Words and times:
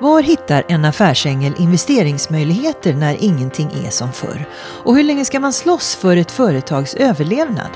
Var 0.00 0.22
hittar 0.22 0.64
en 0.68 0.84
affärsängel 0.84 1.54
investeringsmöjligheter 1.58 2.94
när 2.94 3.24
ingenting 3.24 3.70
är 3.86 3.90
som 3.90 4.12
förr? 4.12 4.48
Och 4.84 4.96
hur 4.96 5.02
länge 5.02 5.24
ska 5.24 5.40
man 5.40 5.52
slåss 5.52 5.94
för 5.94 6.16
ett 6.16 6.30
företags 6.30 6.94
överlevnad? 6.94 7.70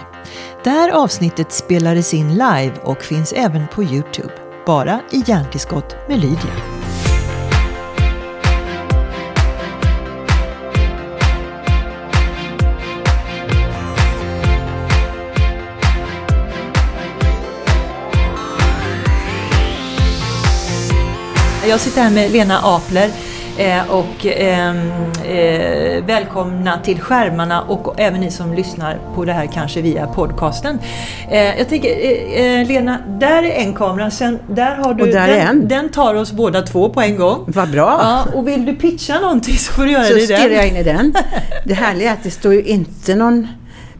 Det 0.65 0.71
här 0.71 0.91
avsnittet 0.91 1.53
spelades 1.53 2.15
in 2.15 2.33
live 2.33 2.73
och 2.83 3.03
finns 3.03 3.33
även 3.33 3.67
på 3.69 3.83
Youtube. 3.83 4.33
Bara 4.67 5.01
i 5.11 5.23
hjärntillskott 5.27 5.97
med 6.09 6.21
Lydia. 6.21 6.80
Jag 21.71 21.81
sitter 21.81 22.03
här 22.03 22.11
med 22.11 22.31
Lena 22.31 22.59
Apler 22.63 23.11
eh, 23.59 23.91
och 23.91 24.27
eh, 24.27 24.77
eh, 25.25 26.05
välkomna 26.05 26.79
till 26.85 27.01
skärmarna 27.01 27.63
och 27.63 28.01
även 28.01 28.21
ni 28.21 28.31
som 28.31 28.55
lyssnar 28.55 28.99
på 29.15 29.25
det 29.25 29.33
här 29.33 29.47
kanske 29.47 29.83
via 29.83 30.07
podcasten. 30.07 30.79
Eh, 31.31 31.59
jag 31.59 31.69
tänker, 31.69 32.65
Lena, 32.65 32.99
där 33.21 33.43
är 33.43 33.51
en 33.51 33.75
kamera, 33.75 34.11
sen 34.11 34.39
där 34.49 34.77
har 34.77 34.95
du, 34.95 35.03
Och 35.03 35.09
där 35.09 35.29
är 35.29 35.37
den, 35.39 35.49
en. 35.49 35.69
den 35.69 35.89
tar 35.89 36.15
oss 36.15 36.33
båda 36.33 36.63
två 36.63 36.89
på 36.89 37.01
en 37.01 37.17
gång. 37.17 37.45
Vad 37.47 37.71
bra! 37.71 37.99
Ja, 38.03 38.39
och 38.39 38.49
vill 38.49 38.65
du 38.67 38.75
pitcha 38.75 39.21
någonting 39.21 39.57
så 39.57 39.73
får 39.73 39.85
du 39.85 39.91
göra 39.91 40.05
så 40.05 40.15
det 40.15 40.21
i 40.21 40.25
stirrar 40.25 40.49
den. 40.49 40.53
jag 40.53 40.69
in 40.69 40.77
i 40.77 40.83
den. 40.83 41.15
Det 41.65 41.75
härliga 41.75 42.11
är 42.11 42.15
att 42.15 42.23
det 42.23 42.31
står 42.31 42.55
ju 42.55 42.63
inte 42.63 43.15
någon 43.15 43.49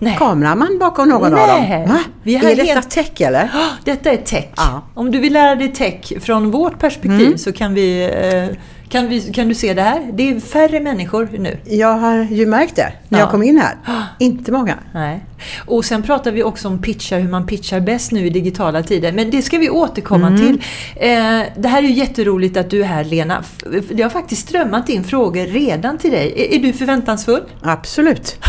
Nej. 0.03 0.17
kameraman 0.19 0.79
bakom 0.81 1.09
någon 1.09 1.33
Nej. 1.33 1.41
av 1.43 1.49
dem. 1.49 1.89
Va? 1.89 2.01
Vi 2.23 2.35
är 2.37 2.41
detta 2.57 2.63
helt- 2.63 2.91
tech 2.91 3.21
eller? 3.21 3.51
Ah, 3.55 3.69
Detta 3.85 4.11
är 4.11 4.17
tech. 4.17 4.49
Ja. 4.57 4.83
Om 4.95 5.11
du 5.11 5.19
vill 5.19 5.33
lära 5.33 5.55
dig 5.55 5.73
tech 5.73 6.13
från 6.21 6.51
vårt 6.51 6.79
perspektiv 6.79 7.27
Mm. 7.27 7.39
så 7.39 7.53
kan, 7.53 7.75
vi, 7.75 8.05
eh, 8.51 8.57
kan, 8.91 9.09
vi, 9.09 9.21
kan 9.33 9.49
du 9.49 9.55
se 9.55 9.75
det 9.75 9.83
här. 9.83 10.11
Det 10.13 10.31
är 10.31 10.41
färre 10.41 10.81
människor 10.81 11.29
nu. 11.39 11.57
Jag 11.65 11.89
har 11.99 12.27
ju 12.31 12.47
märkt 12.47 12.77
det 12.77 12.93
när 13.09 13.19
Ja. 13.19 13.25
jag 13.25 13.31
kom 13.31 13.43
in 13.43 13.59
här. 13.59 13.75
Inte 14.19 14.53
många. 14.53 14.75
Nej. 14.95 15.25
Och 15.67 15.85
sen 15.85 16.03
pratar 16.03 16.33
vi 16.33 16.43
också 16.43 16.69
om 16.69 16.83
pitchar, 16.83 17.19
hur 17.21 17.29
man 17.31 17.47
pitchar 17.47 17.81
bäst 17.81 18.13
nu 18.13 18.27
i 18.27 18.31
digitala 18.31 18.83
tider. 18.83 19.13
Men 19.13 19.31
det 19.31 19.43
ska 19.43 19.59
vi 19.59 19.71
återkomma 19.71 20.27
Mm. 20.27 20.41
till. 20.47 20.55
Eh, 20.97 21.43
det 21.57 21.69
här 21.69 21.79
är 21.83 21.87
ju 21.87 21.93
jätteroligt 21.93 22.57
att 22.57 22.71
du 22.71 22.81
är 22.81 22.85
här 22.87 23.05
Lena. 23.05 23.45
Det 23.91 24.03
har 24.03 24.11
faktiskt 24.11 24.49
strömmat 24.49 24.89
in 24.89 25.05
frågor 25.05 25.47
redan 25.47 25.99
till 25.99 26.11
dig. 26.11 26.33
Är, 26.37 26.57
är 26.57 26.63
du 26.63 26.73
förväntansfull? 26.73 27.43
Absolut. 27.63 28.37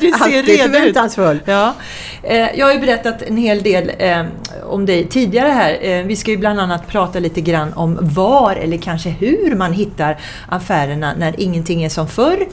Du 0.00 0.10
ser 0.12 0.22
Alltid 0.22 0.44
redo 0.44 0.52
ut. 0.52 0.60
förväntansfull. 0.74 1.38
Ja. 1.44 1.74
Eh, 2.22 2.36
jag 2.58 2.66
har 2.66 2.72
ju 2.72 2.78
berättat 2.80 3.22
en 3.22 3.36
hel 3.36 3.62
del 3.62 3.92
eh, 3.98 4.22
om 4.66 4.86
dig 4.86 5.06
tidigare 5.06 5.48
här. 5.48 5.78
Eh, 5.80 6.04
vi 6.06 6.16
ska 6.16 6.30
ju 6.30 6.36
bland 6.36 6.60
annat 6.60 6.88
prata 6.88 7.18
lite 7.18 7.40
grann 7.40 7.72
om 7.72 7.98
var 8.00 8.56
eller 8.56 8.76
kanske 8.76 9.10
hur 9.10 9.54
man 9.54 9.72
hittar 9.72 10.20
affärerna 10.48 11.14
när 11.18 11.40
ingenting 11.40 11.82
är 11.82 11.88
som 11.88 12.08
förr. 12.08 12.46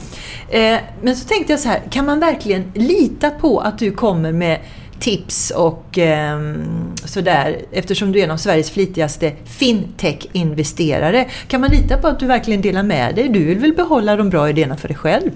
Eh, 0.48 0.78
men 1.02 1.16
så 1.16 1.28
tänkte 1.28 1.52
jag 1.52 1.60
så 1.60 1.68
här, 1.68 1.80
kan 1.90 2.06
man 2.06 2.20
verkligen 2.20 2.72
lita 2.74 3.30
på 3.30 3.60
att 3.60 3.78
du 3.78 3.90
kommer 3.90 4.32
med 4.32 4.58
tips 5.00 5.50
och 5.50 5.98
ehm, 5.98 6.62
sådär 7.04 7.58
eftersom 7.72 8.12
du 8.12 8.20
är 8.20 8.24
en 8.24 8.30
av 8.30 8.36
Sveriges 8.36 8.70
flitigaste 8.70 9.32
fintech-investerare. 9.44 11.28
Kan 11.48 11.60
man 11.60 11.70
lita 11.70 11.96
på 11.96 12.08
att 12.08 12.20
du 12.20 12.26
verkligen 12.26 12.60
delar 12.60 12.82
med 12.82 13.14
dig? 13.14 13.28
Du 13.28 13.44
vill 13.44 13.58
väl 13.58 13.74
behålla 13.74 14.16
de 14.16 14.30
bra 14.30 14.48
idéerna 14.48 14.76
för 14.76 14.88
dig 14.88 14.96
själv? 14.96 15.30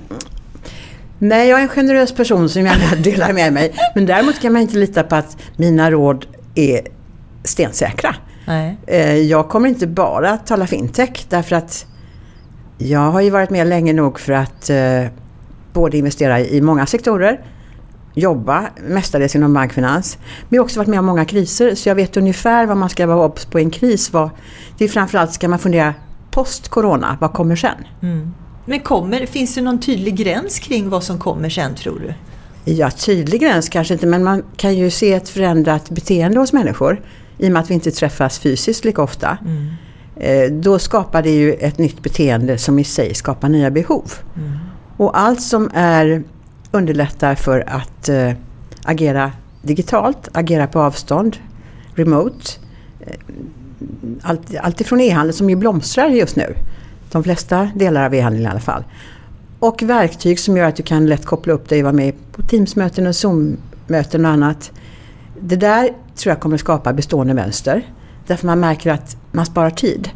Nej, 1.18 1.48
jag 1.48 1.58
är 1.58 1.62
en 1.62 1.68
generös 1.68 2.12
person 2.12 2.48
som 2.48 2.62
gärna 2.62 2.96
delar 3.02 3.32
med 3.32 3.52
mig. 3.52 3.74
Men 3.94 4.06
däremot 4.06 4.40
kan 4.40 4.52
man 4.52 4.62
inte 4.62 4.78
lita 4.78 5.02
på 5.02 5.14
att 5.16 5.36
mina 5.56 5.90
råd 5.90 6.26
är 6.59 6.81
stensäkra. 7.45 8.14
Nej. 8.47 8.77
Eh, 8.87 9.17
Jag 9.17 9.48
kommer 9.48 9.69
inte 9.69 9.87
bara 9.87 10.31
att 10.31 10.47
tala 10.47 10.67
fintech 10.67 11.27
därför 11.29 11.57
att 11.57 11.86
jag 12.79 13.11
har 13.11 13.20
ju 13.20 13.30
varit 13.30 13.51
med 13.51 13.67
länge 13.67 13.92
nog 13.92 14.20
för 14.20 14.33
att 14.33 14.70
eh, 14.70 15.05
både 15.73 15.98
investera 15.98 16.41
i 16.41 16.61
många 16.61 16.86
sektorer, 16.86 17.41
jobba 18.14 18.64
mestadels 18.89 19.36
inom 19.36 19.55
bankfinans, 19.55 20.18
men 20.20 20.57
jag 20.57 20.63
har 20.63 20.64
också 20.64 20.80
varit 20.80 20.89
med 20.89 20.98
om 20.98 21.07
många 21.07 21.24
kriser 21.24 21.74
så 21.74 21.89
jag 21.89 21.95
vet 21.95 22.17
ungefär 22.17 22.67
vad 22.67 22.77
man 22.77 22.89
ska 22.89 23.07
vara 23.07 23.27
obs 23.27 23.45
på 23.47 23.61
i 23.61 23.63
en 23.63 23.70
kris. 23.70 24.13
Vad, 24.13 24.30
det 24.79 24.85
är 24.85 24.89
framförallt 24.89 25.33
ska 25.33 25.48
man 25.48 25.58
fundera 25.58 25.95
post-corona, 26.30 27.18
vad 27.20 27.33
kommer 27.33 27.57
sen? 27.57 27.85
Mm. 28.02 28.35
Men 28.64 28.80
kommer, 28.80 29.27
finns 29.27 29.55
det 29.55 29.61
någon 29.61 29.80
tydlig 29.80 30.17
gräns 30.17 30.58
kring 30.58 30.89
vad 30.89 31.05
som 31.05 31.18
kommer 31.18 31.48
sen 31.48 31.74
tror 31.74 31.98
du? 31.98 32.14
Ja, 32.77 32.90
tydlig 32.90 33.40
gräns 33.40 33.68
kanske 33.68 33.95
inte, 33.95 34.06
men 34.06 34.24
man 34.24 34.42
kan 34.56 34.74
ju 34.74 34.90
se 34.90 35.12
ett 35.12 35.29
förändrat 35.29 35.90
beteende 35.90 36.39
hos 36.40 36.52
människor 36.52 37.01
i 37.39 37.48
och 37.48 37.52
med 37.52 37.62
att 37.62 37.70
vi 37.70 37.74
inte 37.74 37.90
träffas 37.90 38.39
fysiskt 38.39 38.84
lika 38.84 39.02
ofta. 39.02 39.39
Eh, 40.17 40.51
Då 40.52 40.79
skapar 40.79 41.23
det 41.23 41.30
ju 41.30 41.52
ett 41.52 41.79
nytt 41.79 42.02
beteende 42.02 42.58
som 42.58 42.79
i 42.79 42.84
sig 42.84 43.14
skapar 43.14 43.48
nya 43.48 43.70
behov. 43.70 44.12
Och 44.96 45.18
allt 45.20 45.42
som 45.42 45.70
är 45.74 46.23
underlättar 46.70 47.34
för 47.34 47.64
att 47.68 48.08
eh, 48.08 48.33
agera 48.85 49.33
digitalt, 49.62 50.29
agera 50.33 50.67
på 50.67 50.80
avstånd, 50.80 51.36
remote. 51.95 52.50
eh, 53.00 53.12
Allt, 54.23 54.56
allt 54.61 54.80
ifrån 54.80 55.00
e-handel 55.00 55.35
som 55.35 55.50
ju 55.50 55.56
blomstrar 55.56 56.08
just 56.08 56.36
nu. 56.36 56.55
De 57.11 57.24
flesta 57.24 57.70
delar 57.74 58.05
av 58.06 58.14
e-handeln 58.14 58.45
i 58.45 58.48
alla 58.48 58.61
fall. 58.61 58.85
Och 59.58 59.83
verktyg 59.83 60.41
som 60.41 60.57
gör 60.57 60.64
att 60.64 60.77
du 60.77 60.83
kan 60.83 61.07
lätt 61.07 61.24
koppla 61.24 61.52
upp 61.52 61.69
dig 61.69 61.79
och 61.79 61.85
vara 61.85 61.92
med 61.92 62.14
på 62.33 62.42
Teamsmöten 62.42 63.07
och 63.07 63.17
Zoom-möten 63.17 64.24
och 64.24 64.30
annat. 64.30 64.73
Det 65.41 65.57
där 65.57 65.89
tror 66.17 66.30
jag 66.30 66.41
kommer 66.41 66.57
skapa 66.57 66.92
bestående 66.92 67.35
mönster. 67.35 67.83
Därför 68.27 68.47
man 68.47 68.61
märker 68.61 68.91
att 68.91 69.17
man 69.33 69.47
sparar 69.47 69.70
tid. 69.70 70.11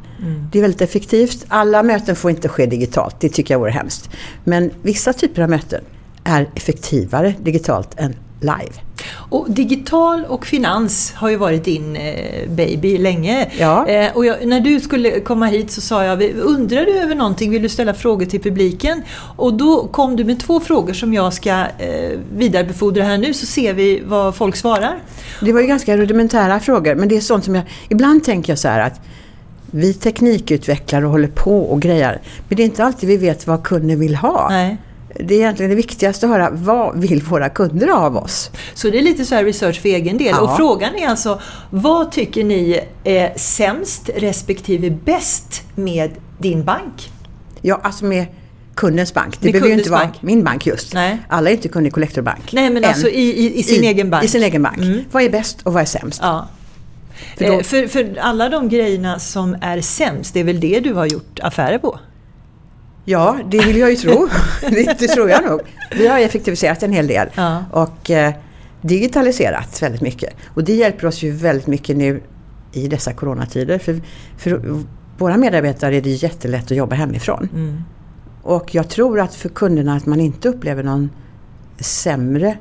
Det 0.52 0.58
är 0.58 0.62
väldigt 0.62 0.80
effektivt. 0.80 1.44
Alla 1.48 1.82
möten 1.82 2.16
får 2.16 2.30
inte 2.30 2.48
ske 2.48 2.66
digitalt, 2.66 3.20
det 3.20 3.28
tycker 3.28 3.54
jag 3.54 3.58
vore 3.58 3.70
hemskt. 3.70 4.10
Men 4.44 4.70
vissa 4.82 5.12
typer 5.12 5.42
av 5.42 5.50
möten 5.50 5.84
är 6.24 6.48
effektivare 6.54 7.34
digitalt 7.42 7.88
än 7.96 8.16
live. 8.42 8.72
Och 9.14 9.50
digital 9.50 10.24
och 10.24 10.46
finans 10.46 11.12
har 11.12 11.30
ju 11.30 11.36
varit 11.36 11.64
din 11.64 11.96
eh, 11.96 12.48
baby 12.48 12.98
länge. 12.98 13.50
Ja. 13.58 13.88
Eh, 13.88 14.16
och 14.16 14.26
jag, 14.26 14.46
när 14.46 14.60
du 14.60 14.80
skulle 14.80 15.20
komma 15.20 15.46
hit 15.46 15.70
så 15.70 15.80
sa 15.80 16.04
jag, 16.04 16.22
undrar 16.42 16.84
du 16.84 16.92
över 16.92 17.14
någonting, 17.14 17.50
vill 17.50 17.62
du 17.62 17.68
ställa 17.68 17.94
frågor 17.94 18.26
till 18.26 18.40
publiken? 18.40 19.02
Och 19.36 19.54
då 19.54 19.86
kom 19.86 20.16
du 20.16 20.24
med 20.24 20.40
två 20.40 20.60
frågor 20.60 20.92
som 20.92 21.14
jag 21.14 21.32
ska 21.32 21.50
eh, 21.50 22.18
vidarebefordra 22.32 23.04
här 23.04 23.18
nu 23.18 23.34
så 23.34 23.46
ser 23.46 23.74
vi 23.74 24.02
vad 24.04 24.34
folk 24.34 24.56
svarar. 24.56 24.98
Det 25.40 25.52
var 25.52 25.60
ju 25.60 25.66
ganska 25.66 25.96
rudimentära 25.96 26.60
frågor, 26.60 26.94
men 26.94 27.08
det 27.08 27.16
är 27.16 27.20
sånt 27.20 27.44
som 27.44 27.54
jag... 27.54 27.64
Ibland 27.88 28.24
tänker 28.24 28.52
jag 28.52 28.58
så 28.58 28.68
här 28.68 28.80
att 28.80 29.00
vi 29.70 29.94
teknikutvecklar 29.94 31.04
och 31.04 31.10
håller 31.10 31.28
på 31.28 31.60
och 31.60 31.80
grejer. 31.80 32.20
Men 32.48 32.56
det 32.56 32.62
är 32.62 32.64
inte 32.64 32.84
alltid 32.84 33.08
vi 33.08 33.16
vet 33.16 33.46
vad 33.46 33.62
kunden 33.62 34.00
vill 34.00 34.14
ha. 34.14 34.48
Nej. 34.50 34.78
Det 35.20 35.34
är 35.34 35.38
egentligen 35.38 35.70
det 35.70 35.76
viktigaste 35.76 36.26
att 36.26 36.32
höra, 36.32 36.50
vad 36.52 37.00
vill 37.00 37.22
våra 37.22 37.48
kunder 37.48 37.88
av 37.88 38.16
oss? 38.16 38.50
Så 38.74 38.90
det 38.90 38.98
är 38.98 39.02
lite 39.02 39.24
så 39.24 39.34
här 39.34 39.44
research 39.44 39.80
för 39.82 39.88
egen 39.88 40.18
del. 40.18 40.28
Ja. 40.30 40.40
Och 40.40 40.56
frågan 40.56 40.94
är 40.96 41.08
alltså, 41.08 41.40
vad 41.70 42.12
tycker 42.12 42.44
ni 42.44 42.80
är 43.04 43.32
sämst 43.38 44.10
respektive 44.16 44.90
bäst 44.90 45.62
med 45.74 46.10
din 46.38 46.64
bank? 46.64 47.10
Ja, 47.60 47.80
alltså 47.82 48.04
med 48.04 48.26
kundens 48.74 49.14
bank. 49.14 49.40
Det 49.40 49.44
Med 49.46 49.52
behöver 49.52 49.68
ju 49.72 49.78
inte 49.78 49.90
vara 49.90 50.00
bank. 50.04 50.22
min 50.22 50.44
bank 50.44 50.66
just. 50.66 50.94
Nej. 50.94 51.18
Alla 51.28 51.50
är 51.50 51.54
inte 51.54 51.68
kunder 51.68 51.88
i 51.88 51.92
Collector 51.92 52.22
Bank. 52.22 52.52
Nej 52.52 52.70
men 52.70 52.84
Än. 52.84 52.90
alltså 52.90 53.08
i, 53.08 53.20
i, 53.22 53.58
i 53.58 53.62
sin 53.62 53.84
egen 53.84 54.10
bank. 54.10 54.24
I 54.24 54.28
sin 54.28 54.42
egen 54.42 54.62
bank. 54.62 54.78
Mm. 54.78 55.00
Vad 55.12 55.22
är 55.22 55.30
bäst 55.30 55.58
och 55.62 55.72
vad 55.72 55.82
är 55.82 55.86
sämst? 55.86 56.20
Ja. 56.22 56.48
För 57.38 57.44
då- 57.46 57.52
Eh, 57.52 57.60
För, 57.62 57.86
för 57.86 58.18
alla 58.20 58.48
de 58.48 58.68
grejerna 58.68 59.18
som 59.18 59.56
är 59.60 59.80
sämst, 59.80 60.34
det 60.34 60.40
är 60.40 60.44
väl 60.44 60.60
det 60.60 60.80
du 60.80 60.94
har 60.94 61.06
gjort 61.06 61.38
affärer 61.42 61.78
på? 61.78 61.98
Ja, 63.04 63.38
det 63.50 63.58
vill 63.58 63.76
jag 63.78 63.90
ju 63.90 63.96
tro. 63.96 64.28
det, 64.60 64.98
det 64.98 65.08
tror 65.08 65.30
jag 65.30 65.44
nog. 65.44 65.60
Vi 65.98 66.06
har 66.06 66.18
effektiviserat 66.18 66.82
en 66.82 66.92
hel 66.92 67.06
del 67.06 67.28
Ja. 67.34 67.64
och 67.70 68.10
eh, 68.10 68.34
digitaliserat 68.80 69.82
väldigt 69.82 70.00
mycket. 70.00 70.34
Och 70.46 70.64
det 70.64 70.74
hjälper 70.74 71.06
oss 71.06 71.22
ju 71.22 71.30
väldigt 71.30 71.66
mycket 71.66 71.96
nu 71.96 72.22
i 72.72 72.88
dessa 72.88 73.12
coronatider. 73.12 73.78
För, 73.78 74.00
för 74.36 74.78
våra 75.18 75.36
medarbetare 75.36 75.96
är 75.96 76.00
det 76.00 76.10
jättelätt 76.10 76.64
att 76.64 76.76
jobba 76.76 76.94
hemifrån. 76.96 77.48
Mm. 77.54 77.82
Och 78.42 78.74
jag 78.74 78.88
tror 78.88 79.20
att 79.20 79.34
för 79.34 79.48
kunderna 79.48 79.94
att 79.96 80.06
man 80.06 80.20
inte 80.20 80.48
upplever 80.48 80.82
någon 80.82 81.10
sämre 81.78 82.56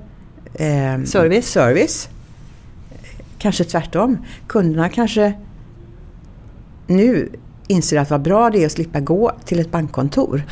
eh, 0.54 1.04
Service. 1.06 1.48
service. 1.48 2.10
Kanske 3.38 3.64
tvärtom. 3.64 4.18
Kunderna 4.48 4.90
kanske 4.90 5.34
nu 6.88 7.30
inser 7.68 7.98
att 7.98 8.10
vad 8.10 8.22
bra 8.22 8.50
det 8.50 8.62
är 8.62 8.66
att 8.66 8.72
slippa 8.72 9.00
gå 9.00 9.32
till 9.46 9.60
ett 9.60 9.72
bankkontor. 9.72 10.44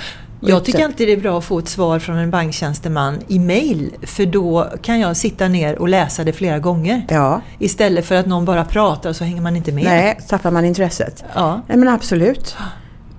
Jag 0.42 0.66
tycker 0.66 0.86
alltid 0.86 1.08
det 1.08 1.14
är 1.14 1.18
bra 1.18 1.38
att 1.38 1.46
få 1.46 1.60
ett 1.60 1.68
svar 1.68 2.00
från 2.00 2.18
en 2.18 2.32
banktjänsteman 2.32 3.18
i 3.28 3.40
mail, 3.40 3.92
för 4.02 4.26
då 4.26 4.68
kan 4.82 5.00
jag 5.00 5.18
sitta 5.18 5.48
ner 5.48 5.80
och 5.80 5.90
läsa 5.90 6.24
det 6.24 6.34
flera 6.34 6.60
gånger. 6.60 7.06
Ja, 7.10 7.42
Istället 7.60 8.06
för 8.06 8.16
att 8.16 8.26
någon 8.26 8.46
bara 8.46 8.66
pratar 8.66 9.10
och 9.10 9.16
så 9.16 9.24
hänger 9.24 9.42
man 9.42 9.56
inte 9.56 9.72
med. 9.72 9.84
nej, 9.84 10.20
tappar 10.28 10.52
man 10.52 10.66
intresset. 10.66 11.24
Ja. 11.36 11.62
Nej 11.68 11.78
men 11.78 11.88
absolut. 11.88 12.56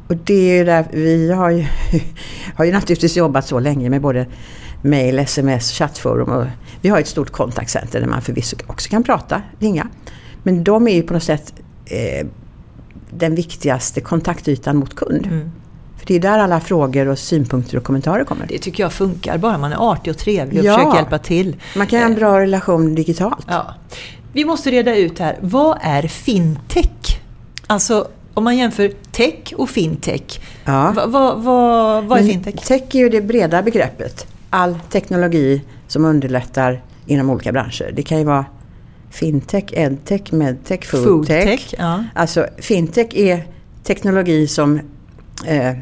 Och 0.09 0.17
det 0.17 0.51
är 0.51 0.59
ju 0.59 0.65
där, 0.65 0.85
vi 0.93 1.33
har 1.33 1.51
ju, 1.51 1.67
har 2.57 2.65
ju 2.65 2.73
naturligtvis 2.73 3.17
jobbat 3.17 3.47
så 3.47 3.61
länge 3.61 3.91
med 3.91 4.01
både 4.01 4.27
mail, 4.83 5.19
sms, 5.19 5.73
chattforum 5.73 6.29
och 6.29 6.47
vi 6.81 6.89
har 6.89 7.01
ett 7.01 7.09
stort 7.09 7.31
kontaktcenter 7.31 8.01
där 8.01 8.07
man 8.07 8.23
förvisso 8.23 8.57
också 8.67 8.91
kan 8.91 9.05
prata, 9.05 9.43
ringa. 9.59 9.89
Men 10.43 10.65
de 10.65 10.89
är 10.89 10.95
ju 10.95 11.03
på 11.03 11.13
något 11.15 11.23
sätt 11.23 11.55
eh, 11.87 12.27
den 13.11 13.35
viktigaste 13.35 14.01
kontaktytan 14.01 14.77
mot 14.77 14.95
kund. 14.95 15.27
Mm. 15.27 15.51
För 15.99 16.07
det 16.07 16.15
är 16.15 16.21
där 16.21 16.39
alla 16.39 16.61
frågor 16.61 17.09
och 17.09 17.19
synpunkter 17.19 17.77
och 17.77 17.85
kommentarer 17.85 18.25
kommer. 18.25 18.47
Det 18.47 18.59
tycker 18.59 18.83
jag 18.83 18.93
funkar, 18.93 19.39
bara 19.39 19.59
man 19.59 19.73
är 19.73 19.91
artig 19.93 20.11
och 20.11 20.19
trevlig 20.19 20.61
och 20.61 20.67
ja, 20.67 20.77
försöker 20.77 20.97
hjälpa 20.97 21.19
till. 21.19 21.57
Man 21.77 21.87
kan 21.87 21.99
ha 21.99 22.07
en 22.07 22.15
bra 22.15 22.41
relation 22.41 22.95
digitalt. 22.95 23.47
Ja. 23.49 23.75
Vi 24.33 24.45
måste 24.45 24.71
reda 24.71 24.97
ut 24.97 25.19
här, 25.19 25.39
vad 25.41 25.79
är 25.83 26.03
fintech? 26.03 27.21
Alltså 27.67 28.09
om 28.35 28.45
man 28.45 28.57
jämför 28.57 28.93
tech 29.13 29.53
och 29.57 29.71
fintech, 29.71 30.41
ja. 30.65 30.93
vad, 30.97 31.11
vad, 31.11 31.43
vad, 31.43 32.05
vad 32.05 32.19
är 32.19 32.25
fintech? 32.25 32.55
Tech 32.55 32.95
är 32.95 32.99
ju 32.99 33.09
det 33.09 33.21
breda 33.21 33.63
begreppet. 33.63 34.27
All 34.51 34.79
teknologi 34.91 35.63
som 35.89 36.05
underlättar 36.05 36.83
inom 37.07 37.31
olika 37.31 37.53
branscher. 37.53 37.93
Det 37.93 38.03
kan 38.03 38.19
ju 38.19 38.25
vara 38.25 38.45
fintech, 39.11 39.65
edtech, 39.73 40.33
medtech, 40.33 40.85
foodtech. 40.85 41.05
foodtech 41.05 41.75
ja. 41.79 42.05
Alltså 42.15 42.47
fintech 42.59 43.07
är 43.15 43.47
teknologi 43.85 44.47
som 44.47 44.81
eh, 45.47 45.73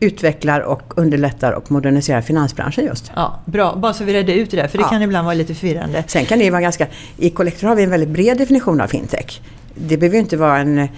utvecklar 0.00 0.60
och 0.60 0.98
underlättar 0.98 1.52
och 1.52 1.70
moderniserar 1.70 2.20
finansbranschen 2.20 2.84
just. 2.84 3.12
Ja, 3.16 3.40
bra, 3.44 3.76
bara 3.76 3.92
så 3.94 4.04
vi 4.04 4.12
redde 4.12 4.34
ut 4.34 4.50
det 4.50 4.56
där, 4.56 4.68
för 4.68 4.78
det 4.78 4.84
ja. 4.84 4.88
kan 4.88 5.02
ibland 5.02 5.24
vara 5.24 5.34
lite 5.34 5.54
förvirrande. 5.54 6.04
Sen 6.06 6.24
kan 6.24 6.38
det 6.38 6.50
vara 6.50 6.60
ganska... 6.60 6.86
I 7.16 7.30
Collector 7.30 7.68
har 7.68 7.74
vi 7.76 7.82
en 7.82 7.90
väldigt 7.90 8.08
bred 8.08 8.38
definition 8.38 8.80
av 8.80 8.86
fintech. 8.86 9.40
Det 9.74 9.96
behöver 9.96 10.16
ju 10.16 10.20
inte 10.20 10.36
vara 10.36 10.58
en 10.58 10.78
eh, 10.78 10.88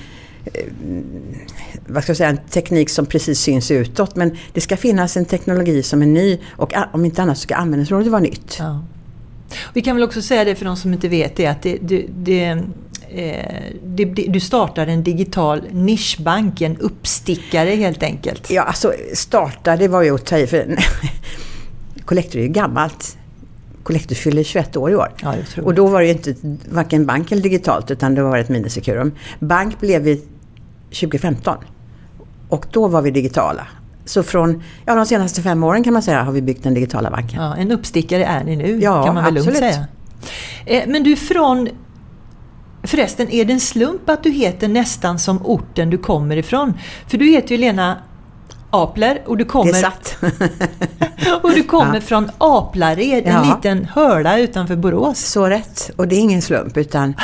vad 1.86 2.02
ska 2.02 2.10
jag 2.10 2.16
säga, 2.16 2.28
en 2.28 2.38
teknik 2.50 2.90
som 2.90 3.06
precis 3.06 3.40
syns 3.40 3.70
utåt. 3.70 4.16
Men 4.16 4.36
det 4.52 4.60
ska 4.60 4.76
finnas 4.76 5.16
en 5.16 5.24
teknologi 5.24 5.82
som 5.82 6.02
är 6.02 6.06
ny 6.06 6.38
och 6.50 6.72
om 6.92 7.04
inte 7.04 7.22
annat 7.22 7.38
så 7.38 7.42
ska 7.42 7.54
användningsområdet 7.54 8.12
vara 8.12 8.22
nytt. 8.22 8.56
Ja. 8.58 8.84
Vi 9.72 9.82
kan 9.82 9.96
väl 9.96 10.04
också 10.04 10.22
säga 10.22 10.44
det 10.44 10.54
för 10.54 10.64
de 10.64 10.76
som 10.76 10.92
inte 10.92 11.08
vet 11.08 11.36
det 11.36 11.46
att 11.46 11.62
det, 11.62 11.78
det, 11.82 12.06
det 12.08 12.62
Eh, 13.08 13.72
du 14.28 14.40
startar 14.40 14.86
en 14.86 15.02
digital 15.02 15.62
nischbank, 15.70 16.60
en 16.60 16.76
uppstickare 16.76 17.70
helt 17.70 18.02
enkelt. 18.02 18.50
Ja, 18.50 18.62
alltså 18.62 18.92
starta, 19.14 19.76
det 19.76 19.88
var 19.88 20.02
ju 20.02 20.14
att 20.14 20.26
ta 20.26 20.38
i. 20.38 20.46
För 20.46 20.76
Collector 22.04 22.38
är 22.38 22.42
ju 22.42 22.48
gammalt. 22.48 23.16
Collector 23.82 24.14
fyller 24.14 24.42
21 24.42 24.76
år 24.76 24.90
i 24.90 24.94
år. 24.94 25.12
Ja, 25.22 25.34
och 25.62 25.74
då 25.74 25.86
var 25.86 26.00
det 26.00 26.06
ju 26.06 26.12
inte 26.12 26.34
varken 26.70 27.06
bank 27.06 27.32
eller 27.32 27.42
digitalt 27.42 27.90
utan 27.90 28.14
det 28.14 28.22
var 28.22 28.38
ett 28.38 28.48
Minisecurum. 28.48 29.12
Bank 29.38 29.80
blev 29.80 30.02
vi 30.02 30.22
2015. 30.90 31.56
Och 32.48 32.66
då 32.70 32.88
var 32.88 33.02
vi 33.02 33.10
digitala. 33.10 33.66
Så 34.06 34.22
från 34.22 34.62
ja, 34.84 34.94
de 34.94 35.06
senaste 35.06 35.42
fem 35.42 35.64
åren 35.64 35.84
kan 35.84 35.92
man 35.92 36.02
säga 36.02 36.22
har 36.22 36.32
vi 36.32 36.42
byggt 36.42 36.62
den 36.62 36.74
digitala 36.74 37.10
banken. 37.10 37.42
Ja, 37.42 37.56
en 37.56 37.72
uppstickare 37.72 38.24
är 38.24 38.44
ni 38.44 38.56
nu 38.56 38.80
ja, 38.82 39.04
kan 39.04 39.14
man 39.14 39.24
väl 39.24 39.36
absolut. 39.36 39.60
lugnt 39.60 39.74
säga. 39.74 39.86
Eh, 40.66 40.88
men 40.88 41.02
du 41.02 41.16
från 41.16 41.68
Förresten, 42.82 43.30
är 43.30 43.44
det 43.44 43.52
en 43.52 43.60
slump 43.60 44.10
att 44.10 44.22
du 44.22 44.30
heter 44.30 44.68
nästan 44.68 45.18
som 45.18 45.46
orten 45.46 45.90
du 45.90 45.98
kommer 45.98 46.36
ifrån? 46.36 46.78
För 47.06 47.18
du 47.18 47.30
heter 47.30 47.50
ju 47.50 47.60
Lena 47.60 47.96
Apler 48.70 49.22
och 49.26 49.36
du 49.36 49.44
kommer, 49.44 49.72
det 49.72 49.78
är 49.78 49.82
satt. 49.82 50.16
och 51.42 51.50
du 51.50 51.62
kommer 51.62 51.94
ja. 51.94 52.00
från 52.00 52.30
Aplared, 52.38 53.26
en 53.26 53.32
ja. 53.32 53.54
liten 53.54 53.84
hörla 53.84 54.38
utanför 54.38 54.76
Borås. 54.76 55.18
Så 55.18 55.46
rätt, 55.46 55.90
och 55.96 56.08
det 56.08 56.16
är 56.16 56.20
ingen 56.20 56.42
slump 56.42 56.76
utan 56.76 57.14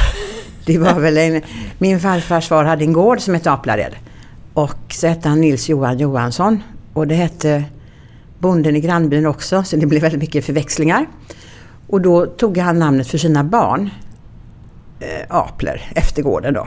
det 0.66 0.78
var 0.78 1.00
väl 1.00 1.18
en, 1.18 1.42
min 1.78 2.00
farfars 2.00 2.48
far 2.48 2.64
hade 2.64 2.84
en 2.84 2.92
gård 2.92 3.20
som 3.20 3.34
hette 3.34 3.52
Aplared. 3.52 3.94
Och 4.54 4.78
så 4.88 5.06
hette 5.06 5.28
han 5.28 5.40
Nils 5.40 5.68
Johan 5.68 5.98
Johansson 5.98 6.62
och 6.92 7.06
det 7.06 7.14
hette 7.14 7.64
bonden 8.38 8.76
i 8.76 8.80
grannbyn 8.80 9.26
också 9.26 9.62
så 9.62 9.76
det 9.76 9.86
blev 9.86 10.02
väldigt 10.02 10.20
mycket 10.20 10.44
förväxlingar. 10.44 11.06
Och 11.86 12.00
då 12.00 12.26
tog 12.26 12.58
han 12.58 12.78
namnet 12.78 13.08
för 13.08 13.18
sina 13.18 13.44
barn 13.44 13.90
äh, 15.00 15.36
Apler 15.36 15.82
efter 15.94 16.22
gården 16.22 16.54
då. 16.54 16.66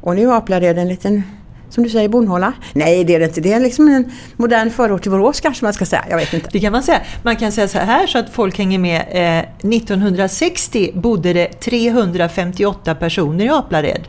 Och 0.00 0.14
nu 0.14 0.22
är 0.22 0.36
Aplared 0.36 0.78
en 0.78 0.88
liten, 0.88 1.22
som 1.70 1.84
du 1.84 1.90
säger, 1.90 2.08
bondhåla. 2.08 2.52
Nej, 2.72 3.04
det 3.04 3.14
är 3.14 3.18
det 3.18 3.24
inte. 3.24 3.40
Det 3.40 3.52
är 3.52 3.60
liksom 3.60 3.88
en 3.88 4.10
modern 4.36 4.70
förort 4.70 5.02
till 5.02 5.10
Borås 5.10 5.40
kanske 5.40 5.64
man 5.64 5.72
ska 5.72 5.86
säga. 5.86 6.04
Jag 6.10 6.16
vet 6.16 6.34
inte. 6.34 6.48
Det 6.52 6.60
kan 6.60 6.72
man 6.72 6.82
säga. 6.82 7.00
Man 7.22 7.36
kan 7.36 7.52
säga 7.52 7.68
så 7.68 7.78
här 7.78 8.06
så 8.06 8.18
att 8.18 8.30
folk 8.30 8.58
hänger 8.58 8.78
med. 8.78 9.00
Eh, 9.10 9.70
1960 9.70 10.90
bodde 10.94 11.32
det 11.32 11.46
358 11.46 12.94
personer 12.94 13.44
i 13.44 13.48
Aplared. 13.48 14.08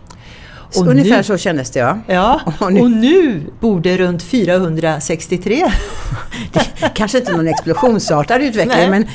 Och 0.76 0.88
Ungefär 0.88 1.18
nu, 1.18 1.24
så 1.24 1.38
kändes 1.38 1.72
det 1.72 1.80
ja. 1.80 2.00
Ja, 2.08 2.42
och 2.60 2.74
nu, 2.74 2.82
och 2.82 2.92
nu 2.92 3.42
bor 3.60 3.80
det 3.80 3.98
runt 3.98 4.24
463. 4.24 5.66
det, 6.54 6.90
kanske 6.94 7.18
inte 7.18 7.32
någon 7.32 7.48
explosionsartad 7.48 8.42
utveckling 8.42 8.78
Nej. 8.78 8.90
men 8.90 9.08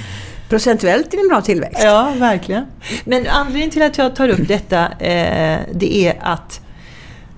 procentuellt 0.49 1.07
är 1.07 1.17
det 1.17 1.23
en 1.23 1.29
bra 1.29 1.41
tillväxt. 1.41 1.83
Ja, 1.83 2.13
verkligen. 2.17 2.67
Men 3.05 3.27
anledningen 3.27 3.71
till 3.71 3.83
att 3.83 3.99
jag 3.99 4.17
tar 4.17 4.29
upp 4.29 4.49
detta 4.49 4.85
eh, 4.85 5.59
det 5.73 6.07
är 6.07 6.19
att 6.21 6.61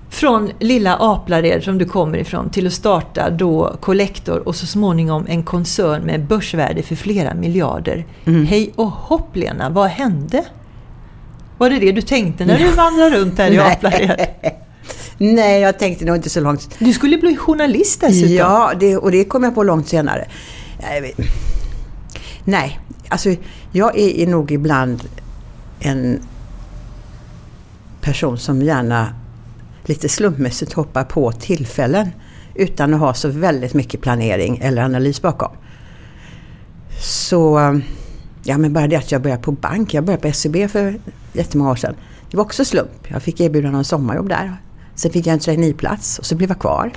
från 0.09 0.51
lilla 0.59 0.97
Aplared 0.99 1.63
som 1.63 1.77
du 1.77 1.85
kommer 1.85 2.17
ifrån 2.17 2.49
till 2.49 2.67
att 2.67 2.73
starta 2.73 3.29
då 3.29 3.75
Collector 3.79 4.47
och 4.47 4.55
så 4.55 4.65
småningom 4.65 5.25
en 5.29 5.43
koncern 5.43 6.01
med 6.01 6.25
börsvärde 6.25 6.83
för 6.83 6.95
flera 6.95 7.33
miljarder. 7.33 8.05
Mm. 8.25 8.45
Hej 8.45 8.71
och 8.75 8.91
hopp 8.91 9.35
Lena, 9.35 9.69
vad 9.69 9.89
hände? 9.89 10.43
Var 11.61 11.69
det 11.69 11.79
det 11.79 11.91
du 11.91 12.01
tänkte 12.01 12.45
när 12.45 12.59
du 12.59 12.71
vandrade 12.71 13.17
runt 13.19 13.37
här 13.37 13.51
i 13.51 13.59
Aplared? 13.59 14.27
Nej, 15.17 15.61
jag 15.61 15.79
tänkte 15.79 16.05
nog 16.05 16.15
inte 16.15 16.29
så 16.29 16.39
långt. 16.39 16.75
Du 16.79 16.93
skulle 16.93 17.17
bli 17.17 17.35
journalist 17.35 18.01
dessutom. 18.01 18.35
Ja, 18.35 18.73
det, 18.79 18.97
och 18.97 19.11
det 19.11 19.25
kom 19.25 19.43
jag 19.43 19.55
på 19.55 19.63
långt 19.63 19.87
senare. 19.87 20.27
Nej, 22.43 22.79
Alltså, 23.09 23.35
jag 23.71 23.97
är 23.97 24.27
nog 24.27 24.51
ibland 24.51 25.03
en 25.79 26.19
person 28.01 28.37
som 28.37 28.61
gärna 28.61 29.13
lite 29.85 30.09
slumpmässigt 30.09 30.73
hoppar 30.73 31.03
på 31.03 31.31
tillfällen 31.31 32.09
utan 32.55 32.93
att 32.93 32.99
ha 32.99 33.13
så 33.13 33.27
väldigt 33.27 33.73
mycket 33.73 34.01
planering 34.01 34.57
eller 34.57 34.81
analys 34.81 35.21
bakom. 35.21 35.51
Så, 37.01 37.81
ja 38.43 38.57
men 38.57 38.73
bara 38.73 38.87
det 38.87 38.95
att 38.95 39.11
jag 39.11 39.21
började 39.21 39.41
på 39.41 39.51
bank. 39.51 39.93
Jag 39.93 40.03
började 40.03 40.29
på 40.29 40.33
SEB 40.33 40.69
för 40.69 40.99
jättemånga 41.33 41.71
år 41.71 41.75
sedan. 41.75 41.95
Det 42.31 42.37
var 42.37 42.43
också 42.43 42.65
slump. 42.65 43.07
Jag 43.07 43.23
fick 43.23 43.39
erbjudande 43.39 43.77
om 43.77 43.83
sommarjobb 43.83 44.29
där. 44.29 44.57
Sen 44.95 45.11
fick 45.11 45.27
jag 45.27 45.33
en 45.33 45.39
traineeplats 45.39 46.19
och 46.19 46.25
så 46.25 46.35
blev 46.35 46.49
jag 46.49 46.59
kvar. 46.59 46.91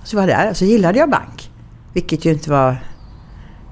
Och 0.00 0.08
så 0.08 0.16
var 0.16 0.28
jag 0.28 0.38
där 0.38 0.50
och 0.50 0.56
så 0.56 0.64
gillade 0.64 0.98
jag 0.98 1.10
bank. 1.10 1.50
Vilket 1.92 2.24
ju 2.24 2.32
inte 2.32 2.50
var 2.50 2.76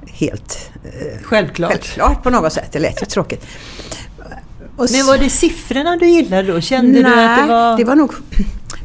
helt 0.07 0.71
eh, 0.85 1.23
självklart. 1.23 1.71
självklart 1.71 2.23
på 2.23 2.31
något 2.31 2.53
sätt. 2.53 2.73
Det 2.73 2.79
lät 2.79 3.03
ju 3.03 3.07
tråkigt. 3.07 3.47
Och 4.77 4.89
Men 4.93 5.07
var 5.07 5.19
det 5.19 5.31
siffrorna 5.31 5.97
du 5.97 6.07
gillade 6.07 6.53
då? 6.53 6.61
Kände 6.61 6.93
nej, 6.93 7.03
du 7.03 7.09
att 7.09 7.43
det 7.43 7.53
var... 7.53 7.77
det 7.77 7.85
var 7.85 7.95
nog 7.95 8.13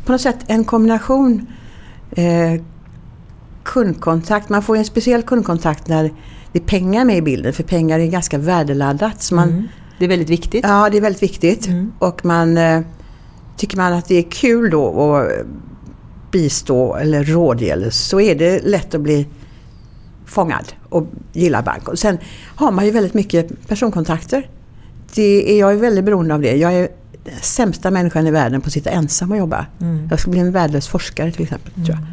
på 0.06 0.12
något 0.12 0.22
sätt 0.22 0.38
en 0.48 0.64
kombination 0.64 1.48
eh, 2.12 2.62
kundkontakt. 3.64 4.50
Man 4.50 4.64
får 4.64 4.78
en 4.78 4.86
speciell 4.86 5.24
kundkontakt 5.24 5.88
när 5.88 6.12
det 6.52 6.60
är 6.60 6.64
pengar 6.64 7.06
med 7.06 7.18
i 7.18 7.22
bilden. 7.22 7.54
För 7.54 7.64
pengar 7.64 8.00
är 8.00 8.08
ganska 8.08 8.38
värdeladdat. 8.38 9.22
Så 9.22 9.36
man, 9.36 9.50
mm. 9.50 9.68
Det 10.00 10.06
är 10.06 10.10
väldigt 10.10 10.30
viktigt. 10.30 10.64
Ja, 10.64 10.90
det 10.90 10.98
är 10.98 11.02
väldigt 11.02 11.24
viktigt. 11.24 11.68
Mm. 11.68 11.92
Och 12.00 12.26
man 12.26 12.58
eh, 12.58 12.82
tycker 13.58 13.78
man 13.78 13.94
att 13.94 14.06
det 14.06 14.16
är 14.16 14.32
kul 14.32 14.70
då 14.70 15.16
att 15.16 15.46
bistå 16.32 16.96
eller 16.96 17.24
rådge 17.24 17.92
så 17.92 18.20
är 18.20 18.36
det 18.36 18.60
lätt 18.66 18.96
att 18.96 19.02
bli 19.02 19.28
fångad 20.26 20.74
och 20.90 21.08
gillar 21.34 21.62
bank. 21.62 21.88
Och 21.88 22.00
sen 22.00 22.18
har 22.56 22.72
man 22.72 22.86
ju 22.86 22.92
väldigt 22.92 23.14
mycket 23.14 23.68
personkontakter. 23.68 24.50
Det 25.16 25.52
är, 25.52 25.60
jag 25.60 25.72
är 25.72 25.76
väldigt 25.76 26.06
beroende 26.06 26.34
av 26.34 26.42
det. 26.42 26.56
Jag 26.56 26.74
är 26.74 26.90
den 27.24 27.40
sämsta 27.42 27.92
människan 27.92 28.28
i 28.28 28.32
världen 28.32 28.62
på 28.62 28.68
att 28.68 28.74
sitta 28.74 28.90
ensam 28.90 29.32
och 29.32 29.38
jobba. 29.38 29.66
Mm. 29.82 30.08
Jag 30.10 30.20
ska 30.20 30.32
bli 30.32 30.40
en 30.40 30.52
värdelös 30.52 30.88
forskare 30.88 31.32
till 31.32 31.44
exempel. 31.44 31.72
Mm. 31.76 31.86
Tror 31.86 31.98
jag. 31.98 32.06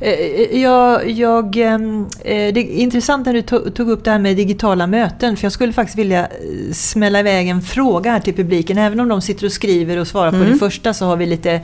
Eh, 0.00 0.12
eh, 0.12 0.62
jag, 0.62 1.10
jag, 1.10 1.56
ehm, 1.56 2.06
eh, 2.24 2.54
det 2.54 2.60
är 2.60 2.76
intressant 2.76 3.26
när 3.26 3.32
du 3.32 3.42
tog 3.70 3.90
upp 3.90 4.04
det 4.04 4.10
här 4.10 4.18
med 4.18 4.36
digitala 4.36 4.86
möten. 4.86 5.36
För 5.36 5.44
jag 5.44 5.52
skulle 5.52 5.72
faktiskt 5.72 5.98
vilja 5.98 6.28
smälla 6.72 7.20
iväg 7.20 7.48
en 7.48 7.62
fråga 7.62 8.10
här 8.10 8.20
till 8.20 8.34
publiken. 8.34 8.78
Även 8.78 9.00
om 9.00 9.08
de 9.08 9.20
sitter 9.20 9.46
och 9.46 9.52
skriver 9.52 9.96
och 9.96 10.06
svarar 10.06 10.28
mm. 10.28 10.44
på 10.44 10.50
det 10.52 10.58
första 10.58 10.94
så 10.94 11.06
har 11.06 11.16
vi 11.16 11.26
lite 11.26 11.60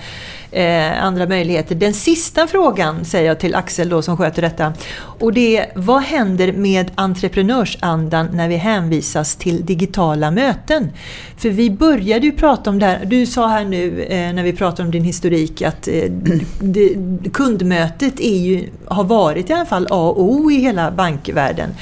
eh, 0.50 1.04
andra 1.04 1.26
möjligheter. 1.26 1.74
Den 1.74 1.94
sista 1.94 2.46
frågan 2.46 3.04
säger 3.04 3.28
jag 3.28 3.40
till 3.40 3.54
Axel 3.54 3.88
då 3.88 4.02
som 4.02 4.16
sköter 4.16 4.42
detta. 4.42 4.72
Och 4.96 5.32
det 5.32 5.56
är, 5.56 5.72
vad 5.74 6.02
händer 6.02 6.52
med 6.52 6.90
entreprenörsandan 6.94 8.28
när 8.32 8.48
vi 8.48 8.56
hänvisas 8.56 9.36
till 9.36 9.66
digitala 9.66 10.30
möten? 10.30 10.88
För 11.36 11.48
vi 11.48 11.70
började 11.70 12.26
ju 12.26 12.32
prata 12.32 12.70
om 12.70 12.78
det 12.78 12.86
här, 12.86 13.04
du 13.04 13.26
sa 13.26 13.48
här 13.48 13.64
nu 13.64 14.02
eh, 14.02 14.32
när 14.32 14.42
vi 14.42 14.52
pratade 14.52 14.82
om 14.82 14.90
din 14.90 15.04
historik 15.04 15.62
att 15.62 15.88
eh, 15.88 16.04
det, 18.00 18.20
är 18.20 18.38
ju, 18.38 18.68
har 18.88 19.04
varit 19.04 19.50
i 19.50 19.52
alla 19.52 19.66
fall 19.66 19.86
A 19.90 20.08
och 20.08 20.22
O 20.22 20.50
i 20.50 20.54
hela 20.54 20.90
bankvärlden. 20.90 21.74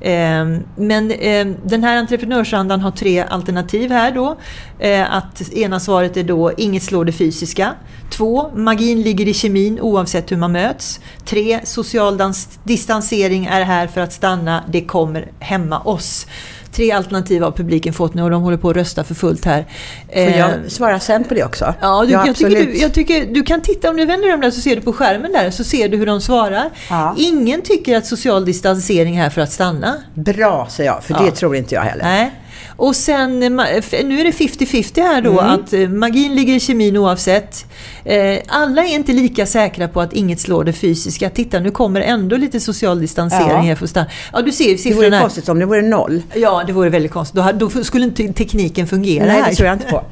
Ehm, 0.00 0.62
men 0.76 1.10
ehm, 1.10 1.56
den 1.64 1.84
här 1.84 1.96
entreprenörsandan 1.96 2.80
har 2.80 2.90
tre 2.90 3.20
alternativ 3.20 3.90
här 3.90 4.12
då. 4.12 4.36
Eh, 4.78 5.14
att 5.14 5.52
ena 5.52 5.80
svaret 5.80 6.16
är 6.16 6.24
då 6.24 6.52
inget 6.56 6.82
slår 6.82 7.04
det 7.04 7.12
fysiska. 7.12 7.74
Två, 8.10 8.50
magin 8.54 9.02
ligger 9.02 9.28
i 9.28 9.34
kemin 9.34 9.80
oavsett 9.80 10.32
hur 10.32 10.36
man 10.36 10.52
möts. 10.52 11.00
Tre, 11.24 11.60
social 11.64 12.20
distansering 12.64 13.46
är 13.46 13.62
här 13.62 13.86
för 13.86 14.00
att 14.00 14.12
stanna, 14.12 14.64
det 14.68 14.84
kommer 14.84 15.28
hämma 15.40 15.80
oss. 15.80 16.26
Tre 16.74 16.92
alternativ 16.92 17.42
har 17.42 17.50
publiken 17.50 17.92
fått 17.92 18.14
nu 18.14 18.22
och 18.22 18.30
de 18.30 18.42
håller 18.42 18.56
på 18.56 18.70
att 18.70 18.76
rösta 18.76 19.04
för 19.04 19.14
fullt 19.14 19.44
här. 19.44 19.66
Får 20.12 20.22
jag 20.22 20.50
eh, 20.50 20.56
svara 20.68 21.00
sen 21.00 21.24
på 21.24 21.34
det 21.34 21.44
också? 21.44 21.74
Ja, 21.80 22.04
du, 22.04 22.12
ja 22.12 22.26
jag, 22.26 22.36
tycker 22.36 22.66
du, 22.66 22.78
jag 22.78 22.94
tycker 22.94 23.26
du 23.26 23.42
kan 23.42 23.60
titta, 23.60 23.90
om 23.90 23.96
du 23.96 24.04
vänder 24.04 24.26
dig 24.26 24.34
om 24.34 24.40
där 24.40 24.50
så 24.50 24.60
ser 24.60 24.76
du 24.76 24.82
på 24.82 24.92
skärmen 24.92 25.32
där, 25.32 25.50
så 25.50 25.64
ser 25.64 25.88
du 25.88 25.96
hur 25.96 26.06
de 26.06 26.20
svarar. 26.20 26.70
Ja. 26.90 27.14
Ingen 27.18 27.62
tycker 27.62 27.96
att 27.96 28.06
social 28.06 28.44
distansering 28.44 29.16
är 29.16 29.22
här 29.22 29.30
för 29.30 29.40
att 29.40 29.52
stanna. 29.52 29.94
Bra, 30.14 30.66
säger 30.70 30.90
jag, 30.90 31.04
för 31.04 31.14
ja. 31.14 31.20
det 31.24 31.30
tror 31.30 31.56
inte 31.56 31.74
jag 31.74 31.82
heller. 31.82 32.04
Nej. 32.04 32.32
Och 32.76 32.96
sen, 32.96 33.40
nu 33.40 34.20
är 34.20 34.24
det 34.24 34.30
50-50 34.30 35.02
här 35.02 35.22
då, 35.22 35.40
mm. 35.40 35.52
att 35.54 35.72
eh, 35.72 35.88
magin 35.88 36.34
ligger 36.34 36.54
i 36.54 36.60
kemin 36.60 36.96
oavsett. 36.96 37.66
Eh, 38.04 38.38
alla 38.48 38.84
är 38.84 38.94
inte 38.94 39.12
lika 39.12 39.46
säkra 39.46 39.88
på 39.88 40.00
att 40.00 40.12
inget 40.12 40.40
slår 40.40 40.64
det 40.64 40.72
fysiska. 40.72 41.30
Titta, 41.30 41.60
nu 41.60 41.70
kommer 41.70 42.00
ändå 42.00 42.36
lite 42.36 42.60
social 42.60 43.00
distansering 43.00 43.48
ja. 43.48 43.56
här. 43.56 43.74
För 43.74 43.86
stanna. 43.86 44.06
Ja, 44.32 44.42
du 44.42 44.52
ser 44.52 44.76
siffrorna. 44.76 45.02
Det 45.02 45.10
vore 45.10 45.20
konstigt 45.20 45.48
om 45.48 45.58
det 45.58 45.66
vore 45.66 45.82
noll. 45.82 46.22
Ja, 46.34 46.62
det 46.66 46.72
vore 46.72 46.90
väldigt 46.90 47.12
konstigt. 47.12 47.36
Då, 47.36 47.68
då 47.70 47.84
skulle 47.84 48.04
inte 48.04 48.32
tekniken 48.32 48.86
fungera 48.86 49.26
Nej, 49.26 49.42
här. 49.42 49.50
det 49.50 49.56
tror 49.56 49.66
jag 49.66 49.76
inte 49.76 49.86
på. 49.86 50.04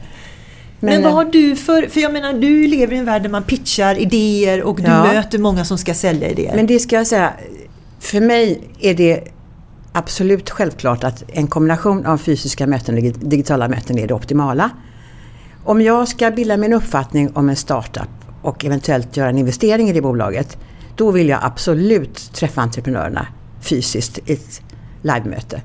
Men, 0.81 0.95
Men, 0.95 1.03
vad 1.03 1.13
har 1.13 1.25
du 1.25 1.57
för... 1.57 1.87
För 1.87 2.01
jag 2.01 2.13
menar, 2.13 2.33
du 2.33 2.67
lever 2.67 2.95
i 2.95 2.99
en 2.99 3.05
värld 3.05 3.23
där 3.23 3.31
man 3.31 3.43
pitchar 3.43 3.99
idéer 3.99 4.63
och 4.63 4.77
du 4.77 4.91
ja. 4.91 5.13
möter 5.13 5.39
många 5.39 5.65
som 5.65 5.79
ska 5.79 5.95
sälja 5.95 6.29
idéer. 6.31 6.57
Men 6.57 6.67
det 6.67 6.79
ska 6.79 6.97
jag 6.97 7.07
säga, 7.07 7.33
för 8.01 8.21
mig 8.21 8.61
är 8.81 8.95
det 8.95 9.32
absolut 9.93 10.51
självklart 10.51 11.05
att 11.05 11.25
en 11.29 11.47
kombination 11.47 12.07
av 12.07 12.19
fysiska 12.19 12.67
möten 12.67 12.97
och 12.97 13.03
digitala 13.03 13.69
möten 13.69 13.99
är 13.99 14.07
det 14.07 14.15
optimala. 14.15 14.71
Om 15.65 15.81
jag 15.81 16.09
ska 16.09 16.31
bilda 16.31 16.57
min 16.57 16.73
uppfattning 16.73 17.31
om 17.35 17.49
en 17.49 17.57
startup 17.57 18.11
och 18.43 18.65
eventuellt 18.65 19.17
göra 19.17 19.29
en 19.29 19.39
investering 19.39 19.89
i 19.89 19.93
det 19.93 20.03
bolaget, 20.03 20.59
då 20.97 21.11
vill 21.11 21.29
jag 21.29 21.39
absolut 21.43 22.33
träffa 22.33 22.61
entreprenörerna 22.61 23.27
fysiskt 23.61 24.19
i 24.27 24.33
ett 24.33 24.63
livemöte. 25.03 25.63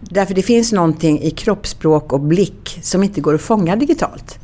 Därför 0.00 0.34
det 0.34 0.42
finns 0.42 0.72
någonting 0.72 1.20
i 1.22 1.30
kroppsspråk 1.30 2.12
och 2.12 2.20
blick 2.20 2.78
som 2.82 3.02
inte 3.02 3.20
går 3.20 3.34
att 3.34 3.40
fånga 3.40 3.76
digitalt. 3.76 4.38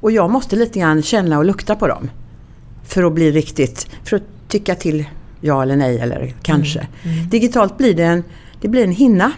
Och 0.00 0.12
jag 0.12 0.30
måste 0.30 0.56
lite 0.56 0.78
grann 0.78 1.02
känna 1.02 1.38
och 1.38 1.44
lukta 1.44 1.76
på 1.76 1.88
dem. 1.88 2.10
För 2.84 3.02
att 3.02 3.12
bli 3.12 3.30
riktigt, 3.30 3.88
för 4.04 4.16
att 4.16 4.22
tycka 4.48 4.74
till 4.74 5.04
ja 5.40 5.62
eller 5.62 5.76
nej 5.76 5.98
eller 5.98 6.34
kanske. 6.42 6.86
Mm. 7.02 7.16
Mm. 7.16 7.28
Digitalt 7.28 7.78
blir 7.78 7.94
det 7.94 8.04
en 8.04 8.24
det 8.60 8.68
blir 8.68 8.84
en 8.84 8.92
hinna. 8.92 9.32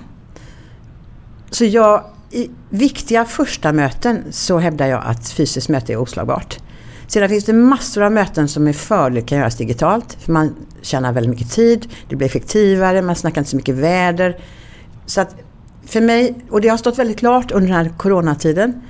Så 1.50 1.64
jag, 1.64 2.04
i 2.30 2.50
viktiga 2.70 3.24
första 3.24 3.72
möten 3.72 4.24
så 4.30 4.58
hävdar 4.58 4.86
jag 4.86 5.02
att 5.04 5.28
fysiskt 5.28 5.68
möte 5.68 5.92
är 5.92 5.96
oslagbart. 5.96 6.58
Sedan 7.06 7.28
finns 7.28 7.44
det 7.44 7.52
massor 7.52 8.02
av 8.02 8.12
möten 8.12 8.48
som 8.48 8.64
med 8.64 8.76
fördel 8.76 9.22
kan 9.22 9.38
göras 9.38 9.56
digitalt. 9.56 10.16
För 10.20 10.32
man 10.32 10.54
tjänar 10.82 11.12
väldigt 11.12 11.30
mycket 11.30 11.50
tid, 11.50 11.88
det 12.08 12.16
blir 12.16 12.26
effektivare, 12.26 13.02
man 13.02 13.14
snackar 13.16 13.40
inte 13.40 13.50
så 13.50 13.56
mycket 13.56 13.74
väder. 13.74 14.38
Så 15.06 15.20
att 15.20 15.36
för 15.86 16.00
mig, 16.00 16.34
och 16.50 16.60
det 16.60 16.68
har 16.68 16.76
stått 16.76 16.98
väldigt 16.98 17.18
klart 17.18 17.50
under 17.50 17.68
den 17.68 17.76
här 17.76 17.92
coronatiden. 17.96 18.80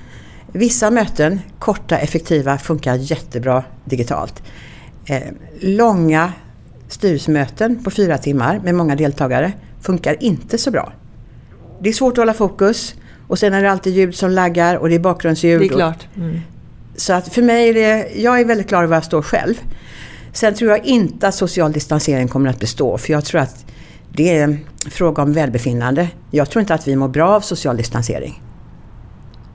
Vissa 0.52 0.90
möten, 0.90 1.40
korta, 1.58 1.98
effektiva, 1.98 2.58
funkar 2.58 2.94
jättebra 2.94 3.64
digitalt. 3.84 4.42
Eh, 5.06 5.22
långa 5.60 6.32
styrelsemöten 6.88 7.82
på 7.84 7.90
fyra 7.90 8.18
timmar 8.18 8.60
med 8.64 8.74
många 8.74 8.96
deltagare 8.96 9.52
funkar 9.80 10.22
inte 10.22 10.58
så 10.58 10.70
bra. 10.70 10.92
Det 11.80 11.88
är 11.88 11.92
svårt 11.92 12.12
att 12.12 12.18
hålla 12.18 12.34
fokus 12.34 12.94
och 13.28 13.38
sen 13.38 13.54
är 13.54 13.62
det 13.62 13.70
alltid 13.70 13.94
ljud 13.94 14.14
som 14.14 14.30
laggar 14.30 14.76
och 14.76 14.88
det 14.88 14.94
är 14.94 14.98
bakgrundsljud. 14.98 15.60
Det 15.60 15.66
är 15.66 15.68
klart. 15.68 16.06
Mm. 16.16 16.40
Så 16.96 17.12
att 17.12 17.34
för 17.34 17.42
mig 17.42 17.68
är 17.68 17.74
det, 17.74 18.12
jag 18.16 18.40
är 18.40 18.44
väldigt 18.44 18.68
klar 18.68 18.78
över 18.78 18.88
var 18.88 18.96
jag 18.96 19.04
står 19.04 19.22
själv. 19.22 19.54
Sen 20.32 20.54
tror 20.54 20.70
jag 20.70 20.84
inte 20.84 21.28
att 21.28 21.34
social 21.34 21.72
distansering 21.72 22.28
kommer 22.28 22.50
att 22.50 22.60
bestå 22.60 22.98
för 22.98 23.12
jag 23.12 23.24
tror 23.24 23.40
att 23.40 23.64
det 24.12 24.38
är 24.38 24.44
en 24.44 24.58
fråga 24.90 25.22
om 25.22 25.32
välbefinnande. 25.32 26.08
Jag 26.30 26.50
tror 26.50 26.60
inte 26.60 26.74
att 26.74 26.88
vi 26.88 26.96
mår 26.96 27.08
bra 27.08 27.28
av 27.28 27.40
social 27.40 27.76
distansering. 27.76 28.42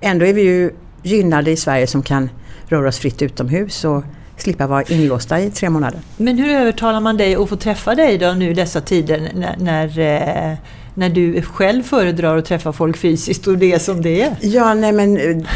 Ändå 0.02 0.26
är 0.26 0.34
vi 0.34 0.42
ju 0.42 0.72
gynnade 1.04 1.52
i 1.52 1.58
Sverige 1.58 1.88
som 1.88 2.02
kan 2.02 2.30
röra 2.68 2.88
oss 2.88 3.00
fritt 3.00 3.22
utomhus 3.22 3.86
och 3.86 4.04
slippa 4.38 4.68
vara 4.68 4.84
inlåsta 4.84 5.40
i 5.40 5.50
tre 5.50 5.70
månader. 5.70 6.00
Men 6.18 6.38
hur 6.38 6.50
övertalar 6.50 7.00
man 7.00 7.18
dig 7.18 7.36
att 7.36 7.50
få 7.50 7.56
träffa 7.56 7.96
dig 7.96 8.18
då 8.18 8.32
nu 8.32 8.54
dessa 8.54 8.82
tider 8.82 9.32
när, 9.34 9.56
när, 9.58 10.00
eh, 10.00 10.58
när 10.96 11.10
du 11.10 11.42
själv 11.42 11.84
föredrar 11.84 12.38
att 12.38 12.46
träffa 12.46 12.74
folk 12.74 12.98
fysiskt 12.98 13.48
och 13.48 13.58
det 13.58 13.74
är 13.74 13.80
som 13.80 14.02
det 14.02 14.22
är? 14.22 14.36
Ja, 14.42 14.74
nej 14.74 14.92
men 14.92 15.14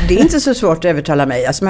det 0.07 0.15
är 0.15 0.19
inte 0.19 0.39
så 0.39 0.53
svårt 0.53 0.77
att 0.77 0.85
övertala 0.85 1.25
mig. 1.25 1.45
Alltså, 1.45 1.65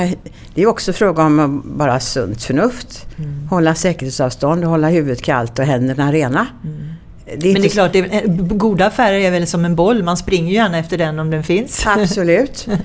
det 0.54 0.62
är 0.62 0.68
också 0.68 0.94
fråga 0.94 1.24
om 1.24 1.64
bara 1.66 2.00
sunt 2.00 2.44
förnuft. 2.44 3.06
Mm. 3.18 3.48
Hålla 3.48 3.76
säkerhetsavstånd, 3.76 4.64
hålla 4.64 4.90
huvudet 4.90 5.22
kallt 5.22 5.60
och 5.60 5.66
händerna 5.66 6.12
rena. 6.12 6.48
Mm. 6.64 6.94
Det 7.38 7.54
men 7.54 7.62
det 7.62 7.68
är 7.68 7.70
klart, 7.70 7.94
det 7.94 8.00
är, 8.00 8.28
goda 8.58 8.86
affärer 8.86 9.20
är 9.20 9.32
väl 9.32 9.48
som 9.48 9.66
en 9.66 9.76
boll. 9.76 10.04
Man 10.04 10.18
springer 10.18 10.50
ju 10.50 10.56
gärna 10.56 10.78
efter 10.78 10.98
den 10.98 11.20
om 11.20 11.30
den 11.30 11.44
finns. 11.44 11.84
Absolut. 11.88 12.68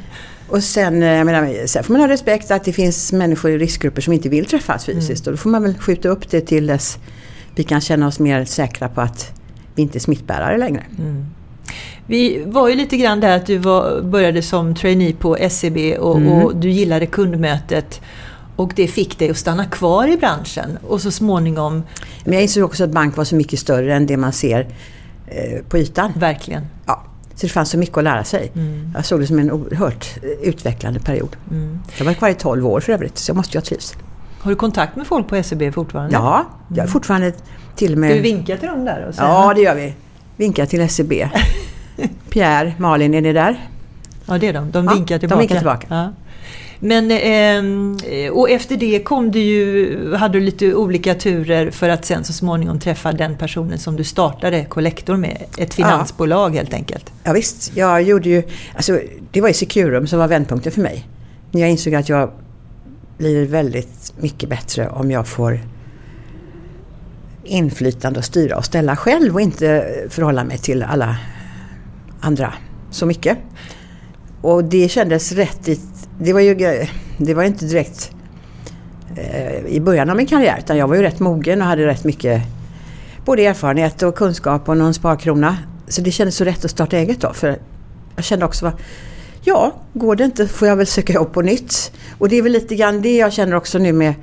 Och 0.53 0.65
sen, 0.65 1.03
eh, 1.03 1.09
jag 1.09 1.27
menar, 1.27 1.67
sen 1.67 1.85
får 1.85 1.93
man 1.93 2.01
ha 2.01 2.09
respekt 2.09 2.51
att 2.51 2.65
det 2.65 2.73
finns 2.73 3.13
människor 3.13 3.51
i 3.51 3.59
riskgrupper 3.59 4.03
som 4.03 4.13
inte 4.13 4.29
vill 4.29 4.47
träffas 4.47 4.85
fysiskt. 4.85 5.27
Mm. 5.27 5.33
Och 5.33 5.39
då 5.39 5.43
får 5.43 5.51
man 5.51 5.63
väl 5.63 5.79
skjuta 5.79 6.09
upp 6.09 6.31
det 6.31 6.41
till 6.41 6.67
dess 6.67 6.99
vi 7.55 7.65
kan 7.65 7.81
känna 7.81 8.07
oss 8.07 8.19
mer 8.19 8.45
säkra 8.45 8.89
på 8.89 9.01
att 9.01 9.33
vi 9.75 9.83
inte 9.83 9.99
är 9.99 10.01
smittbärare 10.01 10.59
längre. 10.59 10.85
Mm. 10.99 11.27
Vi 12.07 12.43
var 12.47 12.69
ju 12.69 12.75
lite 12.75 12.97
grann 12.97 13.21
där 13.21 13.37
att 13.37 13.47
du 13.47 13.59
var, 13.59 14.03
började 14.03 14.43
som 14.43 14.75
trainee 14.75 15.13
på 15.13 15.37
SCB 15.37 15.93
e 15.93 15.99
och, 15.99 16.17
mm. 16.17 16.33
och, 16.33 16.57
du 16.57 16.71
gillade 16.71 17.07
kundmötet. 17.07 18.01
Och 18.57 18.73
det 18.77 18.87
fick 18.87 19.19
dig 19.19 19.31
att 19.31 19.37
stanna 19.37 19.67
kvar 19.67 20.09
i 20.09 20.17
branschen 20.17 20.79
och 20.89 21.01
så 21.01 21.11
småningom... 21.11 21.83
Men 22.25 22.33
jag 22.33 22.43
insåg 22.43 22.65
också 22.65 22.85
att 22.85 22.91
bank 22.91 23.17
var 23.17 23.25
så 23.25 23.37
mycket 23.37 23.59
större 23.59 23.95
än 23.95 24.07
det 24.07 24.17
man 24.17 24.33
ser 24.33 24.69
eh, 25.27 25.63
på 25.69 25.79
ytan. 25.79 26.13
Verkligen. 26.17 26.63
Ja. 26.87 27.05
Så 27.35 27.47
det 27.47 27.53
fanns 27.53 27.71
så 27.71 27.79
mycket 27.79 27.99
att 27.99 28.05
lära 28.05 28.25
sig. 28.25 28.53
Mm. 28.55 28.93
Jag 28.95 29.05
såg 29.05 29.21
det 29.21 29.27
som 29.27 29.39
en 29.39 29.51
oerhört 29.51 30.07
utvecklande 30.43 31.01
period. 31.01 31.37
Mm. 31.51 31.79
Jag 31.97 32.05
var 32.05 32.15
kvar 32.15 32.29
i 32.29 32.35
12 32.35 32.67
år 32.67 32.81
för 32.81 32.93
övrigt, 32.93 33.19
så 33.19 33.31
jag 33.31 33.37
måste 33.37 33.57
ju 33.57 33.61
ha 33.61 33.65
trivs. 33.65 33.95
Har 34.41 34.51
du 34.51 34.57
kontakt 34.57 34.97
med 34.97 35.07
folk 35.07 35.29
på 35.29 35.43
SEB 35.43 35.75
fortfarande? 35.75 36.15
Ja, 36.15 36.45
jag 36.69 36.79
är 36.79 36.83
mm. 36.83 36.93
fortfarande 36.93 37.33
till 37.77 37.93
och 37.93 37.99
med... 37.99 38.11
Ska 38.11 38.15
vi 38.15 38.21
vinka 38.21 38.57
till 38.57 38.69
dem 38.69 38.85
där? 38.85 39.07
Och 39.09 39.15
ja, 39.19 39.53
det 39.55 39.61
gör 39.61 39.75
vi. 39.75 39.95
Vinka 40.37 40.67
till 40.67 40.89
SEB. 40.89 41.13
Pierre, 42.31 42.75
Malin, 42.79 43.15
är 43.15 43.21
ni 43.21 43.33
där? 43.33 43.69
Ja, 44.27 44.39
det 44.39 44.49
är 44.49 44.53
de. 44.53 44.71
De 44.71 44.87
vinkar 44.87 45.15
ja, 45.15 45.19
tillbaka. 45.19 45.37
De 45.37 45.41
vinkar 45.41 45.57
tillbaka. 45.57 45.87
Ja. 45.91 46.13
Men, 46.85 47.11
eh, 47.11 48.33
och 48.33 48.51
efter 48.51 48.77
det 48.77 49.05
kom 49.05 49.31
du 49.31 49.41
ju, 49.41 50.15
hade 50.15 50.39
du 50.39 50.45
lite 50.45 50.75
olika 50.75 51.15
turer 51.15 51.71
för 51.71 51.89
att 51.89 52.05
sen 52.05 52.25
så 52.25 52.33
småningom 52.33 52.81
träffa 52.81 53.13
den 53.13 53.37
personen 53.37 53.79
som 53.79 53.97
du 53.97 54.05
startade 54.05 54.65
Collector 54.65 55.17
med. 55.17 55.43
Ett 55.59 55.75
finansbolag 55.75 56.51
ja. 56.51 56.57
helt 56.57 56.75
enkelt. 56.75 57.13
Ja, 57.25 57.33
visst, 57.33 57.77
jag 57.77 58.03
gjorde 58.03 58.29
ju, 58.29 58.43
alltså, 58.75 59.01
det 59.31 59.41
var 59.41 59.49
ju 59.49 59.55
Securum 59.55 60.07
som 60.07 60.19
var 60.19 60.29
vändpunkten 60.29 60.73
för 60.73 60.81
mig. 60.81 61.09
När 61.51 61.61
jag 61.61 61.71
insåg 61.71 61.95
att 61.95 62.09
jag 62.09 62.31
blir 63.19 63.47
väldigt 63.47 64.13
mycket 64.21 64.49
bättre 64.49 64.89
om 64.89 65.11
jag 65.11 65.29
får 65.29 65.61
inflytande 67.45 68.19
och 68.19 68.25
styra 68.25 68.57
och 68.57 68.65
ställa 68.65 68.97
själv 68.97 69.35
och 69.35 69.41
inte 69.41 69.95
förhålla 70.09 70.45
mig 70.45 70.59
till 70.59 70.83
alla 70.83 71.17
andra 72.21 72.55
så 72.91 73.07
mycket. 73.07 73.39
Och 74.41 74.65
det 74.65 74.89
kändes 74.89 75.33
rätt 75.33 75.69
i 75.69 75.81
det 76.25 76.33
var 76.33 76.41
ju 76.41 76.55
det 77.19 77.35
var 77.35 77.43
inte 77.43 77.65
direkt 77.65 78.11
eh, 79.17 79.67
i 79.67 79.81
början 79.81 80.11
av 80.11 80.17
min 80.17 80.27
karriär 80.27 80.57
utan 80.59 80.77
jag 80.77 80.89
var 80.89 80.97
ju 80.97 81.03
rätt 81.03 81.21
mogen 81.21 81.61
och 81.61 81.67
hade 81.67 81.87
rätt 81.87 82.05
mycket 82.05 82.43
både 83.25 83.45
erfarenhet 83.45 84.03
och 84.03 84.15
kunskap 84.15 84.69
och 84.69 84.77
någon 84.77 84.95
sparkrona. 84.95 85.57
Så 85.89 86.03
det 86.03 86.11
kändes 86.11 86.37
så 86.37 86.45
rätt 86.45 86.65
att 86.65 86.71
starta 86.71 86.97
eget 86.97 87.21
då. 87.21 87.33
För 87.33 87.59
jag 88.17 88.25
kände 88.25 88.45
också 88.45 88.67
att 88.67 88.81
ja, 89.45 89.73
går 89.93 90.17
det 90.17 90.25
inte 90.25 90.49
får 90.49 90.69
jag 90.69 90.77
väl 90.77 90.87
söka 90.87 91.13
jobb 91.13 91.33
på 91.33 91.43
nytt. 91.43 91.93
Och 92.19 92.29
det 92.29 92.37
är 92.37 92.43
väl 92.43 92.53
lite 92.53 92.75
grann 92.75 93.03
det 93.03 93.17
jag 93.17 93.33
känner 93.33 93.57
också 93.57 93.79
nu 93.79 93.93
med 93.93 94.15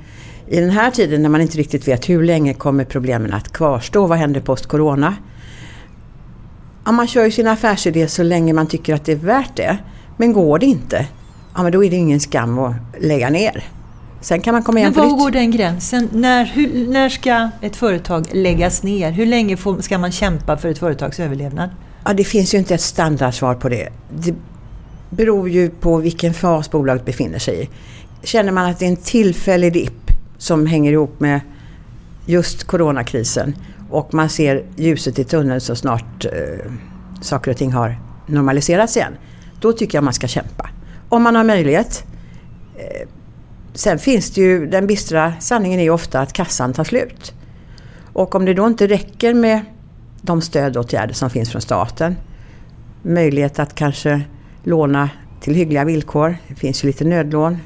i 0.48 0.60
den 0.60 0.70
här 0.70 0.90
tiden 0.90 1.22
när 1.22 1.28
man 1.28 1.40
inte 1.40 1.58
riktigt 1.58 1.88
vet 1.88 2.08
hur 2.08 2.22
länge 2.22 2.54
kommer 2.54 2.84
problemen 2.84 3.32
att 3.32 3.52
kvarstå. 3.52 4.06
Vad 4.06 4.18
händer 4.18 4.40
post-corona? 4.40 5.16
Ja, 6.84 6.92
man 6.92 7.06
kör 7.06 7.24
ju 7.24 7.30
sin 7.30 7.46
affärsidé 7.46 8.08
så 8.08 8.22
länge 8.22 8.52
man 8.52 8.66
tycker 8.66 8.94
att 8.94 9.04
det 9.04 9.12
är 9.12 9.16
värt 9.16 9.56
det. 9.56 9.78
Men 10.16 10.32
går 10.32 10.58
det 10.58 10.66
inte, 10.66 11.06
ja 11.54 11.62
men 11.62 11.72
då 11.72 11.84
är 11.84 11.90
det 11.90 11.96
ingen 11.96 12.20
skam 12.20 12.58
att 12.58 12.74
lägga 13.00 13.30
ner. 13.30 13.64
Sen 14.20 14.40
kan 14.40 14.54
man 14.54 14.62
komma 14.62 14.78
igen 14.78 14.92
Men 14.96 15.08
var 15.08 15.16
går 15.16 15.30
den 15.30 15.50
gränsen? 15.50 16.08
När, 16.12 16.44
hur, 16.44 16.88
när 16.88 17.08
ska 17.08 17.50
ett 17.60 17.76
företag 17.76 18.26
läggas 18.32 18.82
ner? 18.82 19.10
Hur 19.10 19.26
länge 19.26 19.56
får, 19.56 19.80
ska 19.80 19.98
man 19.98 20.12
kämpa 20.12 20.56
för 20.56 20.68
ett 20.68 20.78
företags 20.78 21.20
överlevnad? 21.20 21.70
Ja, 22.04 22.12
det 22.12 22.24
finns 22.24 22.54
ju 22.54 22.58
inte 22.58 22.74
ett 22.74 22.80
standardsvar 22.80 23.54
på 23.54 23.68
det. 23.68 23.88
Det 24.10 24.34
beror 25.10 25.48
ju 25.48 25.70
på 25.70 25.96
vilken 25.96 26.34
fas 26.34 26.70
bolaget 26.70 27.04
befinner 27.04 27.38
sig 27.38 27.62
i. 27.62 27.68
Känner 28.22 28.52
man 28.52 28.70
att 28.70 28.78
det 28.78 28.84
är 28.84 28.90
en 28.90 28.96
tillfällig 28.96 29.72
dipp 29.72 30.10
som 30.38 30.66
hänger 30.66 30.92
ihop 30.92 31.20
med 31.20 31.40
just 32.26 32.64
coronakrisen 32.64 33.54
och 33.90 34.14
man 34.14 34.28
ser 34.28 34.64
ljuset 34.76 35.18
i 35.18 35.24
tunneln 35.24 35.60
så 35.60 35.76
snart 35.76 36.24
eh, 36.24 36.72
saker 37.20 37.50
och 37.50 37.56
ting 37.56 37.72
har 37.72 38.00
normaliserats 38.26 38.96
igen. 38.96 39.12
Då 39.60 39.72
tycker 39.72 39.98
jag 39.98 40.04
man 40.04 40.14
ska 40.14 40.26
kämpa. 40.26 40.70
Om 41.10 41.22
man 41.22 41.36
har 41.36 41.44
möjlighet. 41.44 42.04
Eh, 42.76 43.08
sen 43.74 43.98
finns 43.98 44.30
det 44.30 44.40
ju, 44.40 44.66
den 44.66 44.86
bistra 44.86 45.32
sanningen 45.40 45.80
är 45.80 45.84
ju 45.84 45.90
ofta 45.90 46.20
att 46.20 46.32
kassan 46.32 46.72
tar 46.72 46.84
slut. 46.84 47.32
Och 48.12 48.34
om 48.34 48.44
det 48.44 48.54
då 48.54 48.66
inte 48.66 48.86
räcker 48.86 49.34
med 49.34 49.60
de 50.22 50.42
stödåtgärder 50.42 51.14
som 51.14 51.30
finns 51.30 51.50
från 51.50 51.62
staten. 51.62 52.16
möjlighet 53.02 53.58
att 53.58 53.74
kanske 53.74 54.22
låna 54.64 55.10
till 55.40 55.54
hyggliga 55.54 55.84
villkor. 55.84 56.36
Det 56.48 56.54
finns 56.54 56.84
ju 56.84 56.86
lite 56.86 57.04
nödlån, 57.04 57.58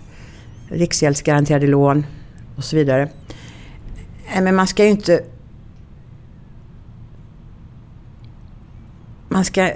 riksgäldsgaranterade 0.68 1.66
lån 1.66 2.06
och 2.56 2.64
så 2.64 2.76
vidare. 2.76 3.08
Men 4.42 4.54
man 4.54 4.66
ska 4.66 4.84
ju 4.84 4.90
inte... 4.90 5.24
Man 9.28 9.44
ska 9.44 9.70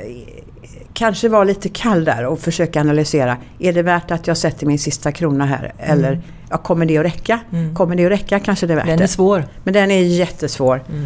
kanske 0.98 1.28
vara 1.28 1.44
lite 1.44 1.68
kall 1.68 2.04
där 2.04 2.26
och 2.26 2.40
försöka 2.40 2.80
analysera. 2.80 3.36
Är 3.58 3.72
det 3.72 3.82
värt 3.82 4.10
att 4.10 4.26
jag 4.26 4.36
sätter 4.36 4.66
min 4.66 4.78
sista 4.78 5.12
krona 5.12 5.46
här? 5.46 5.72
Eller 5.78 6.12
mm. 6.12 6.22
ja, 6.50 6.56
kommer 6.58 6.86
det 6.86 6.98
att 6.98 7.04
räcka? 7.04 7.40
Mm. 7.52 7.74
Kommer 7.74 7.96
det 7.96 8.04
att 8.04 8.10
räcka 8.10 8.40
kanske 8.40 8.66
det 8.66 8.72
är 8.72 8.76
värt 8.76 8.86
Den 8.86 9.02
är 9.02 9.06
svår. 9.06 9.44
Men 9.64 9.74
den 9.74 9.90
är 9.90 10.02
jättesvår. 10.02 10.84
Mm. 10.88 11.04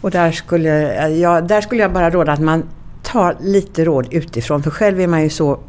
Och 0.00 0.10
där 0.10 0.32
skulle, 0.32 1.08
jag, 1.08 1.48
där 1.48 1.60
skulle 1.60 1.82
jag 1.82 1.92
bara 1.92 2.10
råda 2.10 2.32
att 2.32 2.40
man 2.40 2.64
tar 3.02 3.36
lite 3.40 3.84
råd 3.84 4.08
utifrån. 4.10 4.62
För 4.62 4.70
själv 4.70 5.00
är 5.00 5.06
man 5.06 5.22
ju 5.22 5.30
så 5.30 5.60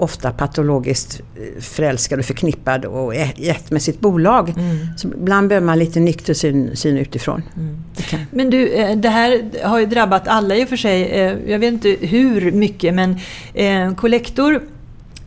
ofta 0.00 0.32
patologiskt 0.32 1.20
eh, 1.36 1.60
förälskad 1.62 2.18
och 2.18 2.24
förknippad 2.24 2.84
och 2.84 3.14
ett 3.14 3.70
med 3.70 3.82
sitt 3.82 4.00
bolag. 4.00 4.48
Mm. 4.48 4.86
Så 4.96 5.08
ibland 5.08 5.48
behöver 5.48 5.66
man 5.66 5.78
lite 5.78 6.00
nykter 6.00 6.34
syn, 6.34 6.76
syn 6.76 6.96
utifrån. 6.96 7.42
Mm. 7.56 7.82
Men 8.30 8.50
du, 8.50 8.68
eh, 8.68 8.96
det 8.96 9.08
här 9.08 9.42
har 9.62 9.78
ju 9.78 9.86
drabbat 9.86 10.28
alla 10.28 10.56
i 10.56 10.64
och 10.64 10.68
för 10.68 10.76
sig. 10.76 11.02
Eh, 11.02 11.36
jag 11.46 11.58
vet 11.58 11.72
inte 11.72 11.96
hur 12.00 12.52
mycket 12.52 12.94
men 12.94 13.18
kollektor 13.96 14.54
Ehm, 14.54 14.79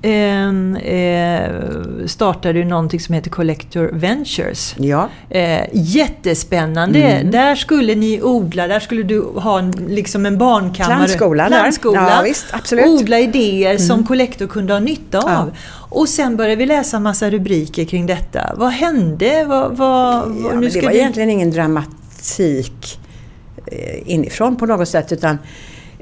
eh, 0.05 1.49
startade 2.05 2.59
ju 2.59 2.65
någonting 2.65 2.99
som 2.99 3.15
heter 3.15 3.29
Collector 3.29 3.89
Ventures. 3.93 4.75
Ja. 4.77 5.09
Eh, 5.29 5.61
jättespännande! 5.73 6.99
Mm. 6.99 7.31
Där 7.31 7.55
skulle 7.55 7.95
ni 7.95 8.21
odla, 8.21 8.67
där 8.67 8.79
skulle 8.79 9.03
du 9.03 9.21
ha 9.21 9.59
en, 9.59 9.71
liksom 9.71 10.25
en 10.25 10.37
barnkammare. 10.37 10.95
Plantskola, 10.95 11.47
Plantskola 11.47 12.15
ja, 12.17 12.21
visst, 12.23 12.45
absolut. 12.51 12.85
Odla 12.85 13.19
idéer 13.19 13.69
mm. 13.69 13.79
som 13.79 14.05
Collector 14.05 14.47
kunde 14.47 14.73
ha 14.73 14.79
nytta 14.79 15.19
av. 15.19 15.23
Ja. 15.25 15.47
Och 15.89 16.09
sen 16.09 16.37
började 16.37 16.55
vi 16.55 16.65
läsa 16.65 16.99
massa 16.99 17.29
rubriker 17.29 17.85
kring 17.85 18.05
detta. 18.05 18.53
Vad 18.57 18.71
hände? 18.71 19.45
Vad, 19.47 19.77
vad, 19.77 20.15
ja, 20.15 20.59
nu 20.59 20.69
det 20.69 20.81
var 20.81 20.91
vi... 20.91 20.97
egentligen 20.97 21.29
ingen 21.29 21.51
dramatik 21.51 22.99
eh, 23.65 24.11
inifrån 24.11 24.55
på 24.55 24.65
något 24.65 24.87
sätt 24.87 25.11
utan 25.11 25.37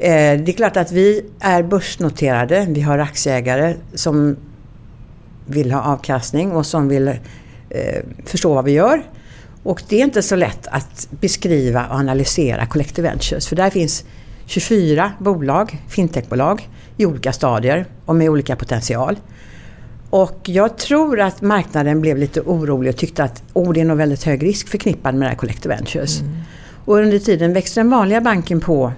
det 0.01 0.51
är 0.51 0.53
klart 0.53 0.77
att 0.77 0.91
vi 0.91 1.25
är 1.39 1.63
börsnoterade. 1.63 2.67
Vi 2.69 2.81
har 2.81 2.97
aktieägare 2.97 3.75
som 3.93 4.37
vill 5.45 5.71
ha 5.71 5.81
avkastning 5.81 6.51
och 6.51 6.65
som 6.65 6.87
vill 6.87 7.07
eh, 7.07 7.15
förstå 8.25 8.53
vad 8.53 8.65
vi 8.65 8.71
gör. 8.71 9.03
Och 9.63 9.83
det 9.89 9.95
är 9.95 10.03
inte 10.03 10.21
så 10.21 10.35
lätt 10.35 10.67
att 10.67 11.07
beskriva 11.11 11.85
och 11.85 11.95
analysera 11.95 12.65
Collective 12.65 13.09
Ventures. 13.09 13.47
För 13.47 13.55
där 13.55 13.69
finns 13.69 14.05
24 14.45 15.11
bolag, 15.19 15.81
fintechbolag, 15.87 16.69
i 16.97 17.05
olika 17.05 17.33
stadier 17.33 17.85
och 18.05 18.15
med 18.15 18.29
olika 18.29 18.55
potential. 18.55 19.15
Och 20.09 20.39
jag 20.45 20.77
tror 20.77 21.19
att 21.19 21.41
marknaden 21.41 22.01
blev 22.01 22.17
lite 22.17 22.41
orolig 22.41 22.89
och 22.89 22.97
tyckte 22.97 23.23
att 23.23 23.43
oh, 23.53 23.73
det 23.73 23.81
är 23.81 23.85
nog 23.85 23.97
väldigt 23.97 24.23
hög 24.23 24.43
risk 24.43 24.67
förknippad 24.67 25.15
med 25.15 25.21
det 25.21 25.29
här 25.29 25.35
Collective 25.35 25.75
Ventures. 25.75 26.21
Mm. 26.21 26.33
Och 26.85 26.95
under 26.97 27.19
tiden 27.19 27.53
växte 27.53 27.79
den 27.79 27.89
vanliga 27.89 28.21
banken 28.21 28.59
på 28.59 28.93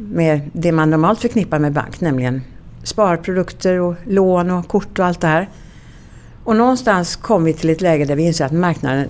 med 0.00 0.40
det 0.52 0.72
man 0.72 0.90
normalt 0.90 1.20
förknippar 1.20 1.58
med 1.58 1.72
bank, 1.72 2.00
nämligen 2.00 2.42
sparprodukter 2.82 3.80
och 3.80 3.94
lån 4.04 4.50
och 4.50 4.68
kort 4.68 4.98
och 4.98 5.06
allt 5.06 5.20
det 5.20 5.26
här. 5.26 5.48
Och 6.44 6.56
någonstans 6.56 7.16
kom 7.16 7.44
vi 7.44 7.52
till 7.52 7.70
ett 7.70 7.80
läge 7.80 8.04
där 8.04 8.16
vi 8.16 8.22
inser 8.22 8.44
att 8.44 8.52
marknaden 8.52 9.08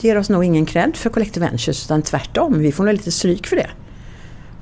ger 0.00 0.18
oss 0.18 0.28
nog 0.28 0.44
ingen 0.44 0.66
cred 0.66 0.96
för 0.96 1.10
Collective 1.10 1.46
Ventures 1.46 1.84
utan 1.84 2.02
tvärtom, 2.02 2.58
vi 2.58 2.72
får 2.72 2.84
nog 2.84 2.92
lite 2.92 3.12
stryk 3.12 3.46
för 3.46 3.56
det. 3.56 3.70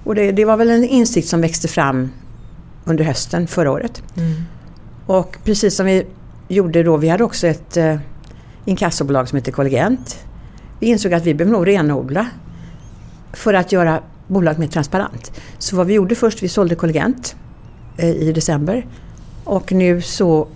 Och 0.05 0.15
det, 0.15 0.33
det 0.33 0.45
var 0.45 0.57
väl 0.57 0.71
en 0.71 0.85
insikt 0.85 1.29
som 1.29 1.41
växte 1.41 1.69
fram 1.69 2.11
under 2.85 3.05
hösten 3.05 3.47
förra 3.47 3.71
året. 3.71 4.03
Mm. 4.17 4.33
Och 5.07 5.37
precis 5.45 5.77
som 5.77 5.87
vi 5.87 6.07
gjorde 6.49 6.83
då, 6.83 6.97
vi 6.97 7.09
hade 7.09 7.25
också 7.25 7.47
ett 7.47 7.77
eh, 7.77 7.97
inkassobolag 8.65 9.29
som 9.29 9.37
heter 9.37 9.53
Collegent. 9.53 10.27
Vi 10.81 10.87
insåg 10.87 11.15
att 11.15 11.27
vi 11.27 11.35
behöver 11.35 11.59
nog 11.59 11.69
renodla 11.69 12.27
för 13.33 13.55
att 13.55 13.73
göra 13.73 14.01
bolaget 14.27 14.59
mer 14.59 14.67
transparent. 14.67 15.33
Så 15.59 15.77
vad 15.77 15.87
vi 15.87 15.95
gjorde 15.95 16.15
först, 16.15 16.43
vi 16.43 16.49
sålde 16.49 16.75
Collegent 16.75 17.37
eh, 17.97 18.09
i 18.11 18.33
december. 18.33 18.87
Och 19.45 19.73
nu 19.73 20.03
så 20.03 20.49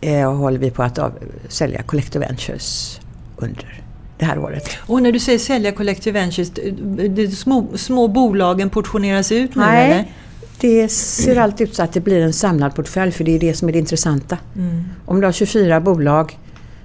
eh, 0.00 0.32
håller 0.34 0.58
vi 0.58 0.70
på 0.70 0.82
att 0.82 0.98
av, 0.98 1.12
sälja 1.48 1.82
Collective 1.82 2.26
Ventures 2.26 3.00
under 3.36 3.82
det 4.18 4.24
här 4.24 4.38
året. 4.38 4.70
Och 4.86 5.02
när 5.02 5.12
du 5.12 5.18
säger 5.18 5.38
sälja 5.38 5.72
Collective 5.72 6.20
Ventures, 6.20 6.50
de 7.10 7.28
små, 7.28 7.68
små 7.74 8.08
bolagen 8.08 8.70
portioneras 8.70 9.32
ut 9.32 9.54
nu 9.54 9.62
Nej, 9.62 9.90
eller? 9.90 10.04
det 10.60 10.88
ser 10.88 11.36
alltid 11.36 11.68
ut 11.68 11.74
så 11.74 11.82
att 11.82 11.92
det 11.92 12.00
blir 12.00 12.20
en 12.20 12.32
samlad 12.32 12.74
portfölj 12.74 13.12
för 13.12 13.24
det 13.24 13.34
är 13.34 13.38
det 13.38 13.54
som 13.54 13.68
är 13.68 13.72
det 13.72 13.78
intressanta. 13.78 14.38
Mm. 14.56 14.84
Om 15.06 15.20
du 15.20 15.26
har 15.26 15.32
24 15.32 15.80
bolag 15.80 16.38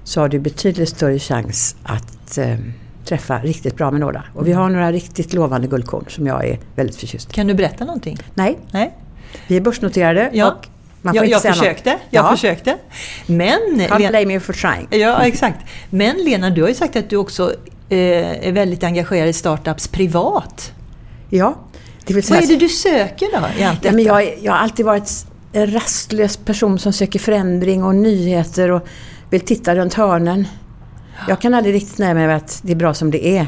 så 0.04 0.22
har 0.22 0.30
du 0.30 0.40
betydligt 0.40 0.90
större 0.90 1.20
chans 1.20 1.76
att 1.84 2.38
eh, 2.38 2.56
träffa 3.08 3.40
riktigt 3.40 3.76
bra 3.76 3.92
med 3.92 4.00
några. 4.00 4.24
Och 4.34 4.48
vi 4.48 4.54
har 4.54 4.70
några 4.70 4.92
riktigt 4.92 5.34
lovande 5.34 5.68
guldkorn 5.68 6.06
som 6.10 6.28
jag 6.28 6.48
är 6.48 6.60
väldigt 6.76 6.96
förtjust 6.96 7.34
Kan 7.34 7.48
du 7.48 7.54
berätta 7.54 7.86
någonting? 7.86 8.18
Nej. 8.34 8.58
Nej. 8.72 8.94
Vi 9.48 9.58
är 9.58 9.62
börsnoterade 9.62 10.30
ja. 10.34 10.52
och 10.52 10.68
man 11.02 11.14
får 11.14 11.16
jag, 11.16 11.26
inte 11.26 11.32
jag 11.32 11.42
säga 11.42 11.54
försökte, 11.54 11.92
något. 11.92 12.02
jag 12.10 12.26
ja. 12.26 12.32
försökte. 12.32 12.78
Men... 13.26 13.60
Can't 13.78 14.10
blame 14.10 14.26
me 14.26 14.40
for 14.40 14.54
trying. 14.54 14.88
Ja, 15.02 15.26
exakt. 15.26 15.60
Men 15.90 16.18
Lena, 16.18 16.50
du 16.50 16.62
har 16.62 16.70
ju 16.70 16.76
sagt 16.76 16.96
att 16.96 17.10
du 17.10 17.16
också 17.16 17.54
eh, 17.90 18.48
är 18.48 18.52
väldigt 18.52 18.84
engagerad 18.84 19.30
i 19.30 19.34
startups 19.34 19.88
privat. 19.88 20.72
Ja. 21.30 21.56
Det 22.06 22.14
vill 22.14 22.24
säga, 22.24 22.40
Vad 22.40 22.50
är 22.50 22.54
det 22.54 22.60
du 22.60 22.70
söker 22.70 23.28
då 23.32 23.60
i 23.60 23.64
allt 23.64 23.82
detta? 23.82 23.88
Ja, 23.88 23.96
men 23.96 24.04
jag, 24.04 24.38
jag 24.42 24.52
har 24.52 24.60
alltid 24.60 24.86
varit 24.86 25.26
en 25.54 25.74
rastlös 25.74 26.38
person 26.38 26.80
som 26.80 26.94
söker 26.94 27.20
förändring 27.20 27.84
och 27.84 27.96
nyheter 27.96 28.72
och 28.72 28.88
vill 29.30 29.42
titta 29.42 29.76
runt 29.76 29.94
hörnen. 29.94 30.48
Jag 31.28 31.42
kan 31.42 31.54
aldrig 31.54 31.76
riktigt 31.76 31.98
nöja 31.98 32.14
mig 32.14 32.28
med 32.28 32.36
att 32.38 32.60
det 32.64 32.72
är 32.72 32.76
bra 32.76 32.94
som 32.94 33.12
det 33.12 33.28
är. 33.38 33.48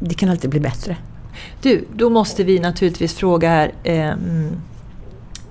Det 0.00 0.14
kan 0.14 0.28
alltid 0.28 0.50
bli 0.50 0.60
bättre. 0.60 0.96
Du, 1.62 1.84
då 1.92 2.10
måste 2.10 2.44
vi 2.44 2.58
naturligtvis 2.58 3.14
fråga 3.14 3.48
här. 3.48 3.72
Eh, 3.84 4.14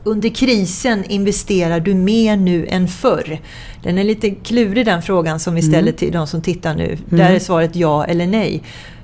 under 0.04 0.30
krisen 0.30 1.04
investerar 1.04 1.80
du 1.80 1.94
mer 1.94 2.38
nu 2.38 2.68
än 2.68 2.88
förr? 2.88 3.40
Den 3.84 3.98
är 3.98 4.04
lite 4.04 4.30
klurig 4.30 4.86
den 4.86 5.02
frågan 5.02 5.40
som 5.40 5.56
vi 5.56 5.62
mm. 5.62 5.72
ställer 5.72 5.92
till 5.92 6.12
de 6.12 6.28
som 6.28 6.42
tittar 6.42 6.76
nu. 6.76 6.86
Mm. 6.86 7.00
Där 7.10 7.32
är 7.32 7.40
svaret 7.40 7.76
ja 7.76 8.06
eller 8.06 8.28
nej. 8.28 8.64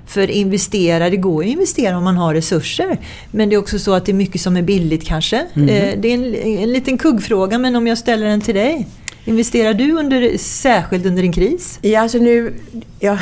För 0.09 0.29
investera, 0.29 1.09
det 1.09 1.17
går 1.17 1.43
ju 1.43 1.49
att 1.49 1.53
investera 1.53 1.97
om 1.97 2.03
man 2.03 2.17
har 2.17 2.33
resurser. 2.33 2.97
Men 3.31 3.49
det 3.49 3.55
är 3.55 3.57
också 3.57 3.79
så 3.79 3.93
att 3.93 4.05
det 4.05 4.11
är 4.11 4.13
mycket 4.13 4.41
som 4.41 4.57
är 4.57 4.61
billigt 4.61 5.05
kanske. 5.05 5.45
Mm. 5.53 5.69
Eh, 5.69 5.99
det 5.99 6.07
är 6.07 6.13
en, 6.13 6.35
en 6.63 6.73
liten 6.73 6.97
kuggfråga 6.97 7.57
men 7.57 7.75
om 7.75 7.87
jag 7.87 7.97
ställer 7.97 8.25
den 8.25 8.41
till 8.41 8.55
dig. 8.55 8.87
Investerar 9.25 9.73
du 9.73 9.91
under, 9.91 10.37
särskilt 10.37 11.05
under 11.05 11.23
en 11.23 11.33
kris? 11.33 11.79
Ja, 11.81 12.01
alltså 12.01 12.17
nu... 12.17 12.53
Ja, 12.99 13.19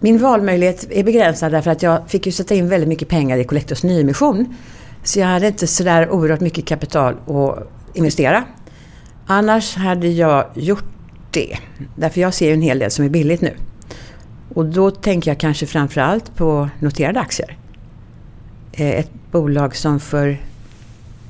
min 0.00 0.18
valmöjlighet 0.18 0.86
är 0.90 1.04
begränsad 1.04 1.52
därför 1.52 1.70
att 1.70 1.82
jag 1.82 2.10
fick 2.10 2.26
ju 2.26 2.32
sätta 2.32 2.54
in 2.54 2.68
väldigt 2.68 2.88
mycket 2.88 3.08
pengar 3.08 3.38
i 3.38 3.44
Collectors 3.44 3.82
nyemission. 3.82 4.56
Så 5.02 5.18
jag 5.18 5.26
hade 5.26 5.46
inte 5.46 5.66
sådär 5.66 6.10
oerhört 6.10 6.40
mycket 6.40 6.66
kapital 6.66 7.14
att 7.26 7.70
investera. 7.94 8.44
Annars 9.26 9.76
hade 9.76 10.08
jag 10.08 10.46
gjort 10.54 10.84
det. 11.30 11.58
Därför 11.96 12.20
jag 12.20 12.34
ser 12.34 12.46
ju 12.46 12.52
en 12.52 12.62
hel 12.62 12.78
del 12.78 12.90
som 12.90 13.04
är 13.04 13.08
billigt 13.08 13.40
nu. 13.40 13.54
Och 14.54 14.66
då 14.66 14.90
tänker 14.90 15.30
jag 15.30 15.38
kanske 15.38 15.66
framförallt 15.66 16.36
på 16.36 16.68
noterade 16.80 17.20
aktier. 17.20 17.56
Eh, 18.72 18.88
ett 18.90 19.10
bolag 19.30 19.76
som 19.76 20.00
för 20.00 20.40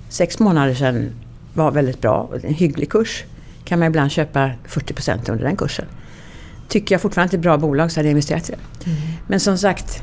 sex 0.08 0.38
månader 0.38 0.74
sedan 0.74 1.10
var 1.54 1.70
väldigt 1.70 2.00
bra. 2.00 2.30
En 2.42 2.54
hygglig 2.54 2.90
kurs. 2.90 3.24
Kan 3.64 3.78
man 3.78 3.88
ibland 3.88 4.10
köpa 4.10 4.50
40% 4.68 5.30
under 5.30 5.44
den 5.44 5.56
kursen. 5.56 5.84
Tycker 6.68 6.94
jag 6.94 7.02
fortfarande 7.02 7.24
att 7.24 7.30
det 7.30 7.36
är 7.36 7.38
ett 7.38 7.42
bra 7.42 7.58
bolag 7.58 7.92
så 7.92 8.00
hade 8.00 8.08
jag 8.08 8.10
investerat 8.10 8.48
i 8.48 8.52
det. 8.52 8.90
Mm. 8.90 9.02
Men 9.26 9.40
som 9.40 9.58
sagt, 9.58 10.02